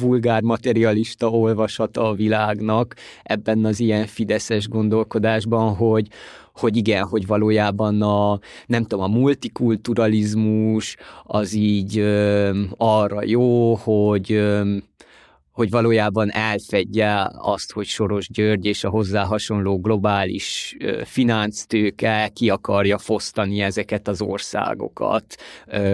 vulgár 0.00 0.42
materialista 0.42 1.30
olvasata 1.30 2.08
a 2.08 2.14
világnak 2.14 2.94
ebben 3.22 3.64
az 3.64 3.80
ilyen 3.80 4.06
fideszes 4.06 4.68
gondolkodásban, 4.68 5.74
hogy, 5.74 6.08
hogy 6.60 6.76
igen, 6.76 7.04
hogy 7.04 7.26
valójában 7.26 8.02
a, 8.02 8.38
nem 8.66 8.84
tudom, 8.84 9.04
a 9.04 9.18
multikulturalizmus 9.18 10.96
az 11.24 11.52
így 11.52 11.98
ö, 11.98 12.50
arra 12.76 13.24
jó, 13.24 13.74
hogy 13.74 14.32
ö, 14.32 14.76
hogy 15.60 15.70
valójában 15.70 16.32
elfedje 16.32 17.30
azt, 17.32 17.72
hogy 17.72 17.86
Soros 17.86 18.28
György 18.28 18.64
és 18.64 18.84
a 18.84 18.88
hozzá 18.88 19.24
hasonló 19.24 19.80
globális 19.80 20.76
finánctőke 21.04 22.30
ki 22.34 22.50
akarja 22.50 22.98
fosztani 22.98 23.60
ezeket 23.60 24.08
az 24.08 24.22
országokat, 24.22 25.24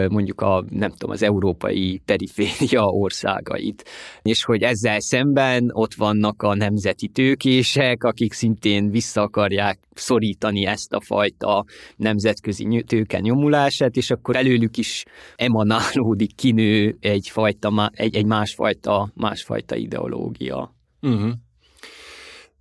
mondjuk 0.09 0.41
a, 0.41 0.65
nem 0.71 0.91
tudom, 0.91 1.11
az 1.11 1.23
európai 1.23 2.03
periféria 2.05 2.85
országait. 2.85 3.85
És 4.23 4.45
hogy 4.45 4.63
ezzel 4.63 5.01
szemben 5.01 5.71
ott 5.73 5.95
vannak 5.95 6.43
a 6.43 6.55
nemzeti 6.55 7.09
tőkések, 7.09 8.05
akik 8.05 8.33
szintén 8.33 8.91
vissza 8.91 9.23
akarják 9.23 9.86
szorítani 9.99 10.67
ezt 10.67 10.93
a 10.93 11.01
fajta 11.01 11.65
nemzetközi 11.97 12.85
tőke 12.87 13.21
nyomulását, 13.21 13.97
és 13.97 14.11
akkor 14.11 14.37
előlük 14.37 14.77
is 14.77 15.05
emanálódik, 15.37 16.35
kinő 16.35 16.97
egyfajta, 17.01 17.91
egy, 17.93 18.17
egy 18.17 18.27
másfajta, 18.27 19.11
másfajta 19.15 19.55
fajta 19.57 19.77
ideológia. 19.77 20.75
Uh-huh. 21.01 21.33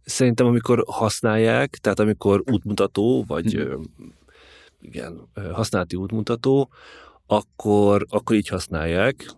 Szerintem, 0.03 0.45
amikor 0.45 0.83
használják, 0.87 1.69
tehát 1.69 1.99
amikor 1.99 2.43
útmutató, 2.51 3.23
vagy 3.27 3.57
uh-huh. 3.57 3.83
igen, 4.81 5.27
használati 5.51 5.95
útmutató, 5.95 6.69
akkor, 7.27 8.05
akkor 8.09 8.35
így 8.35 8.47
használják, 8.47 9.31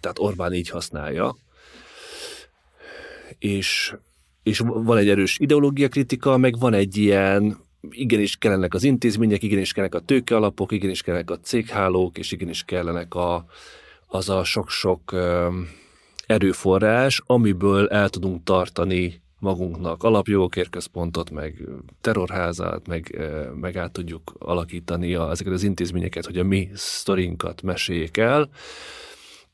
tehát 0.00 0.18
Orbán 0.18 0.52
így 0.52 0.68
használja, 0.68 1.36
és, 3.38 3.94
és 4.42 4.58
van 4.64 4.96
egy 4.96 5.08
erős 5.08 5.38
ideológia 5.38 5.88
kritika, 5.88 6.36
meg 6.36 6.58
van 6.58 6.74
egy 6.74 6.96
ilyen, 6.96 7.56
igenis 7.90 8.36
kellenek 8.36 8.74
az 8.74 8.84
intézmények, 8.84 9.42
igenis 9.42 9.72
kellenek 9.72 9.96
a 9.96 10.04
tőkealapok, 10.04 10.72
igenis 10.72 11.02
kellenek 11.02 11.30
a 11.30 11.38
céghálók, 11.38 12.18
és 12.18 12.32
igenis 12.32 12.62
kellenek 12.62 13.14
a, 13.14 13.44
az 14.06 14.28
a 14.28 14.44
sok-sok 14.44 15.14
erőforrás, 16.26 17.22
amiből 17.26 17.88
el 17.88 18.08
tudunk 18.08 18.44
tartani 18.44 19.22
magunknak 19.38 20.02
alapjogokért 20.02 20.70
központot, 20.70 21.30
meg 21.30 21.68
terrorházát, 22.00 22.86
meg, 22.86 23.20
meg 23.60 23.76
át 23.76 23.92
tudjuk 23.92 24.34
alakítani 24.38 25.14
a, 25.14 25.30
ezeket 25.30 25.52
az 25.52 25.62
intézményeket, 25.62 26.26
hogy 26.26 26.38
a 26.38 26.44
mi 26.44 26.68
sztorinkat 26.74 27.62
meséljék 27.62 28.16
el. 28.16 28.50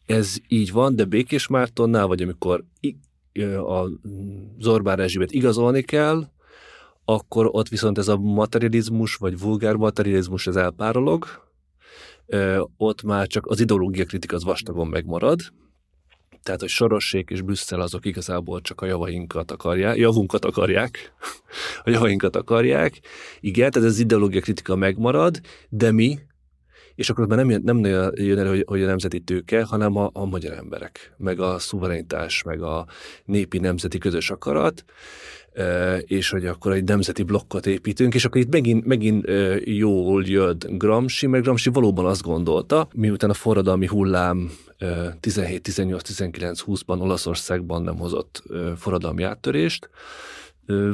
Ez 0.06 0.36
így 0.48 0.72
van, 0.72 0.96
de 0.96 1.04
Békés 1.04 1.46
Mártonnál, 1.46 2.06
vagy 2.06 2.22
amikor 2.22 2.64
a 3.66 3.88
Zorbán 4.58 4.96
rezsimet 4.96 5.32
igazolni 5.32 5.82
kell, 5.82 6.28
akkor 7.04 7.48
ott 7.50 7.68
viszont 7.68 7.98
ez 7.98 8.08
a 8.08 8.16
materializmus, 8.16 9.14
vagy 9.14 9.40
vulgár 9.40 9.74
materializmus, 9.74 10.46
ez 10.46 10.56
elpárolog, 10.56 11.26
ott 12.76 13.02
már 13.02 13.26
csak 13.26 13.46
az 13.46 13.60
ideológia 13.60 14.04
kritika 14.04 14.36
az 14.36 14.44
vastagon 14.44 14.86
megmarad, 14.86 15.40
tehát, 16.42 16.60
hogy 16.60 16.68
Sorossék 16.68 17.30
és 17.30 17.42
Brüsszel 17.42 17.80
azok 17.80 18.06
igazából 18.06 18.60
csak 18.60 18.80
a 18.80 18.86
javainkat 18.86 19.50
akarják, 19.50 19.96
javunkat 19.96 20.44
akarják, 20.44 21.12
a 21.84 21.90
javainkat 21.90 22.36
akarják. 22.36 23.00
Igen, 23.40 23.70
tehát 23.70 23.88
ez 23.88 23.98
ideológia 23.98 24.40
kritika 24.40 24.76
megmarad, 24.76 25.40
de 25.68 25.92
mi, 25.92 26.18
és 26.98 27.10
akkor 27.10 27.26
már 27.26 27.38
nem 27.38 27.50
jön, 27.50 27.62
nem 27.64 27.84
jön 28.14 28.38
el, 28.38 28.62
hogy, 28.66 28.82
a 28.82 28.86
nemzeti 28.86 29.20
tőke, 29.20 29.64
hanem 29.64 29.96
a, 29.96 30.10
a 30.12 30.24
magyar 30.24 30.52
emberek, 30.52 31.14
meg 31.16 31.40
a 31.40 31.58
szuverenitás, 31.58 32.42
meg 32.42 32.62
a 32.62 32.86
népi 33.24 33.58
nemzeti 33.58 33.98
közös 33.98 34.30
akarat, 34.30 34.84
és 36.00 36.30
hogy 36.30 36.46
akkor 36.46 36.72
egy 36.72 36.84
nemzeti 36.84 37.22
blokkot 37.22 37.66
építünk, 37.66 38.14
és 38.14 38.24
akkor 38.24 38.40
itt 38.40 38.52
megint, 38.52 38.84
megint 38.84 39.30
jól 39.64 40.24
jött 40.26 40.66
Gramsci, 40.70 41.26
mert 41.26 41.42
Gramsci 41.44 41.70
valóban 41.70 42.06
azt 42.06 42.22
gondolta, 42.22 42.88
miután 42.94 43.30
a 43.30 43.34
forradalmi 43.34 43.86
hullám 43.86 44.50
17, 45.20 45.62
18, 45.62 46.02
19, 46.02 46.62
20-ban 46.66 47.00
Olaszországban 47.00 47.82
nem 47.82 47.96
hozott 47.96 48.42
forradalmi 48.76 49.22
áttörést, 49.22 49.90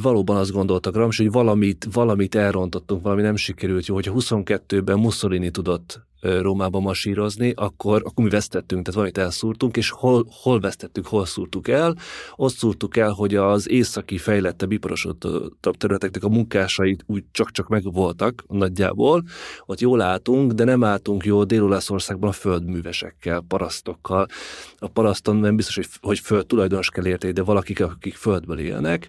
valóban 0.03 0.37
azt 0.37 0.53
gondolta 0.53 0.91
Gramsci, 0.91 1.23
hogy 1.23 1.33
valamit, 1.33 1.87
valamit 1.93 2.35
elrontottunk, 2.35 3.03
valami 3.03 3.23
nem 3.23 3.37
sikerült 3.37 3.87
jó, 3.87 3.95
hogyha 3.95 4.13
22-ben 4.17 4.99
Mussolini 4.99 5.51
tudott 5.51 6.01
Rómába 6.21 6.81
masírozni, 6.81 7.53
akkor, 7.57 8.03
akkor 8.05 8.25
mi 8.25 8.31
vesztettünk, 8.31 8.81
tehát 8.81 8.95
valamit 8.95 9.19
elszúrtunk, 9.19 9.77
és 9.77 9.91
hol, 9.91 10.27
hol 10.43 10.61
vesztettük, 10.61 11.07
hol 11.07 11.27
szúrtuk 11.27 11.69
el? 11.69 11.97
Ott 12.37 12.55
szúrtuk 12.55 12.97
el, 12.97 13.11
hogy 13.11 13.35
az 13.35 13.71
északi 13.71 14.19
fejlettebb, 14.19 14.73
iparosodott 14.73 15.27
területeknek 15.79 16.25
a 16.25 16.29
munkásait 16.29 17.05
úgy 17.07 17.25
csak-csak 17.31 17.69
megvoltak 17.69 18.45
nagyjából, 18.49 19.23
ott 19.67 19.81
jól 19.81 20.01
álltunk, 20.01 20.53
de 20.53 20.65
nem 20.65 20.85
álltunk 20.85 21.25
jó 21.25 21.45
Dél-Olaszországban 21.45 22.29
a 22.29 22.33
földművesekkel, 22.33 23.45
parasztokkal. 23.49 24.27
A 24.79 24.89
paraszton 24.89 25.37
nem 25.37 25.57
biztos, 25.57 25.75
hogy, 25.75 25.89
hogy 26.01 26.19
föld 26.19 26.47
tulajdonos 26.47 26.91
kell 26.91 27.07
érteni, 27.07 27.33
de 27.33 27.43
valakik, 27.43 27.81
akik 27.81 28.15
földből 28.15 28.59
élnek, 28.59 29.09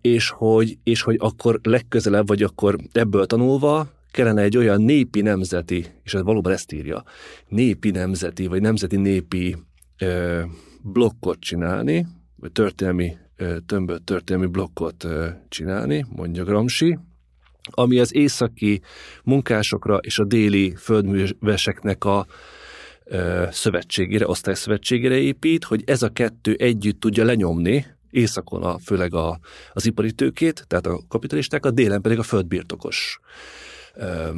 és 0.00 0.30
hogy, 0.30 0.78
és 0.82 1.02
hogy 1.02 1.16
akkor 1.18 1.60
legközelebb, 1.62 2.26
vagy 2.26 2.42
akkor 2.42 2.76
ebből 2.92 3.26
tanulva 3.26 3.88
kellene 4.10 4.42
egy 4.42 4.56
olyan 4.56 4.82
népi 4.82 5.20
nemzeti, 5.20 5.86
és 6.02 6.14
ez 6.14 6.22
valóban 6.22 6.52
ezt 6.52 6.72
írja, 6.72 7.02
népi 7.48 7.90
nemzeti, 7.90 8.46
vagy 8.46 8.60
nemzeti 8.60 8.96
népi 8.96 9.56
ö, 9.98 10.42
blokkot 10.82 11.40
csinálni, 11.40 12.06
vagy 12.36 12.52
történelmi, 12.52 13.16
tömböt 13.66 14.02
történelmi 14.02 14.46
blokkot 14.46 15.06
csinálni, 15.48 16.06
mondja 16.16 16.44
Gramsci, 16.44 16.98
ami 17.70 17.98
az 17.98 18.14
északi 18.14 18.80
munkásokra 19.24 19.96
és 19.96 20.18
a 20.18 20.24
déli 20.24 20.74
földműveseknek 20.76 22.04
a 22.04 22.26
szövetségére, 23.50 24.26
osztályszövetségére 24.26 25.14
épít, 25.14 25.64
hogy 25.64 25.82
ez 25.86 26.02
a 26.02 26.08
kettő 26.08 26.54
együtt 26.58 27.00
tudja 27.00 27.24
lenyomni 27.24 27.86
északon 28.12 28.62
a, 28.62 28.78
főleg 28.78 29.14
a, 29.14 29.38
az 29.72 29.86
ipari 29.86 30.12
tőkét, 30.12 30.64
tehát 30.68 30.86
a 30.86 31.00
kapitalisták, 31.08 31.66
a 31.66 31.70
délen 31.70 32.00
pedig 32.00 32.18
a 32.18 32.22
földbirtokos 32.22 33.20
ö, 33.94 34.28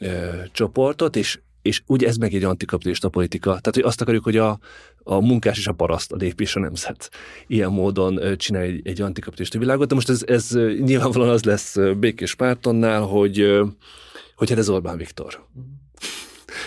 ö, 0.00 0.30
csoportot, 0.52 1.16
és 1.16 1.38
és 1.64 1.82
ugye 1.86 2.06
ez 2.06 2.16
meg 2.16 2.34
egy 2.34 2.44
antikapitalista 2.44 3.08
politika. 3.08 3.48
Tehát, 3.48 3.74
hogy 3.74 3.82
azt 3.82 4.00
akarjuk, 4.00 4.24
hogy 4.24 4.36
a, 4.36 4.58
a 5.02 5.20
munkás 5.20 5.58
és 5.58 5.66
a 5.66 5.72
paraszt, 5.72 6.12
a 6.12 6.16
nép 6.16 6.40
és 6.40 6.56
a 6.56 6.60
nemzet 6.60 7.10
ilyen 7.46 7.70
módon 7.70 8.36
csinál 8.36 8.62
egy, 8.62 8.86
egy 8.86 9.00
antikapitalista 9.00 9.58
világot. 9.58 9.88
De 9.88 9.94
most 9.94 10.08
ez, 10.08 10.22
ez 10.26 10.50
nyilvánvalóan 10.78 11.30
az 11.30 11.44
lesz 11.44 11.76
Békés 11.98 12.34
Pártonnál, 12.34 13.00
hogy, 13.00 13.60
hogy 14.34 14.48
hát 14.48 14.58
ez 14.58 14.68
Orbán 14.68 14.96
Viktor. 14.96 15.46
Mm. 15.58 15.62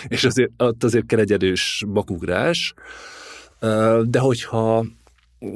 és 0.08 0.24
azért, 0.24 0.50
ott 0.56 0.84
azért 0.84 1.06
kell 1.06 1.18
egy 1.18 1.32
erős 1.32 1.84
bakugrás, 1.88 2.74
de 4.02 4.18
hogyha 4.18 4.84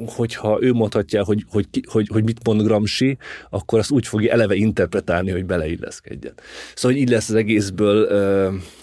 hogyha 0.05 0.57
ő 0.61 0.73
mondhatja, 0.73 1.23
hogy, 1.23 1.45
hogy, 1.49 1.67
hogy, 1.85 2.07
hogy 2.07 2.23
mit 2.23 2.45
mond 2.45 2.61
Gramsci, 2.61 3.17
akkor 3.49 3.79
azt 3.79 3.91
úgy 3.91 4.07
fogja 4.07 4.31
eleve 4.31 4.55
interpretálni, 4.55 5.31
hogy 5.31 5.45
beleilleszkedjen. 5.45 6.33
Szóval 6.75 6.97
így 6.97 7.09
lesz 7.09 7.29
az 7.29 7.35
egészből, 7.35 8.07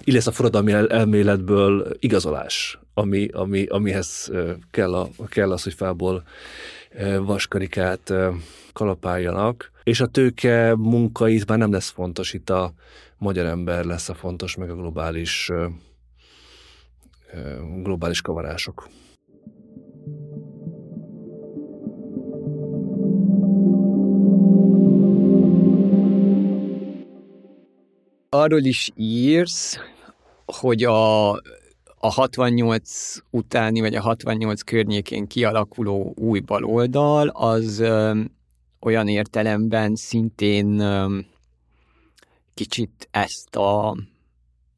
így 0.04 0.14
lesz 0.14 0.26
a 0.26 0.32
forradalmi 0.32 0.72
elméletből 0.72 1.96
igazolás, 1.98 2.78
ami, 2.94 3.28
ami, 3.32 3.66
amihez 3.66 4.30
kell, 4.70 4.94
a, 4.94 5.08
kell 5.28 5.52
az, 5.52 5.62
hogy 5.62 5.74
fából 5.74 6.22
vaskarikát 7.20 8.12
kalapáljanak, 8.72 9.70
és 9.84 10.00
a 10.00 10.06
tőke 10.06 10.74
munkait 10.76 11.48
már 11.48 11.58
nem 11.58 11.72
lesz 11.72 11.90
fontos, 11.90 12.32
itt 12.32 12.50
a 12.50 12.72
magyar 13.18 13.46
ember 13.46 13.84
lesz 13.84 14.08
a 14.08 14.14
fontos, 14.14 14.56
meg 14.56 14.70
a 14.70 14.74
globális 14.74 15.50
globális 17.82 18.20
kavarások. 18.20 18.88
Arról 28.30 28.64
is 28.64 28.90
írsz, 28.94 29.78
hogy 30.46 30.84
a, 30.84 31.30
a 32.02 32.10
68 32.10 33.16
utáni, 33.30 33.80
vagy 33.80 33.94
a 33.94 34.00
68 34.00 34.62
környékén 34.62 35.26
kialakuló 35.26 36.14
új 36.16 36.40
baloldal, 36.40 37.28
az 37.28 37.78
ö, 37.78 38.20
olyan 38.80 39.08
értelemben 39.08 39.94
szintén 39.94 40.78
ö, 40.78 41.18
kicsit 42.54 43.08
ezt 43.10 43.56
a, 43.56 43.90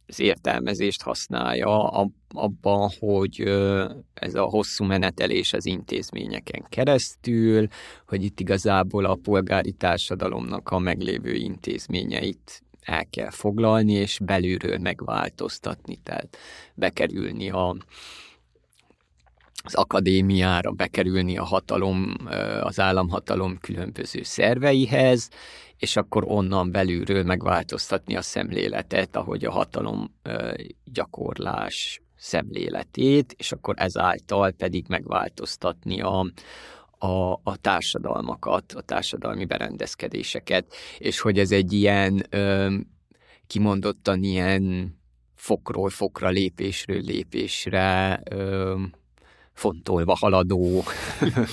az 0.07 0.21
értelmezést 0.21 1.03
használja 1.03 1.89
abban, 2.29 2.91
hogy 2.99 3.41
ö, 3.41 3.89
ez 4.15 4.35
a 4.35 4.43
hosszú 4.43 4.85
menetelés 4.85 5.53
az 5.53 5.67
intézményeken 5.67 6.65
keresztül, 6.69 7.67
hogy 8.07 8.25
itt 8.25 8.41
igazából 8.41 9.05
a 9.05 9.19
polgári 9.23 9.73
társadalomnak 9.73 10.69
a 10.69 10.79
meglévő 10.79 11.35
intézményeit 11.35 12.63
el 12.83 13.07
kell 13.11 13.31
foglalni, 13.31 13.93
és 13.93 14.19
belülről 14.25 14.79
megváltoztatni, 14.79 15.97
tehát 16.03 16.37
bekerülni 16.75 17.51
a, 17.51 17.77
az 19.65 19.75
akadémiára, 19.75 20.71
bekerülni 20.71 21.39
a 21.39 21.45
hatalom, 21.45 22.15
az 22.61 22.81
államhatalom 22.81 23.59
különböző 23.59 24.23
szerveihez, 24.23 25.29
és 25.77 25.97
akkor 25.97 26.25
onnan 26.27 26.71
belülről 26.71 27.25
megváltoztatni 27.25 28.17
a 28.17 28.23
szemléletet, 28.23 29.17
ahogy 29.17 29.45
a 29.45 29.51
hatalom 29.51 30.15
gyakorlás 30.85 32.03
szemléletét, 32.17 33.35
és 33.39 33.53
akkor 33.53 33.75
ezáltal 33.79 34.51
pedig 34.51 34.85
megváltoztatni 34.89 36.01
a, 36.01 36.27
a, 37.03 37.33
a 37.33 37.57
társadalmakat, 37.61 38.73
a 38.73 38.81
társadalmi 38.81 39.45
berendezkedéseket, 39.45 40.75
és 40.99 41.21
hogy 41.21 41.39
ez 41.39 41.51
egy 41.53 41.73
ilyen 41.73 42.27
ö, 42.31 42.75
kimondottan 43.47 44.23
ilyen 44.23 44.97
fokról 45.35 45.89
fokra, 45.89 46.29
lépésről 46.29 47.01
lépésre 47.01 48.21
ö, 48.31 48.81
fontolva 49.53 50.17
haladó 50.17 50.83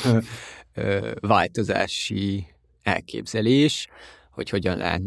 ö, 0.74 1.12
változási 1.20 2.46
elképzelés, 2.84 3.88
hogy 4.32 4.50
hogyan 4.50 4.78
lehet 4.78 5.02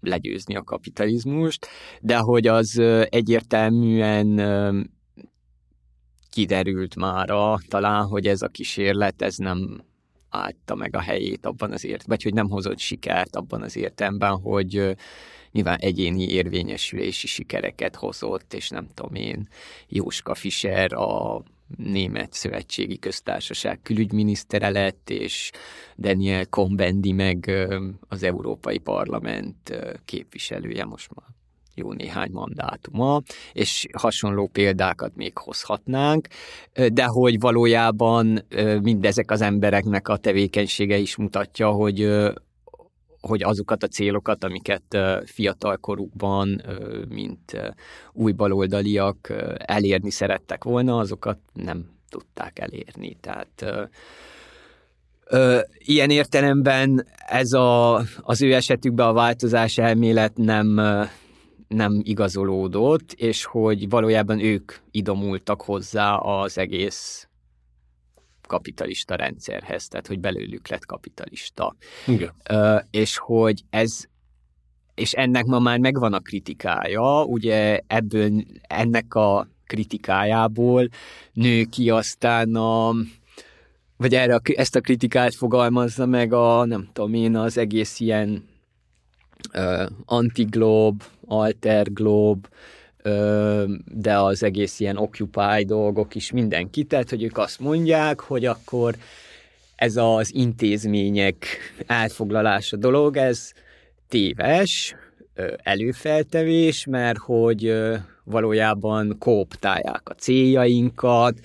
legyőzni 0.00 0.56
a 0.56 0.62
kapitalizmust, 0.62 1.66
de 2.00 2.16
hogy 2.16 2.46
az 2.46 2.78
egyértelműen 3.08 4.38
kiderült 6.30 6.96
mára 6.96 7.58
talán, 7.68 8.06
hogy 8.06 8.26
ez 8.26 8.42
a 8.42 8.48
kísérlet, 8.48 9.22
ez 9.22 9.36
nem 9.36 9.82
állta 10.28 10.74
meg 10.74 10.96
a 10.96 11.00
helyét 11.00 11.46
abban 11.46 11.72
az 11.72 11.84
ért, 11.84 12.06
vagy 12.06 12.22
hogy 12.22 12.34
nem 12.34 12.50
hozott 12.50 12.78
sikert 12.78 13.36
abban 13.36 13.62
az 13.62 13.76
értelemben, 13.76 14.40
hogy 14.40 14.96
nyilván 15.52 15.78
egyéni 15.78 16.28
érvényesülési 16.30 17.26
sikereket 17.26 17.96
hozott, 17.96 18.54
és 18.54 18.68
nem 18.68 18.88
tudom 18.94 19.14
én, 19.14 19.48
Jóska 19.88 20.34
Fischer 20.34 20.92
a 20.92 21.42
német 21.76 22.32
szövetségi 22.32 22.98
köztársaság 22.98 23.82
külügyminisztere 23.82 24.68
lett, 24.68 25.10
és 25.10 25.50
Daniel 25.96 26.46
Cohn-Bendit 26.46 27.14
meg 27.14 27.50
az 28.08 28.22
Európai 28.22 28.78
Parlament 28.78 29.78
képviselője 30.04 30.84
most 30.84 31.10
már 31.14 31.37
jó 31.78 31.92
néhány 31.92 32.30
mandátuma, 32.32 33.22
és 33.52 33.86
hasonló 33.92 34.46
példákat 34.46 35.16
még 35.16 35.38
hozhatnánk, 35.38 36.28
de 36.92 37.04
hogy 37.04 37.40
valójában 37.40 38.44
mindezek 38.82 39.30
az 39.30 39.40
embereknek 39.40 40.08
a 40.08 40.16
tevékenysége 40.16 40.96
is 40.96 41.16
mutatja, 41.16 41.70
hogy 41.70 42.28
hogy 43.20 43.42
azokat 43.42 43.82
a 43.82 43.86
célokat, 43.86 44.44
amiket 44.44 44.98
fiatalkorukban, 45.24 46.62
mint 47.08 47.74
új 48.12 48.32
baloldaliak 48.32 49.32
elérni 49.56 50.10
szerettek 50.10 50.64
volna, 50.64 50.96
azokat 50.96 51.38
nem 51.52 51.90
tudták 52.08 52.58
elérni. 52.58 53.16
Tehát 53.20 53.64
ilyen 55.78 56.10
értelemben 56.10 57.06
ez 57.26 57.52
a, 57.52 57.96
az 58.20 58.42
ő 58.42 58.54
esetükben 58.54 59.06
a 59.06 59.12
változás 59.12 59.78
elmélet 59.78 60.36
nem, 60.36 60.80
nem 61.68 62.00
igazolódott, 62.02 63.12
és 63.12 63.44
hogy 63.44 63.88
valójában 63.88 64.40
ők 64.40 64.72
idomultak 64.90 65.62
hozzá 65.62 66.14
az 66.14 66.58
egész 66.58 67.28
kapitalista 68.46 69.14
rendszerhez, 69.14 69.88
tehát 69.88 70.06
hogy 70.06 70.20
belőlük 70.20 70.68
lett 70.68 70.86
kapitalista. 70.86 71.76
Igen. 72.06 72.34
Uh, 72.50 72.80
és 72.90 73.18
hogy 73.18 73.62
ez 73.70 74.08
és 74.98 75.12
ennek 75.12 75.44
ma 75.44 75.58
már 75.58 75.78
megvan 75.78 76.12
a 76.12 76.18
kritikája, 76.18 77.24
ugye 77.24 77.80
ebből, 77.86 78.30
ennek 78.62 79.14
a 79.14 79.48
kritikájából 79.66 80.88
nő 81.32 81.64
ki 81.64 81.90
aztán 81.90 82.54
a, 82.54 82.94
vagy 83.96 84.14
erre 84.14 84.34
a, 84.34 84.40
ezt 84.44 84.76
a 84.76 84.80
kritikát 84.80 85.34
fogalmazza 85.34 86.06
meg 86.06 86.32
a, 86.32 86.64
nem 86.64 86.88
tudom 86.92 87.14
én, 87.14 87.36
az 87.36 87.58
egész 87.58 88.00
ilyen 88.00 88.48
uh, 89.54 89.90
antiglob, 90.04 91.02
alterglob, 91.26 92.46
de 93.84 94.18
az 94.18 94.42
egész 94.42 94.80
ilyen 94.80 94.96
occupy 94.96 95.64
dolgok 95.64 96.14
is 96.14 96.30
mindenki, 96.30 96.84
tehát 96.84 97.10
hogy 97.10 97.22
ők 97.22 97.38
azt 97.38 97.60
mondják, 97.60 98.20
hogy 98.20 98.44
akkor 98.44 98.94
ez 99.76 99.96
az 99.96 100.34
intézmények 100.34 101.46
elfoglalása 101.86 102.76
dolog, 102.76 103.16
ez 103.16 103.52
téves, 104.08 104.94
előfeltevés, 105.62 106.86
mert 106.86 107.18
hogy 107.18 107.74
valójában 108.24 109.16
kooptálják 109.18 110.02
a 110.04 110.14
céljainkat, 110.14 111.38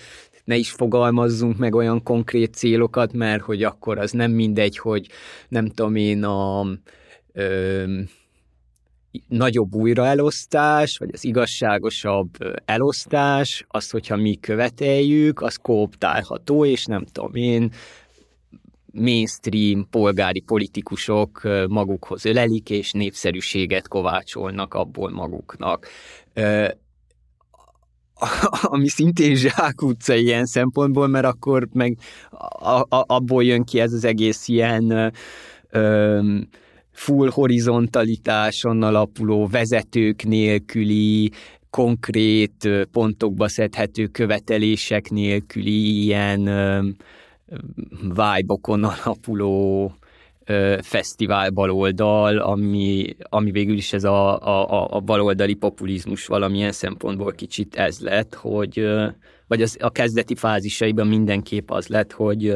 ne 0.44 0.56
is 0.56 0.72
fogalmazzunk 0.72 1.58
meg 1.58 1.76
olyan 1.76 2.04
konkrét 2.04 2.54
célokat, 2.54 3.14
mert 3.14 3.42
hogy 3.42 3.64
akkor 3.64 3.98
az 3.98 4.12
nem 4.12 4.32
mindegy, 4.32 4.78
hogy 4.78 5.08
nem 5.48 5.68
tudom 5.68 5.96
én 5.96 6.24
a 6.24 6.66
ö, 7.34 7.84
nagyobb 9.28 9.74
újraelosztás, 9.76 10.98
vagy 10.98 11.10
az 11.14 11.24
igazságosabb 11.24 12.30
elosztás, 12.66 13.66
az, 13.68 13.90
hogyha 13.90 14.16
mi 14.16 14.36
követeljük, 14.36 15.42
az 15.42 15.56
kooptálható, 15.56 16.66
és 16.66 16.86
nem 16.86 17.06
tudom 17.06 17.36
én, 17.36 17.72
mainstream 18.94 19.88
polgári 19.90 20.40
politikusok 20.40 21.42
magukhoz 21.68 22.26
ölelik, 22.26 22.70
és 22.70 22.92
népszerűséget 22.92 23.88
kovácsolnak 23.88 24.74
abból 24.74 25.12
maguknak. 25.12 25.88
Ami 28.62 28.88
szintén 28.88 29.36
zsákutca 29.36 30.16
ilyen 30.16 30.46
szempontból, 30.46 31.08
mert 31.08 31.26
akkor 31.26 31.68
meg 31.74 31.98
abból 32.90 33.44
jön 33.44 33.64
ki 33.64 33.80
ez 33.80 33.94
az 33.94 34.04
egész 34.04 34.48
ilyen 34.48 35.14
full 36.94 37.30
horizontalitáson 37.30 38.84
alapuló, 38.84 39.48
vezetők 39.48 40.24
nélküli, 40.24 41.32
konkrét 41.70 42.70
pontokba 42.92 43.48
szedhető 43.48 44.08
követelések 44.08 45.10
nélküli 45.10 46.04
ilyen 46.04 46.44
vibe-okon 48.02 48.84
alapuló 48.84 49.92
fesztivál 50.82 51.50
baloldal, 51.50 52.38
ami, 52.38 53.16
ami 53.30 53.52
végül 53.52 53.76
is 53.76 53.94
ez 53.94 54.04
a, 54.04 54.40
a, 54.40 54.88
a 54.96 55.00
baloldali 55.00 55.54
populizmus 55.54 56.26
valamilyen 56.26 56.72
szempontból 56.72 57.32
kicsit 57.32 57.76
ez 57.76 58.00
lett, 58.00 58.34
hogy 58.34 58.88
vagy 59.48 59.62
az, 59.62 59.78
a 59.80 59.90
kezdeti 59.90 60.36
fázisaiban 60.36 61.08
mindenképp 61.08 61.72
az 61.72 61.88
lett, 61.88 62.12
hogy 62.12 62.56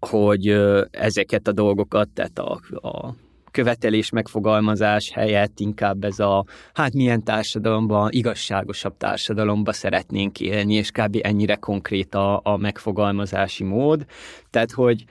hogy 0.00 0.46
ezeket 0.90 1.48
a 1.48 1.52
dolgokat, 1.52 2.08
tehát 2.08 2.38
a, 2.38 2.60
a 2.88 3.14
követelés 3.50 4.10
megfogalmazás 4.10 5.10
helyett 5.10 5.60
inkább 5.60 6.04
ez 6.04 6.18
a, 6.18 6.44
hát 6.74 6.94
milyen 6.94 7.24
társadalomban, 7.24 8.08
igazságosabb 8.10 8.96
társadalomban 8.96 9.72
szeretnénk 9.72 10.40
élni, 10.40 10.74
és 10.74 10.90
kb. 10.90 11.18
ennyire 11.22 11.54
konkrét 11.54 12.14
a, 12.14 12.40
a 12.44 12.56
megfogalmazási 12.56 13.64
mód. 13.64 14.06
Tehát, 14.50 14.72
hogy, 14.72 15.04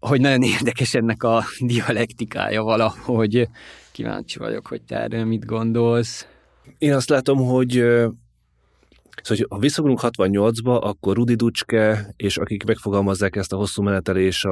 hogy 0.00 0.20
nagyon 0.20 0.42
érdekes 0.42 0.94
ennek 0.94 1.22
a 1.22 1.42
dialektikája 1.60 2.62
valahogy. 2.62 3.48
Kíváncsi 3.92 4.38
vagyok, 4.38 4.66
hogy 4.66 4.82
te 4.82 5.00
erről 5.00 5.24
mit 5.24 5.44
gondolsz. 5.44 6.26
Én 6.78 6.94
azt 6.94 7.08
látom, 7.08 7.38
hogy 7.38 7.84
Szóval, 9.22 9.46
ha 9.50 9.58
visszagrunk 9.58 10.00
68-ba, 10.02 10.80
akkor 10.80 11.16
Rudi 11.16 11.34
Ducske, 11.34 12.14
és 12.16 12.36
akik 12.36 12.64
megfogalmazzák 12.64 13.36
ezt 13.36 13.52
a 13.52 13.56
hosszú 13.56 13.82
menetelés 13.82 14.44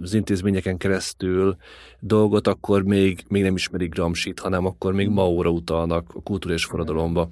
az 0.00 0.14
intézményeken 0.14 0.76
keresztül 0.76 1.56
dolgot, 2.00 2.46
akkor 2.46 2.82
még, 2.82 3.24
még 3.28 3.42
nem 3.42 3.54
ismerik 3.54 3.94
Gramsit, 3.94 4.40
hanem 4.40 4.66
akkor 4.66 4.92
még 4.92 5.08
Maóra 5.08 5.50
utalnak 5.50 6.10
a 6.14 6.22
kultúra 6.22 6.54
és 6.54 6.64
forradalomba 6.64 7.30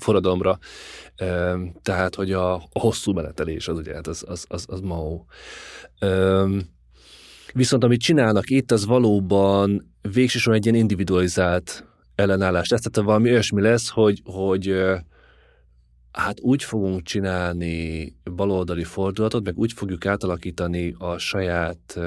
forradalomra. 0.00 0.58
Tehát, 1.82 2.14
hogy 2.14 2.32
a, 2.32 2.54
a 2.54 2.80
hosszú 2.80 3.12
menetelés 3.12 3.68
az 3.68 3.78
ugye, 3.78 3.94
hát 3.94 4.06
az, 4.06 4.24
az, 4.26 4.44
az, 4.48 4.64
az 4.68 4.80
Mao. 4.80 5.24
Viszont 7.52 7.84
amit 7.84 8.00
csinálnak 8.00 8.50
itt, 8.50 8.70
az 8.70 8.86
valóban 8.86 9.94
végsősorban 10.12 10.60
egy 10.60 10.66
ilyen 10.66 10.78
individualizált 10.78 11.86
ellenállás. 12.14 12.68
Tehát 12.68 12.96
valami 12.96 13.30
olyasmi 13.30 13.60
lesz, 13.60 13.88
hogy, 13.88 14.22
hogy 14.24 14.74
hát 16.14 16.40
úgy 16.40 16.62
fogunk 16.62 17.02
csinálni 17.02 18.12
baloldali 18.34 18.84
fordulatot, 18.84 19.44
meg 19.44 19.58
úgy 19.58 19.72
fogjuk 19.72 20.06
átalakítani 20.06 20.94
a 20.98 21.18
saját 21.18 21.98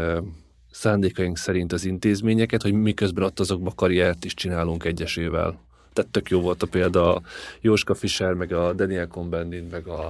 szándékaink 0.72 1.38
szerint 1.38 1.74
az 1.74 1.86
intézményeket, 1.86 2.62
hogy 2.62 2.74
miközben 2.74 3.24
ott 3.24 3.40
azokba 3.40 3.72
karriert 3.76 4.26
is 4.26 4.34
csinálunk 4.34 4.84
egyesével. 4.84 5.60
Tehát 5.94 6.12
tök 6.12 6.30
jó 6.30 6.42
volt 6.42 6.64
a 6.64 6.68
példa 6.68 7.16
a 7.16 7.22
Jóska 7.62 7.94
Fischer, 7.94 8.34
meg 8.34 8.52
a 8.52 8.74
Daniel 8.74 9.08
Cohn-Bendit, 9.08 9.72
meg 9.72 9.88
a 9.88 10.10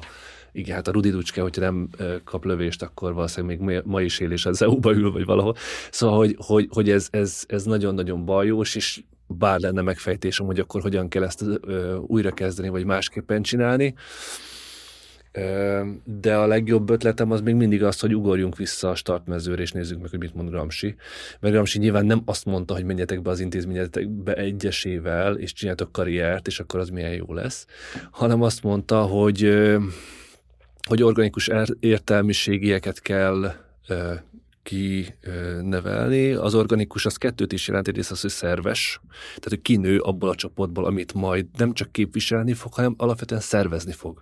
igen, 0.51 0.75
hát 0.75 0.87
a 0.87 0.91
Rudi 0.91 1.09
Ducske, 1.09 1.41
hogyha 1.41 1.61
nem 1.61 1.89
kap 2.23 2.45
lövést, 2.45 2.81
akkor 2.81 3.13
valószínűleg 3.13 3.59
még 3.59 3.81
ma 3.85 4.01
is 4.01 4.19
él, 4.19 4.31
és 4.31 4.45
az 4.45 4.61
EU-ba 4.61 4.91
ül, 4.91 5.11
vagy 5.11 5.25
valahol. 5.25 5.55
Szóval, 5.91 6.17
hogy, 6.17 6.35
hogy, 6.39 6.67
hogy 6.71 6.89
ez, 6.89 7.07
ez, 7.11 7.43
ez 7.47 7.63
nagyon-nagyon 7.63 8.25
bajós, 8.25 8.75
és 8.75 9.01
bár 9.27 9.59
lenne 9.59 9.81
megfejtésem, 9.81 10.45
hogy 10.45 10.59
akkor 10.59 10.81
hogyan 10.81 11.07
kell 11.09 11.23
ezt 11.23 11.43
ö, 11.61 11.95
újra 11.95 12.31
kezdeni, 12.31 12.69
vagy 12.69 12.85
másképpen 12.85 13.41
csinálni. 13.41 13.93
Ö, 15.31 15.81
de 16.03 16.35
a 16.35 16.47
legjobb 16.47 16.89
ötletem 16.89 17.31
az 17.31 17.41
még 17.41 17.55
mindig 17.55 17.83
az, 17.83 17.99
hogy 17.99 18.15
ugorjunk 18.15 18.57
vissza 18.57 18.89
a 18.89 18.95
startmezőre, 18.95 19.61
és 19.61 19.71
nézzük 19.71 20.01
meg, 20.01 20.09
hogy 20.09 20.19
mit 20.19 20.35
mond 20.35 20.49
Gramsci. 20.49 20.95
Mert 21.39 21.53
Gramsci 21.53 21.79
nyilván 21.79 22.05
nem 22.05 22.21
azt 22.25 22.45
mondta, 22.45 22.73
hogy 22.73 22.83
menjetek 22.83 23.21
be 23.21 23.29
az 23.29 23.39
intézményetekbe 23.39 24.33
egyesével, 24.33 25.35
és 25.35 25.53
csináltok 25.53 25.91
karriert, 25.91 26.47
és 26.47 26.59
akkor 26.59 26.79
az 26.79 26.89
milyen 26.89 27.13
jó 27.13 27.33
lesz, 27.33 27.65
hanem 28.11 28.41
azt 28.41 28.63
mondta, 28.63 29.01
hogy 29.01 29.67
hogy 30.87 31.03
organikus 31.03 31.49
értelmiségieket 31.79 33.01
kell 33.01 33.53
kinevelni. 34.67 36.31
Az 36.31 36.55
organikus 36.55 37.05
az 37.05 37.15
kettőt 37.15 37.53
is 37.53 37.67
jelent, 37.67 37.87
egyrészt 37.87 38.11
az, 38.11 38.21
hogy 38.21 38.29
szerves, 38.29 39.01
tehát 39.09 39.49
hogy 39.49 39.61
kinő 39.61 39.99
abból 39.99 40.29
a 40.29 40.35
csoportból, 40.35 40.85
amit 40.85 41.13
majd 41.13 41.45
nem 41.57 41.73
csak 41.73 41.91
képviselni 41.91 42.53
fog, 42.53 42.73
hanem 42.73 42.93
alapvetően 42.97 43.41
szervezni 43.41 43.91
fog. 43.91 44.21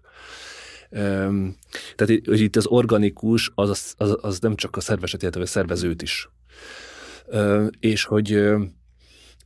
Tehát 1.95 2.07
hogy 2.25 2.39
itt 2.39 2.55
az 2.55 2.65
organikus, 2.65 3.51
az, 3.55 3.93
az, 3.97 4.17
az 4.21 4.39
nem 4.39 4.55
csak 4.55 4.75
a 4.75 4.79
szerveset, 4.79 5.21
illetve 5.21 5.41
a 5.41 5.45
szervezőt 5.45 6.01
is. 6.01 6.29
És 7.79 8.03
hogy, 8.03 8.43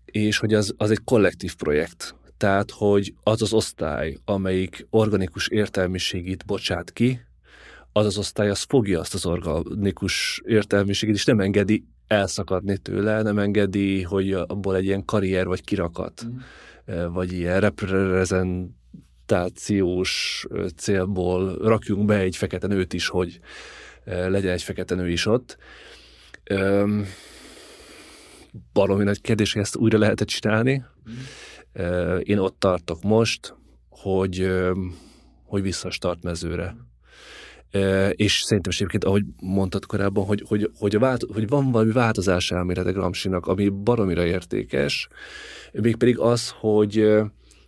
és 0.06 0.38
hogy 0.38 0.54
az, 0.54 0.74
az 0.78 0.92
egy 0.92 1.04
kollektív 1.04 1.56
projekt. 1.56 2.16
Tehát, 2.38 2.72
hogy 2.72 3.14
az 3.24 3.42
az 3.42 3.54
osztály, 3.54 4.18
amelyik 4.26 4.88
organikus 4.90 5.48
értelmiségét 5.48 6.46
bocsát 6.46 6.94
ki, 6.94 7.20
az 7.92 8.06
az 8.06 8.18
osztály 8.18 8.50
az 8.50 8.62
fogja 8.62 9.00
azt 9.00 9.14
az 9.14 9.26
organikus 9.26 10.42
értelmiséget, 10.46 11.16
és 11.16 11.26
nem 11.26 11.40
engedi 11.40 11.86
elszakadni 12.08 12.78
tőle, 12.78 13.22
nem 13.22 13.40
engedi, 13.40 14.04
hogy 14.04 14.34
abból 14.34 14.76
egy 14.76 14.86
ilyen 14.86 15.06
karrier 15.06 15.48
vagy 15.48 15.64
kirakat, 15.64 16.26
mm. 16.26 16.38
vagy 17.14 17.34
ilyen 17.34 17.60
reprezentációs 17.60 20.46
célból 20.76 21.58
rakjunk 21.58 22.06
be 22.06 22.18
egy 22.18 22.36
fekete 22.36 22.68
nőt 22.68 22.94
is, 22.94 23.08
hogy 23.08 23.40
legyen 24.04 24.52
egy 24.52 24.64
fekete 24.64 24.96
nő 24.96 25.10
is 25.10 25.26
ott. 25.26 25.58
Baromi 28.74 29.04
nagy 29.04 29.22
kérdés, 29.22 29.54
hogy 29.54 29.62
ezt 29.62 29.76
újra 29.76 29.98
lehet 29.98 30.22
csinálni. 30.22 30.84
Mm. 31.10 31.14
Én 32.20 32.38
ott 32.38 32.60
tartok 32.60 33.04
most, 33.04 33.56
hogy, 33.90 34.52
hogy 35.44 35.62
vissza 35.62 35.88
a 35.88 35.92
startmezőre 35.92 36.76
és 38.12 38.42
szerintem 38.42 38.72
is 38.72 38.76
egyébként, 38.76 39.04
ahogy 39.04 39.24
mondtad 39.42 39.86
korábban, 39.86 40.26
hogy, 40.26 40.44
hogy, 40.48 40.72
hogy, 40.80 40.96
a 40.96 41.00
vált, 41.00 41.26
hogy 41.34 41.48
van 41.48 41.72
valami 41.72 41.92
változás 41.92 42.52
elmélete 42.52 42.92
Gramscinak, 42.92 43.48
ami 43.48 43.70
baromira 43.70 44.26
értékes, 44.26 45.08
mégpedig 45.72 46.20
az, 46.20 46.54
hogy 46.60 47.08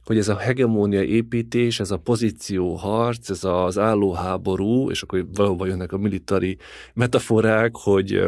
hogy 0.06 0.18
ez 0.18 0.28
a 0.28 0.38
hegemónia 0.38 1.04
építés, 1.04 1.80
ez 1.80 1.92
a 1.92 1.98
pozíció 1.98 2.76
harc, 2.76 3.30
ez 3.30 3.44
az 3.44 3.78
állóháború, 3.78 4.90
és 4.90 5.02
akkor 5.02 5.26
valóban 5.34 5.68
jönnek 5.68 5.92
a 5.92 5.98
militari 5.98 6.58
metaforák, 6.94 7.76
hogy 7.76 8.24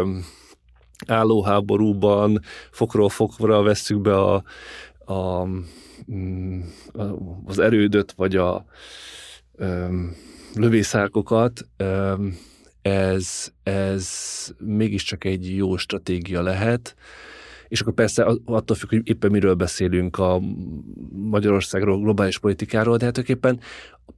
állóháborúban 1.07 2.39
fokról 2.71 3.09
fokra 3.09 3.61
vesszük 3.61 4.01
be 4.01 4.17
a, 4.19 4.43
a, 5.05 5.47
mm, 6.11 6.61
az 7.45 7.59
erődöt, 7.59 8.11
vagy 8.11 8.36
a, 8.36 8.65
lövészárkokat, 10.56 11.68
ez, 12.82 13.51
ez 13.64 14.08
mégiscsak 14.58 15.24
egy 15.24 15.56
jó 15.56 15.78
stratégia 15.78 16.41
lehet, 16.41 16.95
és 17.68 17.82
akkor 17.82 17.93
persze 17.93 18.24
attól 18.45 18.76
függ, 18.76 18.89
hogy 18.89 19.01
éppen 19.04 19.32
miről 19.32 19.54
beszélünk 19.54 20.18
a 20.18 20.41
Magyarországról, 21.12 21.99
globális 21.99 22.39
politikáról, 22.39 22.97
de 22.97 23.06
hát 23.06 23.18
a 23.18 23.38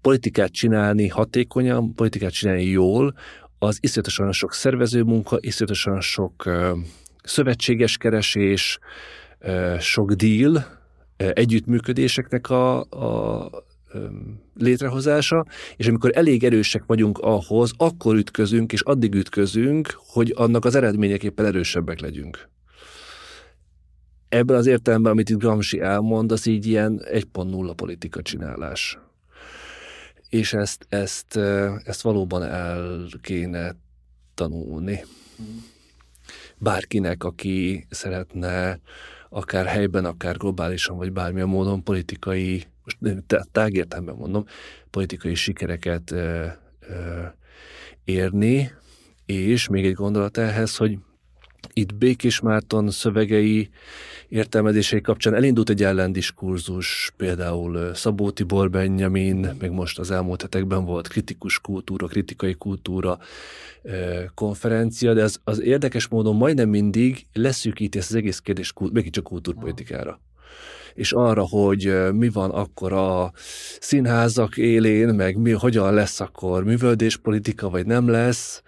politikát 0.01 0.51
csinálni 0.51 1.07
hatékonyan, 1.07 1.93
politikát 1.93 2.31
csinálni 2.31 2.63
jól, 2.63 3.15
az 3.59 3.77
iszonyatosan 3.81 4.31
sok 4.31 4.53
szervező 4.53 5.03
munka, 5.03 5.37
iszonyatosan 5.39 6.01
sok 6.01 6.49
szövetséges 7.23 7.97
keresés, 7.97 8.79
sok 9.79 10.11
deal, 10.11 10.65
együttműködéseknek 11.17 12.49
a, 12.49 12.79
a 12.79 13.49
létrehozása, 14.57 15.45
és 15.75 15.87
amikor 15.87 16.11
elég 16.13 16.43
erősek 16.43 16.83
vagyunk 16.85 17.17
ahhoz, 17.17 17.71
akkor 17.77 18.15
ütközünk, 18.15 18.73
és 18.73 18.81
addig 18.81 19.13
ütközünk, 19.13 19.95
hogy 19.97 20.33
annak 20.35 20.65
az 20.65 20.75
eredményeképpen 20.75 21.45
erősebbek 21.45 21.99
legyünk. 21.99 22.49
ebben 24.29 24.57
az 24.57 24.65
értelemben, 24.65 25.11
amit 25.11 25.29
itt 25.29 25.37
Gramsci 25.37 25.79
elmond, 25.79 26.31
az 26.31 26.45
így 26.45 26.65
ilyen 26.65 27.01
1.0 27.11 27.73
politika 27.75 28.21
csinálás. 28.21 28.97
És 30.29 30.53
ezt, 30.53 30.85
ezt, 30.89 31.37
ezt 31.83 32.01
valóban 32.01 32.43
el 32.43 33.07
kéne 33.21 33.75
tanulni. 34.33 35.05
Bárkinek, 36.57 37.23
aki 37.23 37.85
szeretne 37.89 38.79
akár 39.29 39.65
helyben, 39.65 40.05
akár 40.05 40.37
globálisan, 40.37 40.97
vagy 40.97 41.11
bármilyen 41.11 41.47
módon 41.47 41.83
politikai, 41.83 42.65
most 42.85 43.25
tágértelemben 43.51 44.15
mondom, 44.15 44.45
politikai 44.89 45.35
sikereket 45.35 46.13
érni, 48.03 48.71
és 49.25 49.67
még 49.67 49.85
egy 49.85 49.93
gondolat 49.93 50.37
ehhez, 50.37 50.75
hogy 50.75 50.97
itt 51.73 51.95
Békés 51.95 52.39
Márton 52.39 52.89
szövegei 52.89 53.69
értelmezései 54.27 55.01
kapcsán 55.01 55.33
elindult 55.33 55.69
egy 55.69 55.83
ellendiskurzus, 55.83 57.13
például 57.17 57.93
Szabó 57.93 58.31
Tibor 58.31 58.69
Benjamin, 58.69 59.55
meg 59.59 59.71
most 59.71 59.99
az 59.99 60.11
elmúlt 60.11 60.41
hetekben 60.41 60.85
volt 60.85 61.07
kritikus 61.07 61.59
kultúra, 61.59 62.07
kritikai 62.07 62.53
kultúra 62.53 63.19
konferencia, 64.33 65.13
de 65.13 65.23
az, 65.23 65.39
az 65.43 65.61
érdekes 65.61 66.07
módon 66.07 66.35
majdnem 66.35 66.69
mindig 66.69 67.25
leszűkíti 67.33 67.97
ezt 67.97 68.09
az 68.09 68.15
egész 68.15 68.39
kérdést 68.39 68.73
még 68.91 69.09
csak 69.09 69.23
kultúrpolitikára 69.23 70.19
és 70.93 71.11
arra, 71.11 71.47
hogy 71.49 72.11
mi 72.13 72.29
van 72.29 72.49
akkor 72.49 72.93
a 72.93 73.31
színházak 73.79 74.57
élén, 74.57 75.07
meg 75.07 75.37
mi, 75.37 75.51
hogyan 75.51 75.93
lesz 75.93 76.19
akkor 76.19 76.63
művöldéspolitika, 76.63 77.69
vagy 77.69 77.85
nem 77.85 78.09
lesz, 78.09 78.61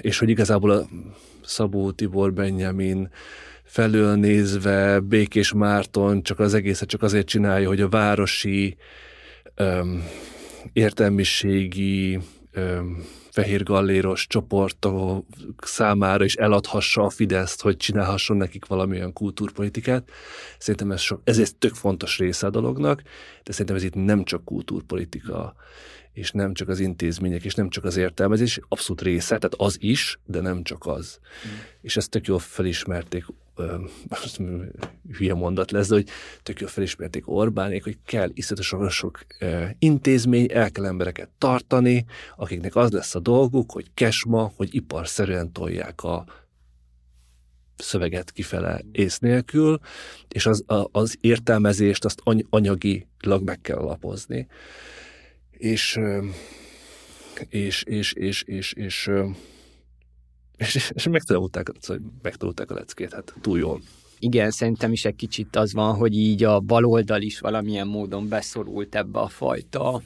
és 0.00 0.18
hogy 0.18 0.28
igazából 0.28 0.70
a 0.70 0.86
Szabó 1.44 1.90
Tibor 1.90 2.32
Benjamin 2.32 3.10
felől 3.64 4.14
nézve 4.14 5.00
Békés 5.00 5.52
Márton 5.52 6.22
csak 6.22 6.38
az 6.38 6.54
egészet 6.54 6.88
csak 6.88 7.02
azért 7.02 7.26
csinálja, 7.26 7.68
hogy 7.68 7.80
a 7.80 7.88
városi 7.88 8.76
öm, 9.54 10.04
értelmiségi 10.72 12.18
fehér 13.38 13.62
galléros 13.62 14.26
csoportok 14.26 15.26
számára 15.62 16.24
is 16.24 16.34
eladhassa 16.34 17.02
a 17.02 17.10
Fideszt, 17.10 17.62
hogy 17.62 17.76
csinálhasson 17.76 18.36
nekik 18.36 18.66
valamilyen 18.66 19.12
kultúrpolitikát. 19.12 20.10
Szerintem 20.58 20.90
ez, 20.90 21.00
so, 21.00 21.16
ez 21.24 21.38
egy 21.38 21.56
tök 21.56 21.74
fontos 21.74 22.18
része 22.18 22.46
a 22.46 22.50
dolognak, 22.50 23.02
de 23.44 23.52
szerintem 23.52 23.76
ez 23.76 23.82
itt 23.82 23.94
nem 23.94 24.24
csak 24.24 24.44
kultúrpolitika, 24.44 25.54
és 26.18 26.30
nem 26.30 26.54
csak 26.54 26.68
az 26.68 26.80
intézmények, 26.80 27.44
és 27.44 27.54
nem 27.54 27.68
csak 27.68 27.84
az 27.84 27.96
értelmezés, 27.96 28.60
abszolút 28.68 29.02
része, 29.02 29.26
tehát 29.26 29.54
az 29.56 29.76
is, 29.80 30.18
de 30.24 30.40
nem 30.40 30.62
csak 30.62 30.86
az. 30.86 31.18
Mm. 31.46 31.50
És 31.80 31.96
ezt 31.96 32.10
tök 32.10 32.26
jól 32.26 32.38
felismerték, 32.38 33.24
most 34.08 34.40
hülye 35.16 35.34
mondat 35.34 35.70
lesz, 35.70 35.88
de 35.88 35.94
hogy 35.94 36.08
tök 36.42 36.60
jól 36.60 36.70
felismerték 36.70 37.28
Orbánék, 37.28 37.84
hogy 37.84 37.98
kell 38.04 38.30
iszonyatosan 38.34 38.88
sok 38.88 39.26
intézmény, 39.78 40.46
el 40.52 40.70
kell 40.70 40.84
embereket 40.84 41.28
tartani, 41.38 42.04
akiknek 42.36 42.76
az 42.76 42.90
lesz 42.90 43.14
a 43.14 43.20
dolguk, 43.20 43.72
hogy 43.72 43.90
kesma, 43.94 44.52
hogy 44.56 44.74
iparszerűen 44.74 45.52
tolják 45.52 46.02
a 46.02 46.24
szöveget 47.76 48.32
kifele 48.32 48.80
ész 48.92 49.18
nélkül, 49.18 49.78
és 50.28 50.46
az, 50.46 50.64
az 50.92 51.16
értelmezést 51.20 52.04
azt 52.04 52.20
anyagilag 52.50 53.42
meg 53.44 53.60
kell 53.60 53.76
alapozni 53.76 54.46
és 55.58 55.98
és, 57.48 57.82
és, 57.82 58.12
és, 58.12 58.42
és, 58.42 58.72
és, 58.72 59.10
és, 60.56 60.90
és 60.94 61.08
megtanulták, 61.08 61.72
megtanulták 62.22 62.70
a 62.70 62.74
leckét, 62.74 63.12
hát 63.12 63.34
túl 63.40 63.58
jól. 63.58 63.80
Igen, 64.18 64.50
szerintem 64.50 64.92
is 64.92 65.04
egy 65.04 65.16
kicsit 65.16 65.56
az 65.56 65.72
van, 65.72 65.94
hogy 65.94 66.16
így 66.16 66.44
a 66.44 66.60
baloldal 66.60 67.22
is 67.22 67.38
valamilyen 67.40 67.86
módon 67.86 68.28
beszorult 68.28 68.94
ebbe 68.94 69.18
a 69.18 69.28
fajta 69.28 70.02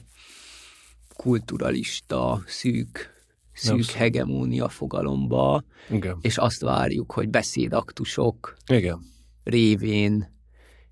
kulturalista, 1.15 2.43
szűk, 2.45 3.09
szűk 3.53 3.85
hegemónia 3.85 4.69
fogalomba, 4.69 5.63
Igen. 5.89 6.17
és 6.21 6.37
azt 6.37 6.61
várjuk, 6.61 7.11
hogy 7.11 7.29
beszédaktusok 7.29 8.57
Igen. 8.67 8.99
révén 9.43 10.31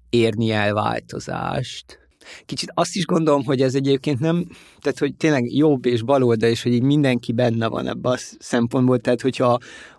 érni 0.09 0.51
el 0.51 0.73
változást, 0.73 2.00
Kicsit 2.45 2.71
azt 2.73 2.95
is 2.95 3.05
gondolom, 3.05 3.43
hogy 3.43 3.61
ez 3.61 3.75
egyébként 3.75 4.19
nem, 4.19 4.45
tehát 4.79 4.99
hogy 4.99 5.15
tényleg 5.15 5.53
jobb 5.53 5.85
és 5.85 6.01
baloldal, 6.01 6.49
és 6.49 6.63
hogy 6.63 6.73
így 6.73 6.83
mindenki 6.83 7.31
benne 7.31 7.67
van 7.67 7.87
ebben 7.87 8.11
a 8.11 8.17
szempontból, 8.39 8.99
tehát 8.99 9.21
hogyha 9.21 9.57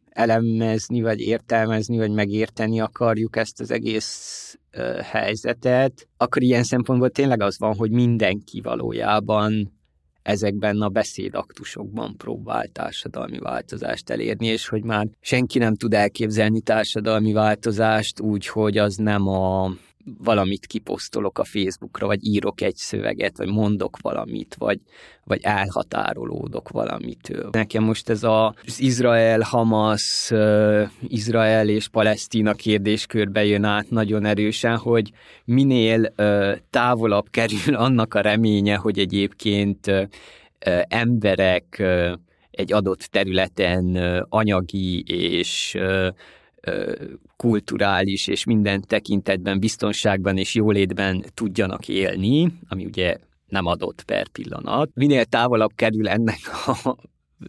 elemezni, 0.09 1.03
vagy 1.03 1.21
értelmezni, 1.21 1.97
vagy 1.97 2.11
megérteni 2.11 2.81
akarjuk 2.81 3.37
ezt 3.37 3.61
az 3.61 3.71
egész 3.71 4.59
ö, 4.71 4.99
helyzetet, 5.03 6.09
akkor 6.17 6.43
ilyen 6.43 6.63
szempontból 6.63 7.11
tényleg 7.11 7.41
az 7.43 7.59
van, 7.59 7.77
hogy 7.77 7.91
mindenki 7.91 8.61
valójában 8.61 9.81
ezekben 10.23 10.81
a 10.81 10.89
beszédaktusokban 10.89 12.17
próbál 12.17 12.67
társadalmi 12.67 13.39
változást 13.39 14.11
elérni, 14.11 14.47
és 14.47 14.69
hogy 14.69 14.85
már 14.85 15.09
senki 15.21 15.59
nem 15.59 15.75
tud 15.75 15.95
elképzelni 15.95 16.61
társadalmi 16.61 17.33
változást 17.33 18.21
úgy, 18.21 18.47
hogy 18.47 18.79
az 18.79 18.97
nem 18.97 19.29
a 19.29 19.73
valamit 20.19 20.67
kiposztolok 20.67 21.39
a 21.39 21.45
Facebookra, 21.45 22.07
vagy 22.07 22.27
írok 22.27 22.61
egy 22.61 22.77
szöveget, 22.77 23.37
vagy 23.37 23.49
mondok 23.49 23.99
valamit, 24.01 24.55
vagy, 24.59 24.81
vagy 25.25 25.41
elhatárolódok 25.43 26.69
valamitől. 26.69 27.49
Nekem 27.53 27.83
most 27.83 28.09
ez 28.09 28.23
a, 28.23 28.55
az 28.67 28.81
Izrael-Hamas, 28.81 30.33
Izrael 31.01 31.69
és 31.69 31.89
Palesztina 31.89 32.53
kérdéskörbe 32.53 33.45
jön 33.45 33.65
át 33.65 33.91
nagyon 33.91 34.25
erősen, 34.25 34.77
hogy 34.77 35.11
minél 35.45 36.15
távolabb 36.71 37.27
kerül 37.31 37.75
annak 37.75 38.15
a 38.15 38.21
reménye, 38.21 38.77
hogy 38.77 38.99
egyébként 38.99 39.91
emberek 40.89 41.83
egy 42.51 42.73
adott 42.73 43.01
területen 43.01 43.97
anyagi 44.29 45.03
és 45.07 45.79
kulturális 47.37 48.27
és 48.27 48.45
minden 48.45 48.83
tekintetben 48.87 49.59
biztonságban 49.59 50.37
és 50.37 50.55
jólétben 50.55 51.25
tudjanak 51.35 51.89
élni, 51.89 52.53
ami 52.69 52.85
ugye 52.85 53.17
nem 53.47 53.67
adott 53.67 54.03
per 54.03 54.29
pillanat. 54.29 54.91
Minél 54.95 55.25
távolabb 55.25 55.71
kerül 55.75 56.09
ennek 56.09 56.39
a 56.67 56.97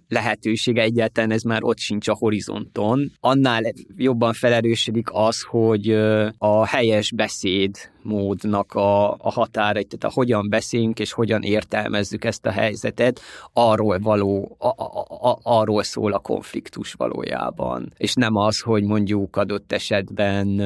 lehetősége 0.07 0.81
egyáltalán 0.81 1.31
ez 1.31 1.41
már 1.41 1.63
ott 1.63 1.79
sincs 1.79 2.07
a 2.07 2.15
horizonton. 2.15 3.11
Annál 3.19 3.73
jobban 3.95 4.33
felerősödik 4.33 5.07
az, 5.11 5.41
hogy 5.41 5.89
a 6.37 6.65
helyes 6.65 7.11
beszéd 7.11 7.75
módnak 8.03 8.73
a, 8.73 9.11
a 9.11 9.31
határait, 9.31 9.87
tehát 9.87 10.15
a 10.15 10.19
hogyan 10.19 10.49
beszélünk 10.49 10.99
és 10.99 11.11
hogyan 11.11 11.41
értelmezzük 11.41 12.25
ezt 12.25 12.45
a 12.45 12.51
helyzetet, 12.51 13.19
arról 13.53 13.99
való, 13.99 14.55
a, 14.59 14.67
a, 14.67 15.29
a, 15.29 15.39
arról 15.43 15.83
szól 15.83 16.13
a 16.13 16.19
konfliktus 16.19 16.93
valójában. 16.93 17.93
És 17.97 18.13
nem 18.13 18.35
az, 18.35 18.59
hogy 18.59 18.83
mondjuk 18.83 19.35
adott 19.35 19.71
esetben 19.71 20.61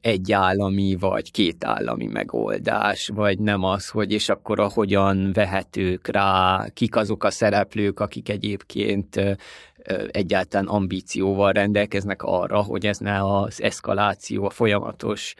egy 0.00 0.32
állami 0.32 0.96
vagy 1.00 1.30
két 1.30 1.64
állami 1.64 2.06
megoldás, 2.06 3.10
vagy 3.14 3.38
nem 3.38 3.64
az, 3.64 3.88
hogy 3.88 4.12
és 4.12 4.28
akkor 4.28 4.60
a 4.60 4.68
hogyan 4.68 5.30
vehetők 5.32 6.08
rá, 6.08 6.66
kik 6.74 6.96
azok 6.96 7.24
a 7.24 7.30
szereplők, 7.30 8.00
akik 8.00 8.28
egyébként 8.28 9.20
egyáltalán 10.10 10.66
ambícióval 10.66 11.52
rendelkeznek 11.52 12.22
arra, 12.22 12.62
hogy 12.62 12.86
ez 12.86 12.98
ne 12.98 13.24
az 13.24 13.62
eszkaláció, 13.62 14.44
a 14.44 14.50
folyamatos 14.50 15.34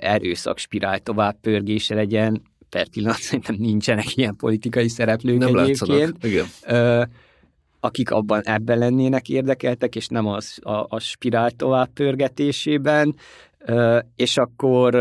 erőszak 0.00 0.58
spirál 0.58 0.98
tovább 0.98 1.36
pörgése 1.40 1.94
legyen. 1.94 2.42
Per 2.68 2.88
pillanat 2.88 3.20
szerintem 3.28 3.56
nincsenek 3.58 4.16
ilyen 4.16 4.36
politikai 4.36 4.88
szereplők 4.88 5.38
nem 5.38 5.56
egyébként. 5.56 6.24
Igen 6.24 6.46
akik 7.84 8.10
abban 8.10 8.40
ebben 8.44 8.78
lennének 8.78 9.28
érdekeltek, 9.28 9.96
és 9.96 10.06
nem 10.06 10.26
az, 10.26 10.58
a, 10.62 10.86
a 10.88 10.98
spirál 10.98 11.50
tovább 11.50 11.88
pörgetésében, 11.94 13.14
és 14.16 14.36
akkor 14.36 14.94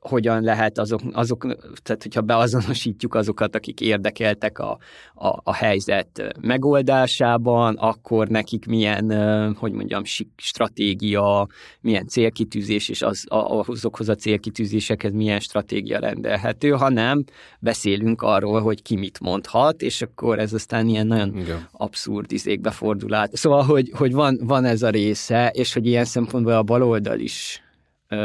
hogyan 0.00 0.42
lehet 0.42 0.78
azok, 0.78 1.00
azok, 1.12 1.46
tehát 1.82 2.02
hogyha 2.02 2.20
beazonosítjuk 2.20 3.14
azokat, 3.14 3.54
akik 3.54 3.80
érdekeltek 3.80 4.58
a, 4.58 4.78
a, 5.14 5.40
a 5.42 5.54
helyzet 5.54 6.34
megoldásában, 6.40 7.76
akkor 7.76 8.28
nekik 8.28 8.66
milyen, 8.66 9.12
hogy 9.54 9.72
mondjam, 9.72 10.02
stratégia, 10.36 11.46
milyen 11.80 12.06
célkitűzés, 12.06 12.88
és 12.88 13.02
az, 13.02 13.24
azokhoz 13.28 14.08
a 14.08 14.14
célkitűzésekhez 14.14 15.12
milyen 15.12 15.40
stratégia 15.40 15.98
rendelhető, 15.98 16.70
hanem 16.70 17.24
beszélünk 17.60 18.22
arról, 18.22 18.60
hogy 18.60 18.82
ki 18.82 18.96
mit 18.96 19.20
mondhat, 19.20 19.82
és 19.82 20.02
akkor 20.02 20.38
ez 20.38 20.52
aztán 20.52 20.88
ilyen 20.88 21.06
nagyon 21.06 21.36
Igen. 21.38 21.68
abszurd 21.72 22.32
izékbe 22.32 22.70
fordul 22.70 23.14
át. 23.14 23.36
Szóval, 23.36 23.62
hogy, 23.62 23.90
hogy 23.94 24.12
van, 24.12 24.38
van 24.42 24.64
ez 24.64 24.82
a 24.82 24.90
része, 24.90 25.50
és 25.54 25.72
hogy 25.72 25.86
ilyen 25.86 26.04
szempontból 26.04 26.52
a 26.52 26.62
baloldal 26.62 27.18
is 27.18 27.62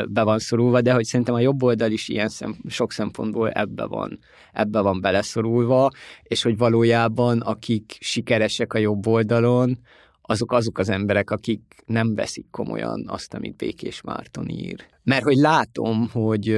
be 0.10 0.24
van 0.24 0.40
szorulva, 0.40 0.82
de 0.82 0.94
hogy 0.94 1.06
szerintem 1.06 1.36
a 1.36 1.40
jobb 1.40 1.64
oldal 1.64 1.92
is 1.92 2.10
ilyen 2.10 2.30
szem, 2.30 2.56
sok 2.68 2.92
szempontból 2.92 3.50
ebbe 3.50 3.86
van, 3.86 4.20
ebbe 4.54 4.82
van 4.82 5.02
beleszorulva, 5.02 5.92
és 6.24 6.44
hogy 6.44 6.58
valójában 6.58 7.42
akik 7.42 7.98
sikeresek 8.00 8.74
a 8.74 8.78
jobb 8.78 9.08
oldalon, 9.08 9.78
azok 10.22 10.52
azok 10.52 10.78
az 10.78 10.90
emberek, 10.90 11.32
akik 11.32 11.62
nem 11.86 12.16
veszik 12.16 12.46
komolyan 12.52 13.04
azt, 13.08 13.34
amit 13.34 13.56
Békés 13.56 14.02
Márton 14.02 14.50
ír. 14.50 14.86
Mert 15.04 15.24
hogy 15.24 15.36
látom, 15.36 16.10
hogy, 16.12 16.58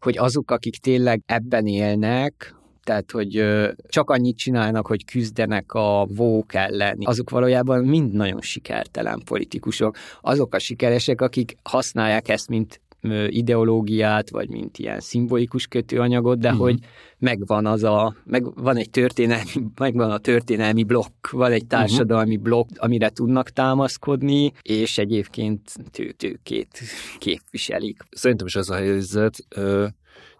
hogy 0.00 0.18
azok, 0.18 0.50
akik 0.50 0.76
tényleg 0.76 1.22
ebben 1.26 1.66
élnek, 1.66 2.57
tehát 2.88 3.10
hogy 3.10 3.44
csak 3.88 4.10
annyit 4.10 4.36
csinálnak, 4.36 4.86
hogy 4.86 5.04
küzdenek 5.04 5.72
a 5.72 6.06
vók 6.14 6.54
ellen. 6.54 6.98
Azok 7.00 7.30
valójában 7.30 7.84
mind 7.84 8.12
nagyon 8.12 8.40
sikertelen 8.40 9.22
politikusok. 9.24 9.96
Azok 10.20 10.54
a 10.54 10.58
sikeresek, 10.58 11.20
akik 11.20 11.56
használják 11.62 12.28
ezt, 12.28 12.48
mint 12.48 12.80
ideológiát, 13.28 14.30
vagy 14.30 14.48
mint 14.48 14.78
ilyen 14.78 15.00
szimbolikus 15.00 15.66
kötőanyagot, 15.66 16.38
de 16.38 16.48
uh-huh. 16.48 16.62
hogy 16.62 16.78
megvan 17.18 17.66
az 17.66 17.82
a, 17.82 18.14
meg 18.24 18.62
van 18.62 18.76
egy 18.76 18.90
történelmi, 18.90 19.50
megvan 19.78 20.10
a 20.10 20.18
történelmi 20.18 20.82
blokk, 20.82 21.30
van 21.30 21.52
egy 21.52 21.66
társadalmi 21.66 22.36
uh-huh. 22.36 22.42
blokk, 22.42 22.68
amire 22.76 23.08
tudnak 23.08 23.50
támaszkodni, 23.50 24.52
és 24.62 24.98
egyébként 24.98 25.60
tőtőkét 25.90 26.80
képviselik. 27.18 28.02
Szerintem 28.10 28.46
is 28.46 28.56
ez 28.56 28.68
a 28.68 28.74
helyzet. 28.74 29.46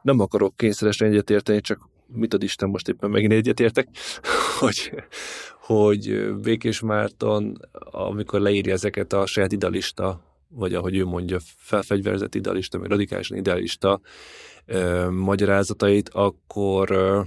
Nem 0.03 0.21
akarok 0.21 0.57
kényszeresen 0.57 1.09
egyetérteni, 1.09 1.61
csak 1.61 1.89
mit 2.13 2.35
ad 2.35 2.43
Isten, 2.43 2.69
most 2.69 2.89
éppen 2.89 3.11
megint 3.11 3.33
egyetértek, 3.33 3.89
hogy, 4.61 4.93
hogy 5.61 6.35
Békés 6.35 6.81
Márton, 6.81 7.59
amikor 7.81 8.41
leírja 8.41 8.73
ezeket 8.73 9.13
a 9.13 9.27
saját 9.27 9.53
idealista, 9.53 10.21
vagy 10.49 10.75
ahogy 10.75 10.97
ő 10.97 11.05
mondja, 11.05 11.39
felfegyverzett 11.57 12.35
idealista, 12.35 12.79
vagy 12.79 12.89
radikálisan 12.89 13.37
idealista 13.37 14.01
ö, 14.67 15.11
magyarázatait, 15.11 16.09
akkor 16.09 16.91
ö, 16.91 17.21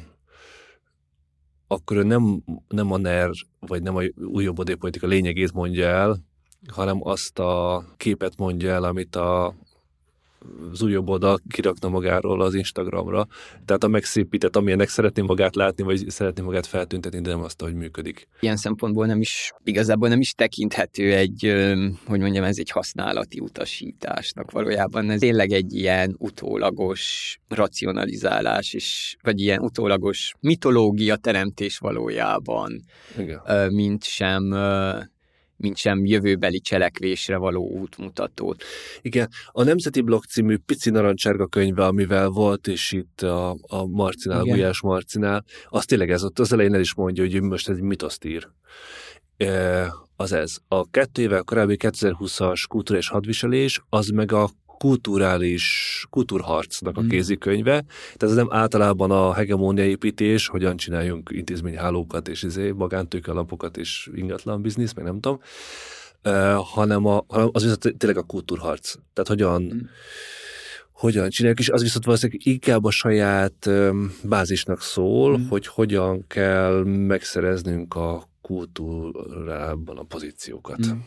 akkor 1.68 1.98
ő 1.98 2.04
nem, 2.04 2.44
nem 2.68 2.92
a 2.92 2.98
NER, 2.98 3.30
vagy 3.60 3.82
nem 3.82 3.96
a 3.96 4.02
új 4.16 4.50
politika 4.80 5.08
lényegét 5.08 5.54
mondja 5.54 5.88
el, 5.88 6.20
hanem 6.68 7.00
azt 7.04 7.40
a 7.40 7.84
képet 7.98 8.38
mondja 8.38 8.72
el, 8.72 8.84
amit 8.84 9.16
a 9.16 9.56
az 10.72 10.82
újabb 10.82 11.10
oldal 11.10 11.40
kirakna 11.50 11.90
magáról 11.90 12.42
az 12.42 12.54
Instagramra. 12.54 13.28
Tehát 13.66 13.84
a 13.84 13.88
megszépített, 13.88 14.56
amilyenek 14.56 14.90
szeretném 14.90 15.26
magát 15.26 15.56
látni, 15.56 15.84
vagy 15.84 16.10
szeretném 16.10 16.46
magát 16.46 16.66
feltüntetni, 16.66 17.22
de 17.22 17.30
nem 17.30 17.44
azt, 17.44 17.62
hogy 17.62 17.74
működik. 17.74 18.28
Ilyen 18.40 18.56
szempontból 18.56 19.06
nem 19.06 19.20
is, 19.20 19.52
igazából 19.64 20.10
nem 20.10 20.20
is 20.20 20.32
tekinthető 20.32 21.14
egy, 21.14 21.54
hogy 22.06 22.20
mondjam, 22.20 22.44
ez 22.44 22.58
egy 22.58 22.70
használati 22.70 23.40
utasításnak 23.40 24.52
valójában. 24.52 25.10
Ez 25.10 25.20
tényleg 25.20 25.52
egy 25.52 25.74
ilyen 25.74 26.16
utólagos 26.18 27.38
racionalizálás, 27.48 28.74
és, 28.74 29.16
vagy 29.22 29.40
ilyen 29.40 29.60
utólagos 29.60 30.34
mitológia 30.40 31.16
teremtés 31.16 31.78
valójában, 31.78 32.84
Igen. 33.18 33.74
mint 33.74 34.04
sem 34.04 34.54
mint 35.62 35.78
sem 35.78 36.06
jövőbeli 36.06 36.60
cselekvésre 36.60 37.38
való 37.38 37.70
útmutatót. 37.70 38.64
Igen, 39.02 39.30
a 39.52 39.64
Nemzeti 39.64 40.02
Blog 40.02 40.24
című 40.24 40.58
pici 40.58 40.90
narancsárga 40.90 41.48
könyve, 41.48 41.86
amivel 41.86 42.30
volt, 42.30 42.68
és 42.68 42.92
itt 42.92 43.22
a, 43.22 43.50
a 43.62 43.86
Marcinál, 43.86 44.42
Igen. 44.44 44.56
Gulyás 44.56 44.82
Marcinál, 44.82 45.44
az 45.66 45.86
tényleg 45.86 46.12
ez 46.12 46.24
ott 46.24 46.40
az 46.40 46.54
elején 46.54 46.74
el 46.74 46.80
is 46.80 46.96
mondja, 46.96 47.24
hogy 47.24 47.42
most 47.42 47.70
egy 47.70 47.82
mitoszt 47.82 48.26
ír. 48.26 48.50
E, 49.38 49.94
az 50.16 50.32
ez. 50.32 50.58
A 50.68 50.90
kettő 50.90 51.22
évvel 51.22 51.44
korábbi 51.44 51.78
2020-as 51.80 52.64
kultúra 52.68 53.00
és 53.00 53.08
hadviselés, 53.08 53.82
az 53.90 54.08
meg 54.08 54.32
a 54.32 54.50
kulturális 54.82 56.06
kultúrharcnak 56.10 56.98
a 56.98 57.02
mm. 57.02 57.08
kézikönyve. 57.08 57.84
Tehát 58.18 58.22
ez 58.22 58.34
nem 58.34 58.54
általában 58.54 59.12
a 59.12 59.34
hegemónia 59.34 59.86
építés, 59.86 60.48
hogyan 60.48 60.78
csináljunk 60.78 61.30
intézményhálókat 61.34 62.28
és 62.28 62.44
izé, 62.44 62.72
magántőkelapokat 62.72 63.78
és 63.78 64.10
ingatlan 64.16 64.62
biznisz, 64.62 64.94
meg 64.94 65.06
nem 65.06 65.20
tudom, 65.20 65.40
hanem, 66.74 67.06
a, 67.06 67.26
hanem 67.28 67.50
az 67.52 67.62
viszont 67.62 67.98
tényleg 67.98 68.18
a 68.18 68.24
kultúrharc. 68.24 68.94
Tehát 69.14 69.30
hogyan 69.30 69.62
mm 69.62 69.80
hogyan 70.92 71.30
csináljuk, 71.30 71.60
és 71.60 71.70
az 71.70 71.82
viszont 71.82 72.06
valószínűleg 72.06 72.46
inkább 72.46 72.84
a 72.84 72.92
saját 72.92 73.70
bázisnak 74.24 74.82
szól, 74.82 75.38
mm. 75.38 75.48
hogy 75.48 75.68
hogyan 75.68 76.28
kell 76.28 76.84
megszereznünk 76.84 77.96
a 77.96 78.30
kultúrában 78.42 79.98
a 79.98 80.04
pozíciókat. 80.04 80.88
Mm. 80.88 81.00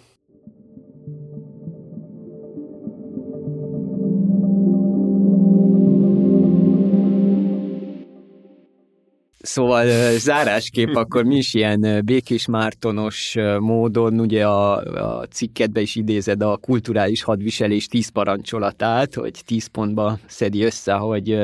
Szóval 9.45 9.86
zárásképp 10.18 10.95
akkor 11.03 11.24
mi 11.24 11.36
is 11.36 11.55
ilyen 11.55 12.03
Békés 12.05 12.47
Mártonos 12.47 13.36
módon, 13.59 14.20
ugye 14.20 14.47
a, 14.47 14.76
a 15.18 15.26
cikkedbe 15.26 15.80
is 15.80 15.95
idézed 15.95 16.42
a 16.42 16.57
kulturális 16.57 17.22
hadviselés 17.22 17.86
tíz 17.86 18.09
parancsolatát, 18.09 19.14
hogy 19.14 19.40
tíz 19.47 19.66
pontba 19.66 20.18
szedi 20.26 20.62
össze, 20.62 20.92
hogy 20.92 21.38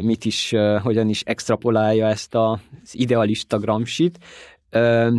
mit 0.00 0.24
is, 0.24 0.54
hogyan 0.82 1.08
is 1.08 1.22
extrapolálja 1.22 2.06
ezt 2.06 2.34
az 2.34 2.58
idealista 2.92 3.58
gramsit. 3.58 4.18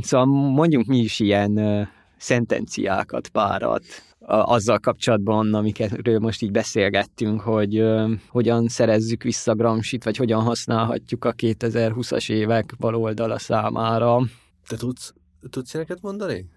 Szóval 0.01 0.25
mondjunk 0.25 0.85
mi 0.85 0.97
is 0.97 1.19
ilyen 1.19 1.87
szentenciákat, 2.17 3.27
párat, 3.27 3.83
azzal 4.31 4.79
kapcsolatban, 4.79 5.53
amikről 5.53 6.19
most 6.19 6.41
így 6.41 6.51
beszélgettünk, 6.51 7.41
hogy 7.41 7.83
hogyan 8.27 8.67
szerezzük 8.67 9.23
vissza 9.23 9.55
Gramsit, 9.55 10.03
vagy 10.03 10.17
hogyan 10.17 10.41
használhatjuk 10.41 11.25
a 11.25 11.33
2020-as 11.33 12.31
évek 12.31 12.73
baloldala 12.79 13.39
számára. 13.39 14.21
Te 14.67 14.75
tudsz, 14.75 15.13
tudsz 15.49 15.73
ilyeneket 15.73 16.01
mondani? 16.01 16.49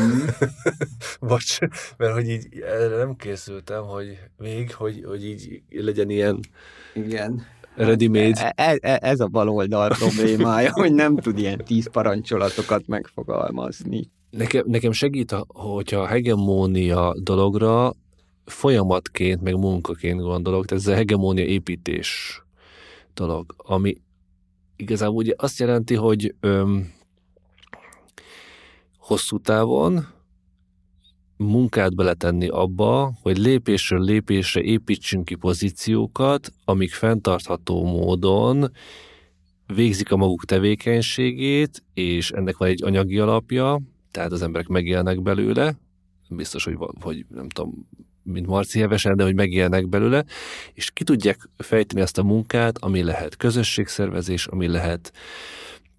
Mm. 0.00 0.26
Bocs, 1.28 1.58
mert 1.96 2.12
hogy 2.12 2.28
így 2.28 2.46
erre 2.60 2.96
nem 2.96 3.16
készültem, 3.16 3.82
hogy 3.82 4.18
még, 4.36 4.74
hogy, 4.74 5.02
hogy 5.06 5.24
így 5.24 5.62
legyen 5.70 6.10
ilyen 6.10 6.40
Igen. 6.94 7.42
ready-made. 7.74 8.40
E, 8.40 8.52
e, 8.56 8.78
e, 8.80 8.98
ez 9.02 9.20
a 9.20 9.26
baloldal 9.26 9.88
problémája, 9.88 10.72
hogy 10.72 10.92
nem 10.92 11.16
tud 11.16 11.38
ilyen 11.38 11.64
tíz 11.64 11.90
parancsolatokat 11.90 12.86
megfogalmazni. 12.86 14.10
Nekem, 14.30 14.64
nekem 14.66 14.92
segít, 14.92 15.34
hogyha 15.48 16.00
a 16.00 16.06
hegemónia 16.06 17.14
dologra 17.22 17.92
folyamatként, 18.44 19.42
meg 19.42 19.56
munkaként 19.56 20.20
gondolok, 20.20 20.66
tehát 20.66 20.84
ez 20.84 20.90
a 20.90 20.94
hegemónia 20.94 21.44
építés 21.44 22.42
dolog, 23.14 23.54
ami 23.56 23.96
igazából 24.76 25.16
ugye 25.16 25.34
azt 25.36 25.58
jelenti, 25.58 25.94
hogy 25.94 26.34
öm, 26.40 26.92
hosszú 28.98 29.38
távon 29.38 30.06
munkát 31.36 31.94
beletenni 31.94 32.48
abba, 32.48 33.12
hogy 33.22 33.38
lépésről 33.38 34.00
lépésre 34.00 34.60
építsünk 34.60 35.24
ki 35.24 35.34
pozíciókat, 35.34 36.52
amik 36.64 36.92
fenntartható 36.92 37.84
módon 37.84 38.70
végzik 39.66 40.12
a 40.12 40.16
maguk 40.16 40.44
tevékenységét, 40.44 41.84
és 41.94 42.30
ennek 42.30 42.56
van 42.56 42.68
egy 42.68 42.82
anyagi 42.84 43.18
alapja, 43.18 43.80
tehát 44.18 44.32
az 44.32 44.42
emberek 44.42 44.68
megélnek 44.68 45.22
belőle, 45.22 45.74
biztos, 46.28 46.64
hogy, 46.64 46.76
hogy 47.00 47.24
nem 47.28 47.48
tudom, 47.48 47.88
mint 48.22 48.46
Marci 48.46 48.80
Hevesen, 48.80 49.16
de 49.16 49.24
hogy 49.24 49.34
megélnek 49.34 49.88
belőle, 49.88 50.24
és 50.72 50.90
ki 50.90 51.04
tudják 51.04 51.48
fejteni 51.56 52.00
ezt 52.00 52.18
a 52.18 52.22
munkát, 52.22 52.78
ami 52.78 53.02
lehet 53.02 53.36
közösségszervezés, 53.36 54.46
ami 54.46 54.66
lehet 54.66 55.12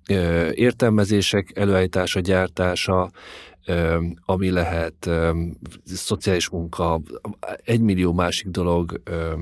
ö, 0.10 0.50
értelmezések 0.54 1.52
előállítása, 1.56 2.20
gyártása, 2.20 3.12
ö, 3.66 4.04
ami 4.26 4.50
lehet 4.50 5.06
ö, 5.06 5.44
szociális 5.86 6.50
munka, 6.50 7.02
egy 7.64 7.82
millió 7.82 8.14
másik 8.14 8.48
dolog, 8.48 9.02
ö, 9.04 9.34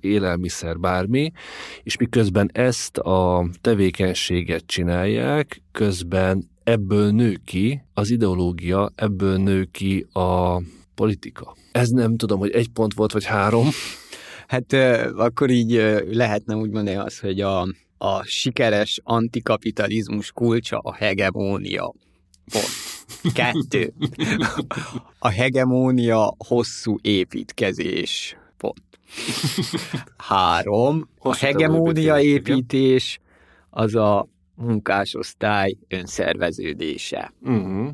élelmiszer, 0.00 0.78
bármi, 0.78 1.32
és 1.82 1.96
miközben 1.96 2.50
ezt 2.52 2.98
a 2.98 3.48
tevékenységet 3.60 4.66
csinálják, 4.66 5.62
közben 5.72 6.52
ebből 6.64 7.10
nő 7.10 7.40
ki 7.44 7.82
az 7.94 8.10
ideológia, 8.10 8.92
ebből 8.94 9.36
nő 9.36 9.64
ki 9.64 10.06
a 10.12 10.60
politika. 10.94 11.56
Ez 11.72 11.88
nem 11.88 12.16
tudom, 12.16 12.38
hogy 12.38 12.50
egy 12.50 12.68
pont 12.68 12.94
volt, 12.94 13.12
vagy 13.12 13.24
három. 13.24 13.68
Hát 14.46 14.72
akkor 15.16 15.50
így 15.50 15.72
lehetne 16.10 16.54
úgy 16.56 16.70
mondani 16.70 16.96
az, 16.96 17.18
hogy 17.18 17.40
a, 17.40 17.60
a 17.98 18.22
sikeres 18.22 19.00
antikapitalizmus 19.02 20.32
kulcsa 20.32 20.78
a 20.78 20.94
hegemónia. 20.94 21.94
Pont. 22.52 22.66
Kettő. 23.34 23.92
A 25.18 25.28
hegemónia 25.28 26.34
hosszú 26.46 26.98
építkezés. 27.02 28.36
Pont. 28.56 28.82
Három. 30.16 31.08
A 31.18 31.36
hegemónia 31.36 32.20
építés 32.20 33.20
az 33.70 33.94
a 33.94 34.28
munkásosztály 34.54 35.76
önszerveződése. 35.88 37.32
Uh-huh. 37.42 37.88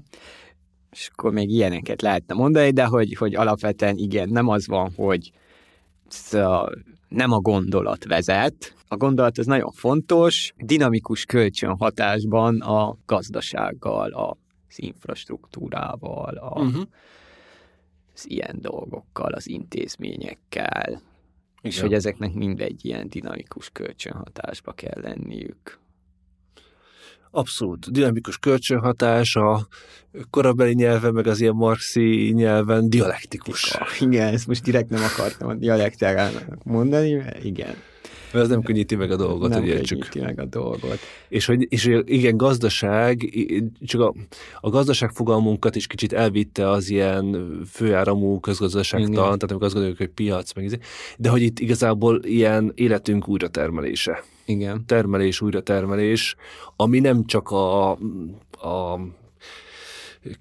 És 0.91 1.11
akkor 1.13 1.33
még 1.33 1.51
ilyeneket 1.51 2.03
lehetne 2.03 2.35
mondani, 2.35 2.71
de 2.71 2.85
hogy, 2.85 3.15
hogy 3.15 3.35
alapvetően 3.35 3.97
igen, 3.97 4.29
nem 4.29 4.49
az 4.49 4.67
van, 4.67 4.93
hogy 4.97 5.33
Szóval 6.11 6.85
nem 7.09 7.33
a 7.33 7.41
gondolat 7.41 8.05
vezet. 8.05 8.75
A 8.89 8.97
gondolat 8.97 9.39
az 9.39 9.47
nagyon 9.47 9.71
fontos, 9.71 10.53
dinamikus 10.57 11.25
kölcsönhatásban 11.25 12.61
a 12.61 12.97
gazdasággal, 13.07 14.11
az 14.13 14.79
infrastruktúrával, 14.79 16.35
a, 16.37 16.61
uh-huh. 16.61 16.83
az 18.15 18.31
ilyen 18.31 18.57
dolgokkal, 18.61 19.33
az 19.33 19.49
intézményekkel, 19.49 20.89
Igen. 20.89 21.03
és 21.61 21.81
hogy 21.81 21.93
ezeknek 21.93 22.33
mindegy 22.33 22.85
ilyen 22.85 23.09
dinamikus 23.09 23.71
kölcsönhatásba 23.71 24.73
kell 24.73 25.01
lenniük. 25.01 25.79
Abszolút. 27.31 27.93
Dinamikus 27.93 28.39
kölcsönhatás, 28.39 29.37
a 29.37 29.69
korabeli 30.31 30.75
nyelven, 30.75 31.13
meg 31.13 31.27
az 31.27 31.41
ilyen 31.41 31.55
marxi 31.55 32.33
nyelven 32.35 32.91
dialektikus. 32.91 33.79
Igen, 34.01 34.35
ezt 34.35 34.47
most 34.47 34.63
direkt 34.63 34.89
nem 34.89 35.03
akartam 35.03 35.49
a 35.49 35.55
dialektárának 35.55 36.65
mondani, 36.65 37.13
mert 37.13 37.45
igen. 37.45 37.75
Mert 38.33 38.45
ez 38.45 38.51
nem 38.51 38.63
könnyíti 38.63 38.95
meg 38.95 39.11
a 39.11 39.17
dolgot, 39.17 39.49
nem 39.49 39.61
hogy 39.61 39.69
értsük. 39.69 39.99
könnyíti 39.99 40.21
meg 40.21 40.41
a 40.41 40.45
dolgot. 40.45 40.99
És 41.29 41.47
hogy 41.47 41.67
és 41.69 41.99
igen, 42.05 42.37
gazdaság, 42.37 43.35
csak 43.85 44.01
a, 44.01 44.15
a 44.61 44.69
gazdaság 44.69 45.11
fogalmunkat 45.11 45.77
is 45.77 45.87
kicsit 45.87 46.13
elvitte 46.13 46.71
az 46.71 46.91
ilyen 46.91 47.59
főáramú 47.71 48.41
közgazdaságtan, 48.41 49.13
tehát 49.13 49.43
amikor 49.43 49.65
azt 49.65 49.73
gondoljuk, 49.73 49.99
hogy 49.99 50.09
piac, 50.09 50.53
meg 50.55 50.65
izé, 50.65 50.79
de 51.17 51.29
hogy 51.29 51.43
itt 51.43 51.59
igazából 51.59 52.21
ilyen 52.25 52.73
életünk 52.75 53.29
újratermelése. 53.29 54.25
Igen. 54.51 54.87
Termelés, 54.87 55.41
újratermelés, 55.41 56.37
ami 56.77 56.99
nem 56.99 57.25
csak 57.25 57.51
a, 57.51 57.91
a 58.51 59.01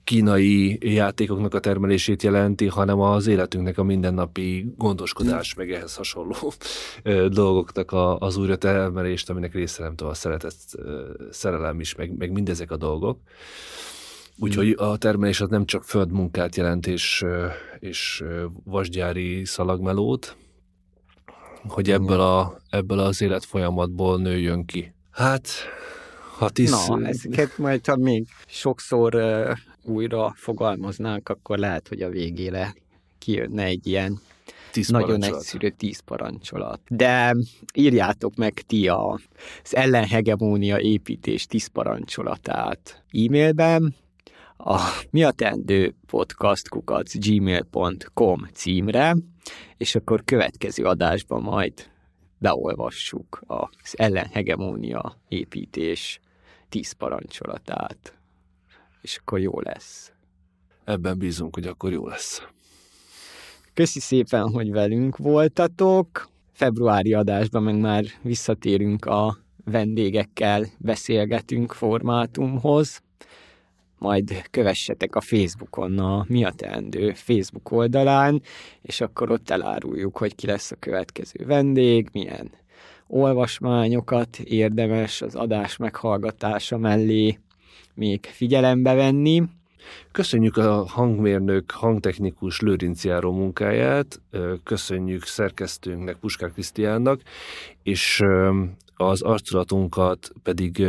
kínai 0.04 0.78
játékoknak 0.94 1.54
a 1.54 1.60
termelését 1.60 2.24
jelenti, 2.24 2.68
hanem 2.68 3.00
az 3.00 3.28
életünknek 3.28 3.78
a 3.78 3.84
mindennapi 3.84 4.74
gondoskodás, 4.78 5.54
meg 5.54 5.72
ehhez 5.72 5.96
hasonló 5.96 6.54
dolgoknak 7.28 7.92
a, 7.92 8.18
az 8.18 8.38
újratermelést, 8.38 9.30
aminek 9.30 9.54
része 9.54 9.84
nem 9.84 9.96
tudom, 9.96 10.12
a 10.12 10.16
szeretet, 10.16 10.56
szerelem 11.32 11.80
is, 11.80 11.96
meg, 11.96 12.18
meg 12.18 12.32
mindezek 12.32 12.72
a 12.72 12.78
dolgok. 12.78 13.20
Úgyhogy 14.38 14.76
a 14.78 14.98
termelés 14.98 15.42
az 15.42 15.50
nem 15.50 15.66
csak 15.66 15.84
földmunkát 15.84 16.56
jelent, 16.56 16.88
és, 16.88 17.26
és 17.80 18.24
vasgyári 18.64 19.46
szalagmelót, 19.46 20.36
hogy 21.68 21.92
ebből, 21.92 22.20
a, 22.20 22.60
ebből 22.70 23.00
az 23.00 23.22
életfolyamatból 23.22 24.20
nőjön 24.20 24.66
ki. 24.66 24.94
Hát, 25.12 25.50
ha 26.38 26.50
tisz... 26.50 26.88
Na, 26.88 27.08
ezeket 27.08 27.58
majd, 27.58 27.86
ha 27.86 27.96
még 27.96 28.28
sokszor 28.48 29.16
uh, 29.16 29.58
újra 29.84 30.34
fogalmaznánk, 30.36 31.30
akkor 31.30 31.58
lehet, 31.58 31.88
hogy 31.88 32.02
a 32.02 32.10
végére 32.10 32.76
kijönne 33.18 33.64
egy 33.64 33.88
ilyen 33.88 34.20
tíz 34.72 34.88
nagyon 34.88 35.24
egyszerű 35.24 35.70
tíz 35.70 36.00
parancsolat. 36.00 36.82
De 36.88 37.36
írjátok 37.74 38.36
meg 38.36 38.54
ti 38.54 38.88
a, 38.88 39.20
az 39.64 39.76
ellenhegemónia 39.76 40.80
építés 40.80 41.46
tíz 41.46 41.68
parancsolatát 41.68 43.04
e-mailben, 43.12 43.96
a 44.64 44.80
mi 45.10 45.24
a 45.24 45.32
tendő 45.32 45.96
podcast 46.06 46.70
kukac 46.70 47.18
gmail.com 47.28 48.48
címre, 48.54 49.16
és 49.78 49.96
akkor 49.96 50.24
következő 50.24 50.84
adásban 50.84 51.42
majd 51.42 51.74
beolvassuk 52.38 53.42
az 53.48 53.94
ellenhegemónia 53.98 55.18
építés 55.28 56.20
tíz 56.70 56.92
parancsolatát, 56.92 58.18
és 59.02 59.18
akkor 59.18 59.40
jó 59.40 59.60
lesz. 59.60 60.12
Ebben 60.84 61.18
bízunk, 61.18 61.56
hogy 61.56 61.68
akkor 61.68 61.92
jó 61.92 62.08
lesz. 62.08 62.44
Köszi 63.74 64.00
szépen, 64.00 64.50
hogy 64.50 64.72
velünk 64.72 65.18
voltatok. 65.18 66.30
Februári 66.52 67.14
adásban 67.14 67.64
meg 67.64 67.80
már 67.80 68.06
visszatérünk 68.22 69.06
a 69.06 69.38
vendégekkel 69.66 70.66
beszélgetünk 70.78 71.74
formátumhoz. 71.74 73.02
Majd 74.00 74.42
kövessetek 74.52 75.16
a 75.16 75.22
Facebookon 75.22 76.00
a 76.00 76.26
Mi 76.28 76.44
a 76.44 76.52
Teendő 76.52 77.14
Facebook 77.14 77.72
oldalán, 77.72 78.42
és 78.82 79.02
akkor 79.02 79.32
ott 79.32 79.50
eláruljuk, 79.50 80.18
hogy 80.18 80.36
ki 80.36 80.46
lesz 80.46 80.72
a 80.72 80.76
következő 80.80 81.46
vendég, 81.46 82.10
milyen 82.12 82.52
olvasmányokat 83.08 84.40
érdemes 84.40 85.22
az 85.22 85.36
adás 85.36 85.78
meghallgatása 85.78 86.78
mellé 86.78 87.40
még 87.94 88.26
figyelembe 88.26 88.94
venni. 88.94 89.44
Köszönjük 90.12 90.58
a 90.58 90.86
hangmérnök, 90.88 91.72
hangtechnikus 91.72 92.60
Lőrinc 92.60 93.04
Járó 93.04 93.32
munkáját, 93.32 94.22
köszönjük 94.64 95.24
szerkesztőnknek, 95.24 96.16
Puskár 96.16 96.52
Krisztiánnak, 96.52 97.22
és 97.84 98.24
az 98.96 99.22
arculatunkat 99.22 100.32
pedig 100.44 100.86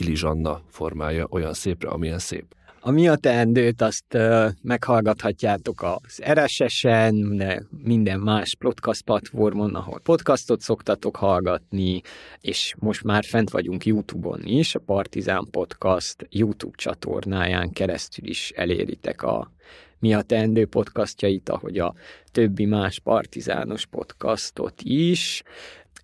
Kili 0.00 0.16
Zsanna 0.16 0.60
formája 0.68 1.26
olyan 1.30 1.54
szépre, 1.54 1.88
amilyen 1.88 2.18
szép. 2.18 2.44
A 2.80 2.90
mi 2.90 3.08
a 3.08 3.16
teendőt 3.16 3.82
azt 3.82 4.18
meghallgathatjátok 4.62 5.82
az 5.82 6.22
RSS-en, 6.32 7.36
de 7.36 7.62
minden 7.84 8.20
más 8.20 8.54
podcast 8.54 9.02
platformon, 9.02 9.74
ahol 9.74 10.00
podcastot 10.00 10.60
szoktatok 10.60 11.16
hallgatni, 11.16 12.00
és 12.40 12.74
most 12.78 13.02
már 13.02 13.24
fent 13.24 13.50
vagyunk 13.50 13.86
YouTube-on 13.86 14.40
is, 14.44 14.74
a 14.74 14.78
Partizán 14.78 15.48
Podcast 15.50 16.26
YouTube 16.30 16.76
csatornáján 16.76 17.70
keresztül 17.70 18.28
is 18.28 18.50
eléritek 18.50 19.22
a 19.22 19.50
mi 19.98 20.14
a 20.14 20.22
teendő 20.22 20.66
podcastjait, 20.66 21.48
ahogy 21.48 21.78
a 21.78 21.94
többi 22.32 22.64
más 22.64 22.98
partizános 22.98 23.86
podcastot 23.86 24.74
is, 24.82 25.42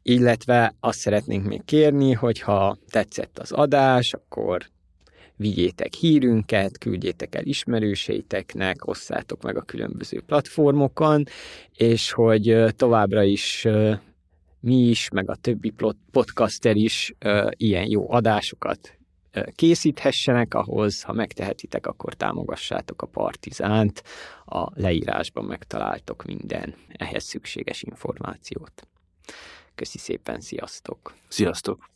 illetve 0.08 0.74
azt 0.80 0.98
szeretnénk 0.98 1.46
még 1.46 1.64
kérni, 1.64 2.12
hogy 2.12 2.40
ha 2.40 2.78
tetszett 2.90 3.38
az 3.38 3.52
adás, 3.52 4.12
akkor 4.12 4.66
vigyétek 5.36 5.94
hírünket, 5.94 6.78
küldjétek 6.78 7.34
el 7.34 7.44
ismerőseiteknek, 7.44 8.86
osszátok 8.86 9.42
meg 9.42 9.56
a 9.56 9.62
különböző 9.62 10.20
platformokon, 10.20 11.24
és 11.72 12.12
hogy 12.12 12.64
továbbra 12.76 13.22
is 13.22 13.66
mi 14.60 14.76
is, 14.76 15.08
meg 15.08 15.30
a 15.30 15.34
többi 15.34 15.74
podcaster 16.10 16.76
is 16.76 17.14
ilyen 17.50 17.88
jó 17.88 18.12
adásokat 18.12 18.98
készíthessenek 19.54 20.54
ahhoz, 20.54 21.02
ha 21.02 21.12
megtehetitek, 21.12 21.86
akkor 21.86 22.14
támogassátok 22.14 23.02
a 23.02 23.06
Partizánt, 23.06 24.02
a 24.44 24.80
leírásban 24.80 25.44
megtaláltok 25.44 26.24
minden 26.24 26.74
ehhez 26.88 27.24
szükséges 27.24 27.82
információt. 27.82 28.86
Köszi 29.76 29.98
szépen, 29.98 30.40
sziasztok! 30.40 31.14
Sziasztok! 31.28 31.95